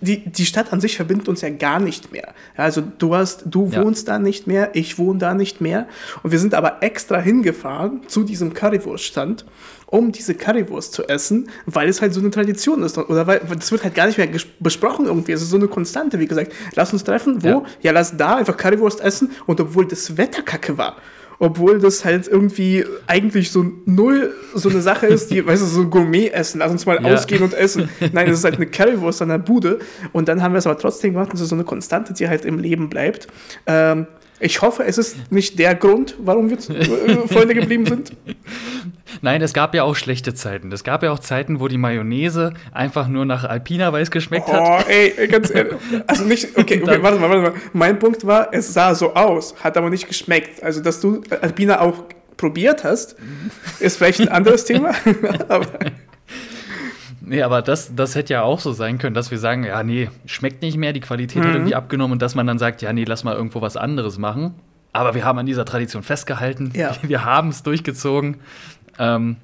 die, 0.00 0.24
die 0.24 0.46
Stadt 0.46 0.72
an 0.72 0.80
sich 0.80 0.96
verbindet 0.96 1.28
uns 1.28 1.42
ja 1.42 1.50
gar 1.50 1.78
nicht 1.78 2.12
mehr. 2.12 2.34
Also 2.56 2.82
du 2.98 3.14
hast, 3.14 3.44
du 3.46 3.68
ja. 3.70 3.84
wohnst 3.84 4.08
da 4.08 4.18
nicht 4.18 4.46
mehr, 4.46 4.70
ich 4.72 4.98
wohne 4.98 5.18
da 5.18 5.34
nicht 5.34 5.60
mehr. 5.60 5.86
Und 6.22 6.32
wir 6.32 6.38
sind 6.38 6.54
aber 6.54 6.82
extra 6.82 7.18
hingefahren 7.18 8.02
zu 8.06 8.24
diesem 8.24 8.54
Currywurststand, 8.54 9.44
um 9.86 10.12
diese 10.12 10.34
Currywurst 10.34 10.92
zu 10.92 11.06
essen, 11.08 11.50
weil 11.66 11.88
es 11.88 12.00
halt 12.00 12.14
so 12.14 12.20
eine 12.20 12.30
Tradition 12.30 12.82
ist. 12.82 12.96
Oder 12.96 13.26
weil 13.26 13.40
das 13.40 13.72
wird 13.72 13.84
halt 13.84 13.94
gar 13.94 14.06
nicht 14.06 14.18
mehr 14.18 14.28
besprochen 14.58 15.06
irgendwie. 15.06 15.32
Es 15.32 15.42
ist 15.42 15.50
so 15.50 15.56
eine 15.56 15.68
Konstante, 15.68 16.18
wie 16.18 16.26
gesagt. 16.26 16.52
Lass 16.74 16.92
uns 16.92 17.04
treffen, 17.04 17.42
wo? 17.42 17.48
Ja, 17.48 17.64
ja 17.82 17.92
lass 17.92 18.16
da 18.16 18.36
einfach 18.36 18.56
Currywurst 18.56 19.00
essen. 19.00 19.32
Und 19.46 19.60
obwohl 19.60 19.86
das 19.86 20.16
Wetter 20.16 20.42
kacke 20.42 20.78
war 20.78 20.96
obwohl 21.40 21.80
das 21.80 22.04
halt 22.04 22.28
irgendwie 22.28 22.84
eigentlich 23.06 23.50
so 23.50 23.64
null 23.86 24.32
so 24.54 24.68
eine 24.68 24.82
Sache 24.82 25.06
ist, 25.06 25.30
die, 25.30 25.44
weißt 25.44 25.62
du, 25.62 25.66
so 25.66 25.80
ein 25.80 25.90
Gourmet-Essen, 25.90 26.60
lass 26.60 26.70
uns 26.70 26.84
mal 26.84 27.02
ja. 27.02 27.14
ausgehen 27.14 27.42
und 27.42 27.54
essen. 27.54 27.88
Nein, 28.12 28.26
das 28.26 28.38
ist 28.38 28.44
halt 28.44 28.56
eine 28.56 28.66
Currywurst 28.66 29.22
an 29.22 29.30
der 29.30 29.38
Bude. 29.38 29.78
Und 30.12 30.28
dann 30.28 30.42
haben 30.42 30.52
wir 30.52 30.58
es 30.58 30.66
aber 30.66 30.78
trotzdem 30.78 31.14
gemacht, 31.14 31.32
das 31.32 31.40
ist 31.40 31.48
so 31.48 31.56
eine 31.56 31.64
Konstante, 31.64 32.12
die 32.12 32.28
halt 32.28 32.44
im 32.44 32.58
Leben 32.58 32.90
bleibt. 32.90 33.26
Ähm, 33.66 34.06
ich 34.40 34.62
hoffe, 34.62 34.84
es 34.84 34.98
ist 34.98 35.30
nicht 35.30 35.58
der 35.58 35.74
Grund, 35.74 36.14
warum 36.18 36.50
wir 36.50 36.56
äh, 36.56 37.28
Freunde 37.28 37.54
geblieben 37.54 37.86
sind. 37.86 38.12
Nein, 39.22 39.42
es 39.42 39.52
gab 39.52 39.74
ja 39.74 39.82
auch 39.82 39.96
schlechte 39.96 40.34
Zeiten. 40.34 40.72
Es 40.72 40.82
gab 40.82 41.02
ja 41.02 41.12
auch 41.12 41.18
Zeiten, 41.18 41.60
wo 41.60 41.68
die 41.68 41.76
Mayonnaise 41.76 42.54
einfach 42.72 43.08
nur 43.08 43.26
nach 43.26 43.44
Alpina 43.44 43.92
Weiß 43.92 44.10
geschmeckt 44.10 44.46
Oh, 44.48 44.52
hat. 44.52 44.88
ey, 44.88 45.28
ganz 45.28 45.50
ehrlich. 45.54 45.74
Also 46.06 46.24
nicht, 46.24 46.48
okay, 46.56 46.80
okay, 46.82 46.98
warte 47.02 47.18
mal, 47.18 47.28
warte 47.28 47.42
mal. 47.42 47.52
Mein 47.72 47.98
Punkt 47.98 48.26
war, 48.26 48.48
es 48.52 48.72
sah 48.72 48.94
so 48.94 49.14
aus, 49.14 49.54
hat 49.62 49.76
aber 49.76 49.90
nicht 49.90 50.08
geschmeckt. 50.08 50.62
Also, 50.62 50.80
dass 50.82 51.00
du 51.00 51.22
Alpina 51.42 51.80
auch 51.80 52.04
probiert 52.36 52.84
hast, 52.84 53.16
ist 53.80 53.98
vielleicht 53.98 54.20
ein 54.20 54.28
anderes 54.28 54.64
Thema. 54.64 54.94
aber, 55.48 55.66
Nee, 57.30 57.42
aber 57.44 57.62
das, 57.62 57.94
das 57.94 58.16
hätte 58.16 58.32
ja 58.32 58.42
auch 58.42 58.58
so 58.58 58.72
sein 58.72 58.98
können, 58.98 59.14
dass 59.14 59.30
wir 59.30 59.38
sagen, 59.38 59.62
ja, 59.62 59.84
nee, 59.84 60.10
schmeckt 60.26 60.62
nicht 60.62 60.76
mehr, 60.76 60.92
die 60.92 60.98
Qualität 60.98 61.40
Mhm. 61.44 61.46
hat 61.46 61.54
irgendwie 61.54 61.74
abgenommen 61.76 62.14
und 62.14 62.22
dass 62.22 62.34
man 62.34 62.44
dann 62.44 62.58
sagt, 62.58 62.82
ja, 62.82 62.92
nee, 62.92 63.04
lass 63.04 63.22
mal 63.22 63.36
irgendwo 63.36 63.60
was 63.60 63.76
anderes 63.76 64.18
machen. 64.18 64.56
Aber 64.92 65.14
wir 65.14 65.24
haben 65.24 65.38
an 65.38 65.46
dieser 65.46 65.64
Tradition 65.64 66.02
festgehalten. 66.02 66.72
Ja. 66.74 66.90
Wir 67.02 67.24
haben 67.24 67.50
es 67.50 67.62
durchgezogen. 67.62 68.38
Ähm, 68.98 69.36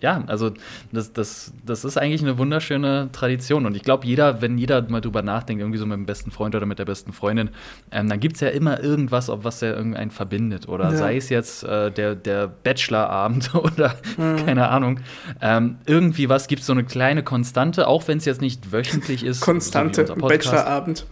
ja, 0.00 0.22
also 0.26 0.52
das, 0.92 1.12
das, 1.12 1.52
das 1.64 1.84
ist 1.84 1.96
eigentlich 1.98 2.22
eine 2.22 2.38
wunderschöne 2.38 3.08
Tradition. 3.12 3.66
Und 3.66 3.74
ich 3.76 3.82
glaube, 3.82 4.06
jeder, 4.06 4.40
wenn 4.42 4.58
jeder 4.58 4.82
mal 4.88 5.00
drüber 5.00 5.22
nachdenkt, 5.22 5.60
irgendwie 5.60 5.78
so 5.78 5.86
mit 5.86 5.96
dem 5.96 6.06
besten 6.06 6.30
Freund 6.30 6.54
oder 6.54 6.66
mit 6.66 6.78
der 6.78 6.84
besten 6.84 7.12
Freundin, 7.12 7.50
ähm, 7.90 8.08
dann 8.08 8.20
gibt 8.20 8.36
es 8.36 8.40
ja 8.40 8.48
immer 8.48 8.82
irgendwas, 8.82 9.28
ob 9.30 9.44
was 9.44 9.58
der 9.60 9.76
irgendeinen 9.76 10.10
verbindet. 10.10 10.68
Oder 10.68 10.90
Ja. 10.90 10.96
sei 10.96 11.16
es 11.16 11.28
jetzt 11.28 11.64
äh, 11.64 11.90
der, 11.90 12.14
der 12.14 12.46
Bachelorabend 12.48 13.54
oder 13.54 13.94
Mhm. 14.16 14.44
keine 14.46 14.68
Ahnung. 14.68 15.00
Ähm, 15.40 15.78
irgendwie 15.86 16.28
was 16.28 16.46
gibt 16.48 16.60
es 16.60 16.66
so 16.66 16.72
eine 16.72 16.84
kleine 16.84 17.22
Konstante, 17.22 17.86
auch 17.88 18.08
wenn 18.08 18.18
es 18.18 18.24
jetzt 18.24 18.40
nicht 18.40 18.72
wöchentlich 18.72 19.24
ist. 19.24 19.40
Konstante, 19.40 20.06
so. 20.06 20.14
Bachelorabend. 20.14 21.06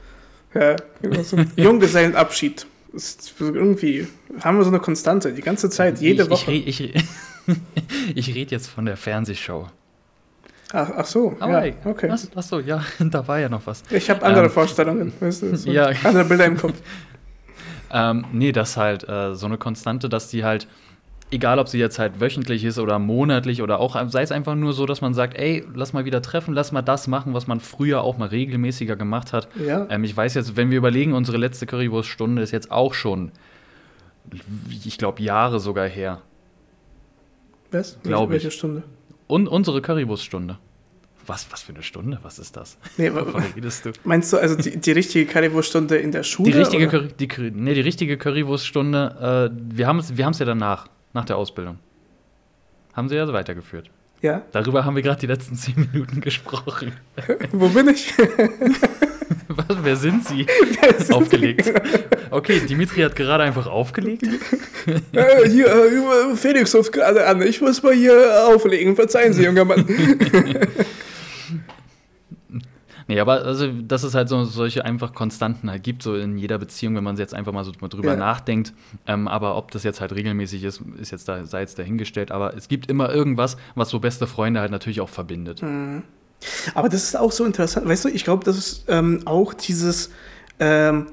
Ja, 0.55 0.76
genau 1.03 1.22
so 1.22 1.37
Junggesellenabschied. 1.57 2.66
Ist 2.95 3.34
irgendwie 3.41 4.07
haben 4.41 4.57
wir 4.59 4.64
so 4.64 4.70
eine 4.70 4.78
Konstante 4.80 5.32
die 5.32 5.43
ganze 5.43 5.68
Zeit, 5.68 6.01
jede 6.01 6.22
ich, 6.24 6.30
Woche. 6.30 6.51
Ich, 6.53 6.80
ich, 6.80 6.95
ich 8.15 8.35
rede 8.35 8.53
jetzt 8.53 8.69
von 8.69 8.87
der 8.87 8.97
Fernsehshow. 8.97 9.67
ach, 10.73 10.91
ach 10.97 11.05
so, 11.05 11.37
Aber 11.41 11.53
ja, 11.53 11.61
ey, 11.61 11.75
okay. 11.85 12.09
Ach, 12.13 12.19
ach 12.35 12.43
so, 12.43 12.61
ja, 12.61 12.83
da 12.99 13.27
war 13.27 13.39
ja 13.39 13.49
noch 13.49 13.67
was. 13.67 13.83
Ich 13.91 14.11
habe 14.11 14.25
andere 14.25 14.45
Ähm, 14.47 14.51
Vorstellungen, 14.51 15.13
weißt 15.21 15.43
du, 15.43 15.57
so 15.57 15.71
ja. 15.71 15.91
andere 16.05 16.25
Bilder 16.25 16.47
im 16.47 16.57
Kopf. 16.57 16.75
Ähm, 17.93 18.25
nee, 18.33 18.53
das 18.53 18.77
halt 18.77 19.09
äh, 19.09 19.35
so 19.35 19.47
eine 19.47 19.59
Konstante, 19.59 20.09
dass 20.09 20.29
die 20.29 20.45
halt, 20.45 20.67
egal 21.31 21.59
ob 21.61 21.69
sie 21.69 21.79
jetzt 21.79 21.99
halt 21.99 22.21
wöchentlich 22.21 22.65
ist 22.65 22.79
oder 22.79 22.99
monatlich 22.99 23.63
oder 23.63 23.79
auch, 23.79 23.97
sei 24.11 24.23
es 24.23 24.33
einfach 24.33 24.57
nur 24.57 24.73
so, 24.73 24.87
dass 24.87 25.01
man 25.01 25.15
sagt, 25.15 25.39
ey, 25.39 25.65
lass 25.73 25.93
mal 25.93 26.05
wieder 26.05 26.21
treffen, 26.21 26.53
lass 26.53 26.73
mal 26.73 26.83
das 26.83 27.07
machen, 27.07 27.33
was 27.33 27.47
man 27.47 27.61
früher 27.61 28.03
auch 28.03 28.19
mal 28.19 28.29
regelmäßiger 28.29 28.97
gemacht 28.97 29.33
hat. 29.33 29.49
Ja. 29.65 29.87
Ähm, 29.89 30.03
ich 30.03 30.17
weiß 30.17 30.35
jetzt, 30.35 30.57
wenn 30.57 30.71
wir 30.71 30.79
überlegen, 30.79 31.15
unsere 31.15 31.37
letzte 31.39 31.67
Currywurststunde 31.67 32.43
ist 32.43 32.51
jetzt 32.51 32.73
auch 32.73 32.93
schon, 32.93 33.31
ich 34.85 34.99
glaube, 34.99 35.23
Jahre 35.23 35.61
sogar 35.61 35.87
her. 35.87 36.21
Was? 37.79 37.99
glaub 38.03 38.31
Welche 38.31 38.49
ich. 38.49 38.55
Stunde? 38.55 38.83
Und 39.27 39.49
unsere 39.49 39.83
Currywurststunde. 39.83 40.59
Was, 41.27 41.51
was 41.51 41.62
für 41.62 41.72
eine 41.72 41.83
Stunde? 41.83 42.18
Was 42.22 42.39
ist 42.39 42.57
das? 42.57 42.79
Nee, 42.97 43.11
Wovon 43.14 43.43
redest 43.55 43.85
du? 43.85 43.93
Meinst 44.05 44.33
du 44.33 44.37
also 44.39 44.55
die, 44.57 44.77
die 44.77 44.93
richtige 44.93 45.27
Currywurststunde 45.27 45.97
in 45.97 46.12
der 46.12 46.22
Schule? 46.22 46.53
Die 46.53 46.59
richtige? 46.59 46.89
Curry, 46.89 47.09
die, 47.18 47.29
nee, 47.53 47.74
die 47.74 47.81
richtige 47.81 48.16
Currywurststunde, 48.16 49.51
äh, 49.53 49.77
wir 49.77 49.87
haben 49.89 49.99
es 49.99 50.16
wir 50.16 50.24
haben's 50.24 50.39
ja 50.39 50.47
danach, 50.47 50.87
nach 51.12 51.24
der 51.24 51.37
Ausbildung. 51.37 51.79
Haben 52.93 53.09
sie 53.09 53.16
ja 53.16 53.27
so 53.27 53.33
weitergeführt. 53.33 53.91
Ja. 54.22 54.43
Darüber 54.53 54.85
haben 54.85 54.97
wir 54.97 55.03
gerade 55.03 55.20
die 55.20 55.27
letzten 55.27 55.57
zehn 55.57 55.89
Minuten 55.93 56.20
gesprochen. 56.22 56.93
Wo 57.53 57.68
bin 57.68 57.89
ich? 57.89 58.14
Was, 59.49 59.66
wer 59.83 59.97
sind 59.97 60.24
Sie? 60.27 60.47
aufgelegt. 61.11 61.72
Okay, 62.31 62.61
Dimitri 62.61 63.03
hat 63.03 63.16
gerade 63.16 63.45
einfach 63.45 63.66
aufgelegt. 63.66 64.22
äh, 65.12 65.49
hier, 65.49 65.66
äh, 65.68 66.37
Felix 66.37 66.74
ruft 66.74 66.93
gerade 66.93 67.27
an. 67.27 67.43
Ich 67.43 67.61
muss 67.61 67.83
mal 67.83 67.95
hier 67.95 68.47
auflegen. 68.49 68.95
Verzeihen 68.97 69.33
Sie, 69.33 69.45
junger 69.45 69.64
Mann. 69.64 69.87
Nee, 73.09 73.20
aber 73.20 73.45
also, 73.45 73.70
dass 73.70 74.03
es 74.03 74.14
halt 74.14 74.29
so 74.29 74.43
solche 74.45 74.85
einfach 74.85 75.14
Konstanten 75.14 75.70
halt 75.70 75.85
gibt, 75.85 76.03
so 76.03 76.16
in 76.16 76.39
jeder 76.39 76.59
Beziehung, 76.59 76.97
wenn 76.97 77.05
man 77.05 77.16
jetzt 77.16 77.35
einfach 77.35 77.53
mal 77.53 77.62
so 77.62 77.70
drüber 77.70 78.12
Ja. 78.12 78.16
nachdenkt. 78.16 78.72
Ähm, 79.07 79.29
aber 79.29 79.57
ob 79.57 79.70
das 79.70 79.85
jetzt 79.85 80.01
halt 80.01 80.12
regelmäßig 80.12 80.64
ist, 80.64 80.83
ist 81.01 81.12
jetzt 81.12 81.29
da, 81.29 81.47
sei 81.47 81.61
jetzt 81.61 81.79
dahingestellt. 81.79 82.33
Aber 82.33 82.57
es 82.57 82.66
gibt 82.66 82.91
immer 82.91 83.12
irgendwas, 83.14 83.57
was 83.77 83.91
so 83.91 84.01
beste 84.01 84.27
Freunde 84.27 84.59
halt 84.61 84.72
natürlich 84.72 85.01
auch 85.01 85.09
verbindet. 85.09 85.62
Aber 86.74 86.89
das 86.89 87.03
ist 87.03 87.16
auch 87.16 87.32
so 87.32 87.45
interessant. 87.45 87.89
Weißt 87.89 88.05
du, 88.05 88.09
ich 88.09 88.24
glaube, 88.24 88.45
das 88.45 88.59
ist 88.59 88.84
ähm, 88.89 89.20
auch 89.24 89.55
dieses 89.55 90.11
ähm, 90.59 91.07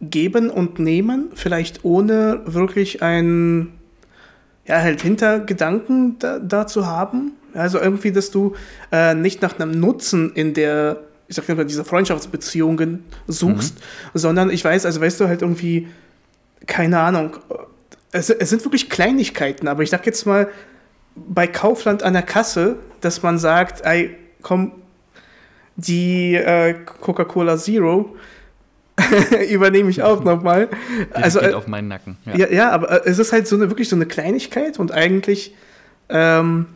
Geben 0.00 0.50
und 0.50 0.78
Nehmen, 0.78 1.30
vielleicht 1.34 1.84
ohne 1.84 2.42
wirklich 2.46 3.02
einen, 3.02 3.78
ja, 4.66 4.80
halt 4.80 5.02
Hintergedanken 5.02 6.18
da, 6.18 6.38
da 6.38 6.66
zu 6.66 6.86
haben. 6.86 7.32
Also 7.54 7.78
irgendwie, 7.78 8.12
dass 8.12 8.30
du 8.30 8.54
äh, 8.90 9.14
nicht 9.14 9.42
nach 9.42 9.58
einem 9.58 9.78
Nutzen 9.78 10.32
in 10.32 10.54
der, 10.54 11.00
ich 11.28 11.36
sag 11.36 11.48
mal, 11.48 11.64
diese 11.64 11.84
Freundschaftsbeziehungen 11.84 13.04
suchst, 13.28 13.78
sondern 14.12 14.50
ich 14.50 14.64
weiß, 14.64 14.86
also 14.86 15.00
weißt 15.00 15.20
du 15.20 15.28
halt 15.28 15.42
irgendwie, 15.42 15.88
keine 16.66 16.98
Ahnung, 16.98 17.36
es, 18.10 18.30
es 18.30 18.50
sind 18.50 18.64
wirklich 18.64 18.90
Kleinigkeiten, 18.90 19.68
aber 19.68 19.82
ich 19.82 19.90
sag 19.90 20.04
jetzt 20.06 20.26
mal, 20.26 20.48
bei 21.14 21.46
Kaufland 21.46 22.02
an 22.02 22.12
der 22.12 22.22
Kasse, 22.22 22.76
dass 23.00 23.22
man 23.22 23.38
sagt, 23.38 23.84
ey, 23.84 24.16
die 25.76 26.34
äh, 26.34 26.74
Coca-Cola 27.00 27.56
Zero 27.56 28.14
übernehme 29.50 29.90
ich 29.90 30.02
auch 30.02 30.22
nochmal. 30.22 30.68
Also, 31.12 31.40
geht 31.40 31.50
äh, 31.50 31.54
auf 31.54 31.66
meinen 31.66 31.88
Nacken. 31.88 32.16
Ja. 32.26 32.36
ja, 32.36 32.50
ja, 32.50 32.70
aber 32.70 33.06
äh, 33.06 33.10
es 33.10 33.18
ist 33.18 33.32
halt 33.32 33.48
so 33.48 33.56
eine 33.56 33.68
wirklich 33.70 33.88
so 33.88 33.96
eine 33.96 34.06
Kleinigkeit 34.06 34.78
und 34.78 34.92
eigentlich 34.92 35.54
ähm, 36.08 36.66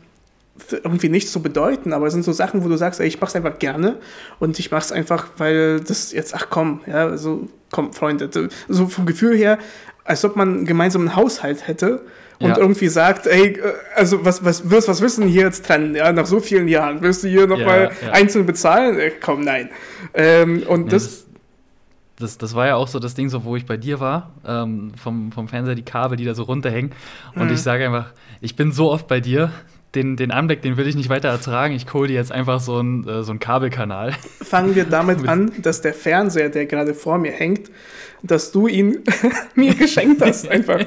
irgendwie 0.70 1.08
nichts 1.08 1.30
zu 1.30 1.40
bedeuten, 1.40 1.92
aber 1.92 2.06
es 2.06 2.12
sind 2.12 2.24
so 2.24 2.32
Sachen, 2.32 2.64
wo 2.64 2.68
du 2.68 2.76
sagst, 2.76 3.00
ey, 3.00 3.06
ich 3.06 3.20
mach's 3.20 3.36
einfach 3.36 3.58
gerne 3.58 3.96
und 4.40 4.58
ich 4.58 4.70
mach's 4.70 4.90
einfach, 4.90 5.28
weil 5.38 5.80
das 5.80 6.12
jetzt, 6.12 6.34
ach 6.34 6.46
komm, 6.50 6.80
ja, 6.86 7.16
so, 7.16 7.48
komm, 7.70 7.92
Freunde, 7.92 8.28
so 8.68 8.86
vom 8.88 9.06
Gefühl 9.06 9.36
her, 9.36 9.58
als 10.04 10.24
ob 10.24 10.36
man 10.36 10.64
gemeinsam 10.64 11.02
einen 11.02 11.16
Haushalt 11.16 11.68
hätte 11.68 12.04
und 12.40 12.50
Ja. 12.50 12.58
irgendwie 12.58 12.88
sagt, 12.88 13.26
ey, 13.26 13.58
äh, 13.58 13.62
also 13.94 14.24
was, 14.24 14.44
was, 14.44 14.70
wirst, 14.70 14.88
was 14.88 15.00
willst 15.00 15.18
du 15.18 15.22
denn 15.22 15.30
hier 15.30 15.42
jetzt 15.42 15.66
trennen, 15.66 15.94
ja, 15.94 16.12
nach 16.12 16.26
so 16.26 16.40
vielen 16.40 16.68
Jahren, 16.68 17.02
wirst 17.02 17.24
du 17.24 17.28
hier 17.28 17.46
nochmal 17.46 17.90
Ja, 18.00 18.06
ja. 18.08 18.12
einzeln 18.12 18.46
bezahlen? 18.46 18.98
Äh, 18.98 19.10
komm, 19.20 19.40
nein. 19.42 19.70
Ähm, 20.14 20.62
und 20.68 20.92
das, 20.92 21.04
das, 21.04 21.26
das, 22.16 22.38
das 22.38 22.54
war 22.54 22.66
ja 22.66 22.76
auch 22.76 22.88
so 22.88 22.98
das 22.98 23.14
Ding, 23.14 23.28
so 23.28 23.44
wo 23.44 23.56
ich 23.56 23.66
bei 23.66 23.76
dir 23.76 24.00
war, 24.00 24.30
ähm, 24.46 24.92
vom, 24.96 25.32
vom 25.32 25.48
Fernseher 25.48 25.74
die 25.74 25.82
Kabel, 25.84 26.16
die 26.16 26.24
da 26.24 26.34
so 26.34 26.44
runterhängen. 26.44 26.92
Und 27.34 27.46
Mhm. 27.46 27.52
ich 27.52 27.60
sage 27.62 27.84
einfach, 27.86 28.12
ich 28.40 28.56
bin 28.56 28.72
so 28.72 28.90
oft 28.90 29.06
bei 29.08 29.20
dir, 29.20 29.52
den, 29.94 30.16
den 30.16 30.30
Anblick, 30.30 30.60
den 30.60 30.76
will 30.76 30.86
ich 30.86 30.96
nicht 30.96 31.08
weiter 31.08 31.28
ertragen. 31.30 31.74
Ich 31.74 31.92
hole 31.94 32.08
dir 32.08 32.14
jetzt 32.14 32.30
einfach 32.30 32.60
so 32.60 32.76
einen 32.78 33.08
äh, 33.08 33.22
so 33.22 33.30
einen 33.32 33.38
Kabelkanal. 33.40 34.12
fangen 34.42 34.74
wir 34.74 34.84
damit 34.84 35.26
an, 35.28 35.50
dass 35.62 35.80
der 35.80 35.94
Fernseher, 35.94 36.50
der 36.50 36.66
gerade 36.66 36.92
vor 36.92 37.16
mir 37.18 37.32
hängt, 37.32 37.70
dass 38.22 38.52
du 38.52 38.66
ihn 38.66 39.04
mir 39.54 39.74
geschenkt 39.74 40.20
hast, 40.22 40.48
einfach. 40.48 40.80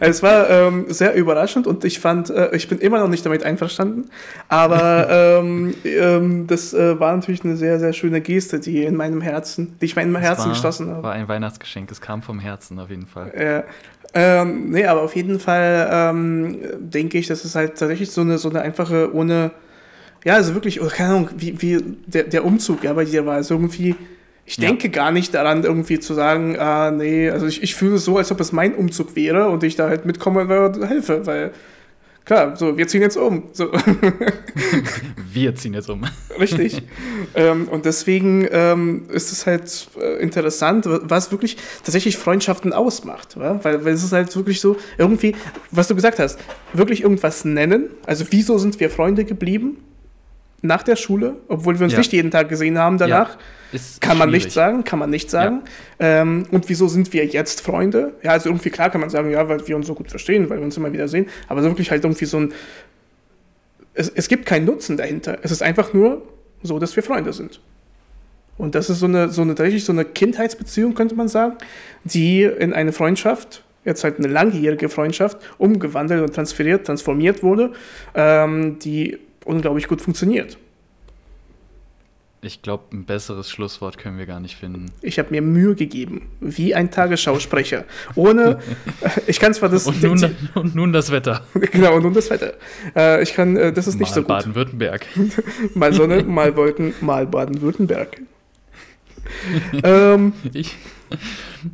Es 0.00 0.22
war 0.22 0.48
ähm, 0.48 0.86
sehr 0.88 1.14
überraschend 1.14 1.66
und 1.66 1.84
ich 1.84 2.00
fand, 2.00 2.30
äh, 2.30 2.54
ich 2.54 2.68
bin 2.68 2.78
immer 2.78 2.98
noch 2.98 3.08
nicht 3.08 3.24
damit 3.26 3.42
einverstanden, 3.42 4.10
aber 4.48 5.40
ähm, 5.40 5.74
ähm, 5.84 6.46
das 6.46 6.72
äh, 6.72 6.98
war 6.98 7.14
natürlich 7.14 7.44
eine 7.44 7.56
sehr, 7.56 7.78
sehr 7.78 7.92
schöne 7.92 8.20
Geste, 8.20 8.60
die 8.60 8.84
in 8.84 8.96
meinem 8.96 9.20
Herzen, 9.20 9.76
die 9.80 9.86
ich 9.86 9.96
in 9.96 10.12
meinem 10.12 10.22
Herzen 10.22 10.44
war, 10.44 10.50
geschlossen 10.50 10.90
habe. 10.90 11.02
War 11.02 11.12
ein 11.12 11.28
Weihnachtsgeschenk. 11.28 11.90
Es 11.90 12.00
kam 12.00 12.22
vom 12.22 12.38
Herzen 12.38 12.78
auf 12.78 12.90
jeden 12.90 13.06
Fall. 13.06 13.32
Ja. 13.38 13.64
Ähm, 14.14 14.70
nee, 14.70 14.86
aber 14.86 15.02
auf 15.02 15.14
jeden 15.14 15.38
Fall 15.38 15.88
ähm, 15.92 16.58
denke 16.78 17.18
ich, 17.18 17.26
das 17.26 17.44
ist 17.44 17.54
halt 17.54 17.78
tatsächlich 17.78 18.10
so 18.10 18.22
eine, 18.22 18.38
so 18.38 18.48
eine 18.48 18.62
einfache, 18.62 19.14
ohne, 19.14 19.50
ja, 20.24 20.34
also 20.34 20.54
wirklich, 20.54 20.80
oh, 20.80 20.88
keine 20.88 21.10
Ahnung, 21.10 21.28
wie, 21.36 21.60
wie 21.60 21.82
der, 22.06 22.24
der 22.24 22.44
Umzug 22.44 22.82
ja 22.82 22.92
bei 22.94 23.04
dir 23.04 23.26
war. 23.26 23.34
Also 23.34 23.54
irgendwie, 23.54 23.94
ich 24.46 24.56
Ja. 24.58 24.68
denke 24.68 24.88
gar 24.90 25.10
nicht 25.12 25.34
daran, 25.34 25.64
irgendwie 25.64 25.98
zu 25.98 26.14
sagen, 26.14 26.56
ah, 26.58 26.90
nee, 26.90 27.28
also 27.28 27.46
ich, 27.46 27.62
ich 27.62 27.74
fühle 27.74 27.96
es 27.96 28.04
so, 28.04 28.16
als 28.16 28.30
ob 28.32 28.40
es 28.40 28.52
mein 28.52 28.74
Umzug 28.74 29.14
wäre 29.16 29.48
und 29.48 29.62
ich 29.64 29.74
da 29.76 29.88
halt 29.88 30.06
mitkomme 30.06 30.42
und 30.66 30.86
helfe, 30.88 31.26
weil, 31.26 31.50
klar, 32.24 32.56
so, 32.56 32.78
wir 32.78 32.86
ziehen 32.88 33.02
jetzt 33.02 33.16
um. 33.16 33.44
So. 33.52 33.70
Wir 35.32 35.54
ziehen 35.54 35.74
jetzt 35.74 35.90
um. 35.90 36.02
Richtig. 36.40 36.82
ähm, 37.34 37.68
und 37.68 37.84
deswegen 37.84 38.46
ähm, 38.50 39.02
ist 39.12 39.32
es 39.32 39.46
halt 39.46 39.88
äh, 40.00 40.22
interessant, 40.22 40.86
wa- 40.86 41.00
was 41.02 41.30
wirklich 41.30 41.56
tatsächlich 41.84 42.16
Freundschaften 42.16 42.72
ausmacht. 42.72 43.38
Wa? 43.38 43.60
Weil, 43.62 43.84
weil 43.84 43.92
es 43.92 44.02
ist 44.02 44.12
halt 44.12 44.34
wirklich 44.34 44.60
so, 44.60 44.76
irgendwie, 44.96 45.34
was 45.70 45.88
du 45.88 45.94
gesagt 45.94 46.18
hast, 46.18 46.38
wirklich 46.72 47.02
irgendwas 47.02 47.44
nennen. 47.44 47.90
Also, 48.06 48.24
wieso 48.30 48.56
sind 48.58 48.80
wir 48.80 48.88
Freunde 48.90 49.24
geblieben? 49.26 49.76
Nach 50.62 50.82
der 50.82 50.96
Schule, 50.96 51.36
obwohl 51.48 51.78
wir 51.78 51.84
uns 51.84 51.92
Ja. 51.92 51.98
nicht 51.98 52.12
jeden 52.12 52.30
Tag 52.30 52.48
gesehen 52.48 52.78
haben 52.78 52.98
danach. 52.98 53.36
Ist 53.72 54.00
Kann 54.00 54.16
man 54.16 54.28
schwierig. 54.30 54.44
nicht 54.44 54.54
sagen, 54.54 54.84
kann 54.84 54.98
man 54.98 55.10
nicht 55.10 55.28
sagen. 55.30 55.62
Ähm, 55.98 56.46
und 56.50 56.68
wieso 56.68 56.88
sind 56.88 57.12
wir 57.12 57.26
jetzt 57.26 57.60
Freunde? 57.60 58.14
Ja, 58.22 58.30
also 58.32 58.48
irgendwie 58.48 58.70
klar 58.70 58.90
kann 58.90 59.00
man 59.00 59.10
sagen, 59.10 59.30
ja, 59.30 59.48
weil 59.48 59.66
wir 59.68 59.76
uns 59.76 59.86
so 59.86 59.94
gut 59.94 60.08
verstehen, 60.08 60.48
weil 60.48 60.58
wir 60.58 60.64
uns 60.64 60.76
immer 60.76 60.92
wieder 60.92 61.08
sehen. 61.08 61.26
Aber 61.48 61.62
so 61.62 61.68
wirklich 61.68 61.90
halt 61.90 62.04
irgendwie 62.04 62.24
so 62.24 62.38
ein. 62.38 62.52
Es, 63.94 64.08
es 64.08 64.28
gibt 64.28 64.46
keinen 64.46 64.64
Nutzen 64.66 64.96
dahinter. 64.96 65.38
Es 65.42 65.50
ist 65.50 65.62
einfach 65.62 65.92
nur 65.92 66.22
so, 66.62 66.78
dass 66.78 66.96
wir 66.96 67.02
Freunde 67.02 67.32
sind. 67.32 67.60
Und 68.58 68.74
das 68.74 68.88
ist 68.88 69.00
so 69.00 69.06
eine, 69.06 69.28
so 69.28 69.42
eine, 69.42 69.54
tatsächlich 69.54 69.84
so 69.84 69.92
eine 69.92 70.04
Kindheitsbeziehung, 70.04 70.94
könnte 70.94 71.14
man 71.14 71.28
sagen, 71.28 71.56
die 72.04 72.42
in 72.44 72.72
eine 72.72 72.92
Freundschaft 72.92 73.62
jetzt 73.84 74.02
halt 74.02 74.18
eine 74.18 74.26
langjährige 74.28 74.88
Freundschaft, 74.88 75.38
umgewandelt 75.58 76.20
und 76.22 76.34
transferiert, 76.34 76.86
transformiert 76.86 77.42
wurde, 77.42 77.72
ähm, 78.14 78.78
die 78.80 79.18
unglaublich 79.46 79.88
gut 79.88 80.02
funktioniert. 80.02 80.58
Ich 82.42 82.62
glaube, 82.62 82.84
ein 82.92 83.04
besseres 83.06 83.50
Schlusswort 83.50 83.98
können 83.98 84.18
wir 84.18 84.26
gar 84.26 84.40
nicht 84.40 84.56
finden. 84.56 84.92
Ich 85.00 85.18
habe 85.18 85.30
mir 85.30 85.42
Mühe 85.42 85.74
gegeben, 85.74 86.28
wie 86.40 86.74
ein 86.74 86.90
Tagesschausprecher. 86.90 87.84
Ohne, 88.14 88.60
ich 89.26 89.40
kann 89.40 89.52
zwar 89.54 89.68
das. 89.68 89.86
Und 89.86 90.02
nun, 90.02 90.36
und 90.54 90.74
nun 90.74 90.92
das 90.92 91.10
Wetter. 91.10 91.44
Genau, 91.72 91.96
und 91.96 92.04
nun 92.04 92.14
das 92.14 92.30
Wetter. 92.30 92.54
Äh, 92.94 93.22
ich 93.22 93.34
kann, 93.34 93.56
äh, 93.56 93.72
das 93.72 93.88
ist 93.88 93.94
mal 93.94 94.00
nicht 94.00 94.14
so 94.14 94.20
gut. 94.20 94.28
Baden-Württemberg. 94.28 95.06
mal 95.74 95.92
Sonne, 95.92 96.22
mal 96.22 96.54
Wolken, 96.56 96.94
mal 97.00 97.26
Baden-Württemberg. 97.26 98.20
ähm, 99.82 100.32
ich, 100.52 100.76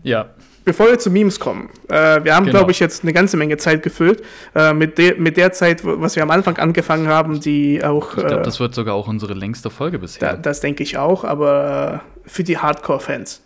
ja. 0.03 0.31
Bevor 0.64 0.86
wir 0.86 0.98
zu 0.98 1.10
Memes 1.10 1.40
kommen, 1.40 1.70
äh, 1.88 2.22
wir 2.22 2.36
haben, 2.36 2.46
genau. 2.46 2.58
glaube 2.58 2.70
ich, 2.70 2.78
jetzt 2.78 3.02
eine 3.02 3.12
ganze 3.12 3.36
Menge 3.36 3.56
Zeit 3.56 3.82
gefüllt. 3.82 4.22
Äh, 4.54 4.72
mit, 4.72 4.96
de 4.96 5.18
mit 5.18 5.36
der 5.36 5.52
Zeit, 5.52 5.80
was 5.84 6.14
wir 6.14 6.22
am 6.22 6.30
Anfang 6.30 6.56
angefangen 6.58 7.08
haben, 7.08 7.40
die 7.40 7.82
auch. 7.84 8.16
Ich 8.16 8.24
glaube, 8.24 8.40
äh, 8.40 8.42
das 8.42 8.60
wird 8.60 8.74
sogar 8.74 8.94
auch 8.94 9.08
unsere 9.08 9.34
längste 9.34 9.70
Folge 9.70 9.98
bisher. 9.98 10.32
Da, 10.32 10.36
das 10.36 10.60
denke 10.60 10.82
ich 10.82 10.98
auch, 10.98 11.24
aber 11.24 12.02
für 12.24 12.44
die 12.44 12.58
Hardcore-Fans. 12.58 13.42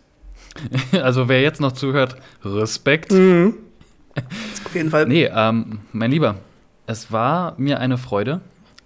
also, 0.93 1.29
wer 1.29 1.41
jetzt 1.41 1.61
noch 1.61 1.73
zuhört, 1.73 2.17
Respekt. 2.45 3.13
Mhm. 3.13 3.55
Auf 4.65 4.75
jeden 4.75 4.91
Fall. 4.91 5.07
Nee, 5.07 5.31
ähm, 5.35 5.81
mein 5.93 6.11
Lieber, 6.11 6.37
es 6.87 7.13
war 7.13 7.55
mir 7.57 7.81
eine 7.81 7.99
Freude. 7.99 8.41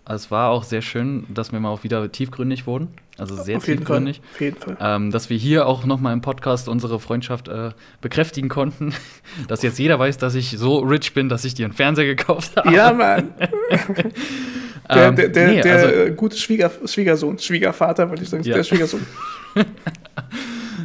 Es 0.04 0.30
war 0.30 0.50
auch 0.50 0.64
sehr 0.64 0.82
schön, 0.82 1.24
dass 1.28 1.52
wir 1.52 1.60
mal 1.60 1.68
auch 1.68 1.84
wieder 1.84 2.10
tiefgründig 2.10 2.66
wurden. 2.66 2.88
Also 3.18 3.36
sehr 3.42 3.58
Auf 3.58 3.64
tiefgründig. 3.64 4.20
Fall. 4.20 4.30
Auf 4.32 4.40
jeden 4.40 4.56
Fall. 4.56 4.76
Ähm, 4.80 5.10
dass 5.10 5.28
wir 5.28 5.36
hier 5.36 5.66
auch 5.66 5.84
nochmal 5.84 6.12
im 6.12 6.22
Podcast 6.22 6.68
unsere 6.68 6.98
Freundschaft 7.00 7.48
äh, 7.48 7.70
bekräftigen 8.00 8.48
konnten. 8.48 8.94
dass 9.48 9.62
jetzt 9.62 9.78
jeder 9.78 9.98
weiß, 9.98 10.16
dass 10.18 10.34
ich 10.34 10.56
so 10.56 10.78
rich 10.78 11.12
bin, 11.12 11.28
dass 11.28 11.44
ich 11.44 11.54
dir 11.54 11.66
einen 11.66 11.74
Fernseher 11.74 12.06
gekauft 12.06 12.52
habe. 12.56 12.74
Ja, 12.74 12.92
Mann. 12.92 13.34
der, 14.88 15.12
der, 15.12 15.28
der, 15.28 15.48
nee, 15.48 15.62
also, 15.62 16.14
gute 16.14 16.36
Schwieger, 16.36 16.70
Schwiegersohn, 16.86 17.38
Schwiegervater, 17.38 18.08
wollte 18.08 18.22
ich 18.22 18.30
sagen, 18.30 18.42
ja. 18.44 18.56
der 18.56 18.64
Schwiegersohn. 18.64 19.04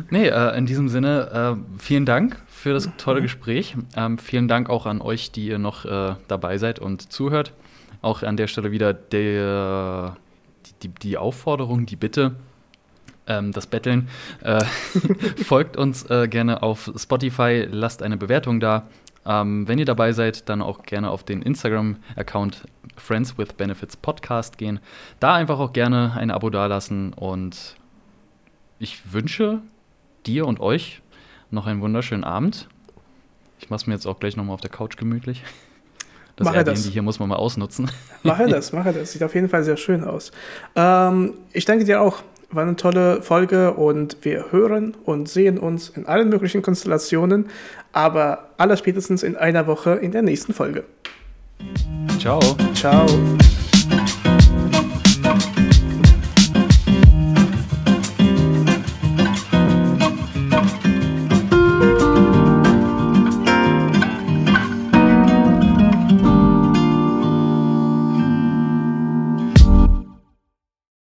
nee, 0.10 0.28
äh, 0.28 0.58
in 0.58 0.66
diesem 0.66 0.90
Sinne, 0.90 1.56
äh, 1.58 1.82
vielen 1.82 2.06
Dank 2.06 2.38
für 2.50 2.74
das 2.74 2.90
tolle 2.98 3.22
Gespräch. 3.22 3.76
Ähm, 3.96 4.18
vielen 4.18 4.48
Dank 4.48 4.70
auch 4.70 4.88
an 4.88 5.00
euch, 5.00 5.32
die 5.32 5.48
ihr 5.48 5.60
noch 5.60 5.86
äh, 5.86 6.16
dabei 6.28 6.58
seid 6.58 6.80
und 6.80 7.14
zuhört. 7.14 7.54
Auch 8.02 8.24
an 8.24 8.38
der 8.38 8.48
Stelle 8.48 8.72
wieder 8.72 8.94
der 8.94 10.18
die, 10.86 10.90
die 10.90 11.18
Aufforderung, 11.18 11.86
die 11.86 11.96
Bitte, 11.96 12.36
ähm, 13.28 13.52
das 13.52 13.68
Betteln. 13.68 14.08
Äh, 14.42 14.64
folgt 15.44 15.78
uns 15.78 16.10
äh, 16.10 16.28
gerne 16.28 16.64
auf 16.64 16.92
Spotify, 16.96 17.68
lasst 17.70 18.04
eine 18.04 18.18
Bewertung 18.18 18.60
da. 18.60 18.88
Ähm, 19.26 19.68
wenn 19.68 19.80
ihr 19.80 19.86
dabei 19.86 20.12
seid, 20.12 20.48
dann 20.50 20.62
auch 20.62 20.84
gerne 20.84 21.10
auf 21.10 21.24
den 21.24 21.42
Instagram-Account 21.42 22.66
Friends 22.96 23.38
with 23.38 23.54
Benefits 23.54 23.98
Podcast 23.98 24.58
gehen. 24.58 24.80
Da 25.20 25.34
einfach 25.34 25.60
auch 25.60 25.74
gerne 25.74 26.14
ein 26.16 26.32
Abo 26.32 26.50
dalassen 26.50 27.14
und 27.14 27.76
ich 28.78 29.14
wünsche 29.14 29.62
dir 30.26 30.46
und 30.46 30.60
euch 30.60 31.02
noch 31.50 31.66
einen 31.66 31.82
wunderschönen 31.82 32.24
Abend. 32.24 32.68
Ich 33.60 33.70
mache 33.70 33.78
es 33.78 33.88
mir 33.88 33.94
jetzt 33.94 34.06
auch 34.06 34.20
gleich 34.20 34.38
nochmal 34.38 34.54
auf 34.54 34.62
der 34.62 34.70
Couch 34.70 34.98
gemütlich. 34.98 35.42
Das 36.36 36.46
mach 36.46 36.54
Airbnb 36.54 36.76
das. 36.76 36.86
hier 36.86 37.02
muss 37.02 37.20
man 37.20 37.30
mal 37.30 37.36
ausnutzen. 37.36 37.90
Mache 38.24 38.48
das, 38.48 38.74
mache 38.74 38.92
das. 38.92 39.12
Sieht 39.12 39.24
auf 39.24 39.36
jeden 39.36 39.50
Fall 39.50 39.64
sehr 39.64 39.78
schön 39.78 40.04
aus. 40.04 40.32
Ähm, 40.76 41.34
ich 41.54 41.66
danke 41.66 41.86
dir 41.86 42.02
auch. 42.02 42.24
War 42.52 42.64
eine 42.64 42.76
tolle 42.76 43.22
Folge 43.22 43.74
und 43.74 44.18
wir 44.22 44.52
hören 44.52 44.96
und 45.04 45.28
sehen 45.28 45.58
uns 45.58 45.90
in 45.90 46.06
allen 46.06 46.30
möglichen 46.30 46.62
Konstellationen, 46.62 47.48
aber 47.92 48.50
allerspätestens 48.58 49.24
in 49.24 49.36
einer 49.36 49.68
Woche 49.68 49.92
in 49.92 50.12
der 50.12 50.22
nächsten 50.22 50.54
Folge. 50.54 50.86
Ciao. 52.20 52.40
Ciao. 52.74 53.08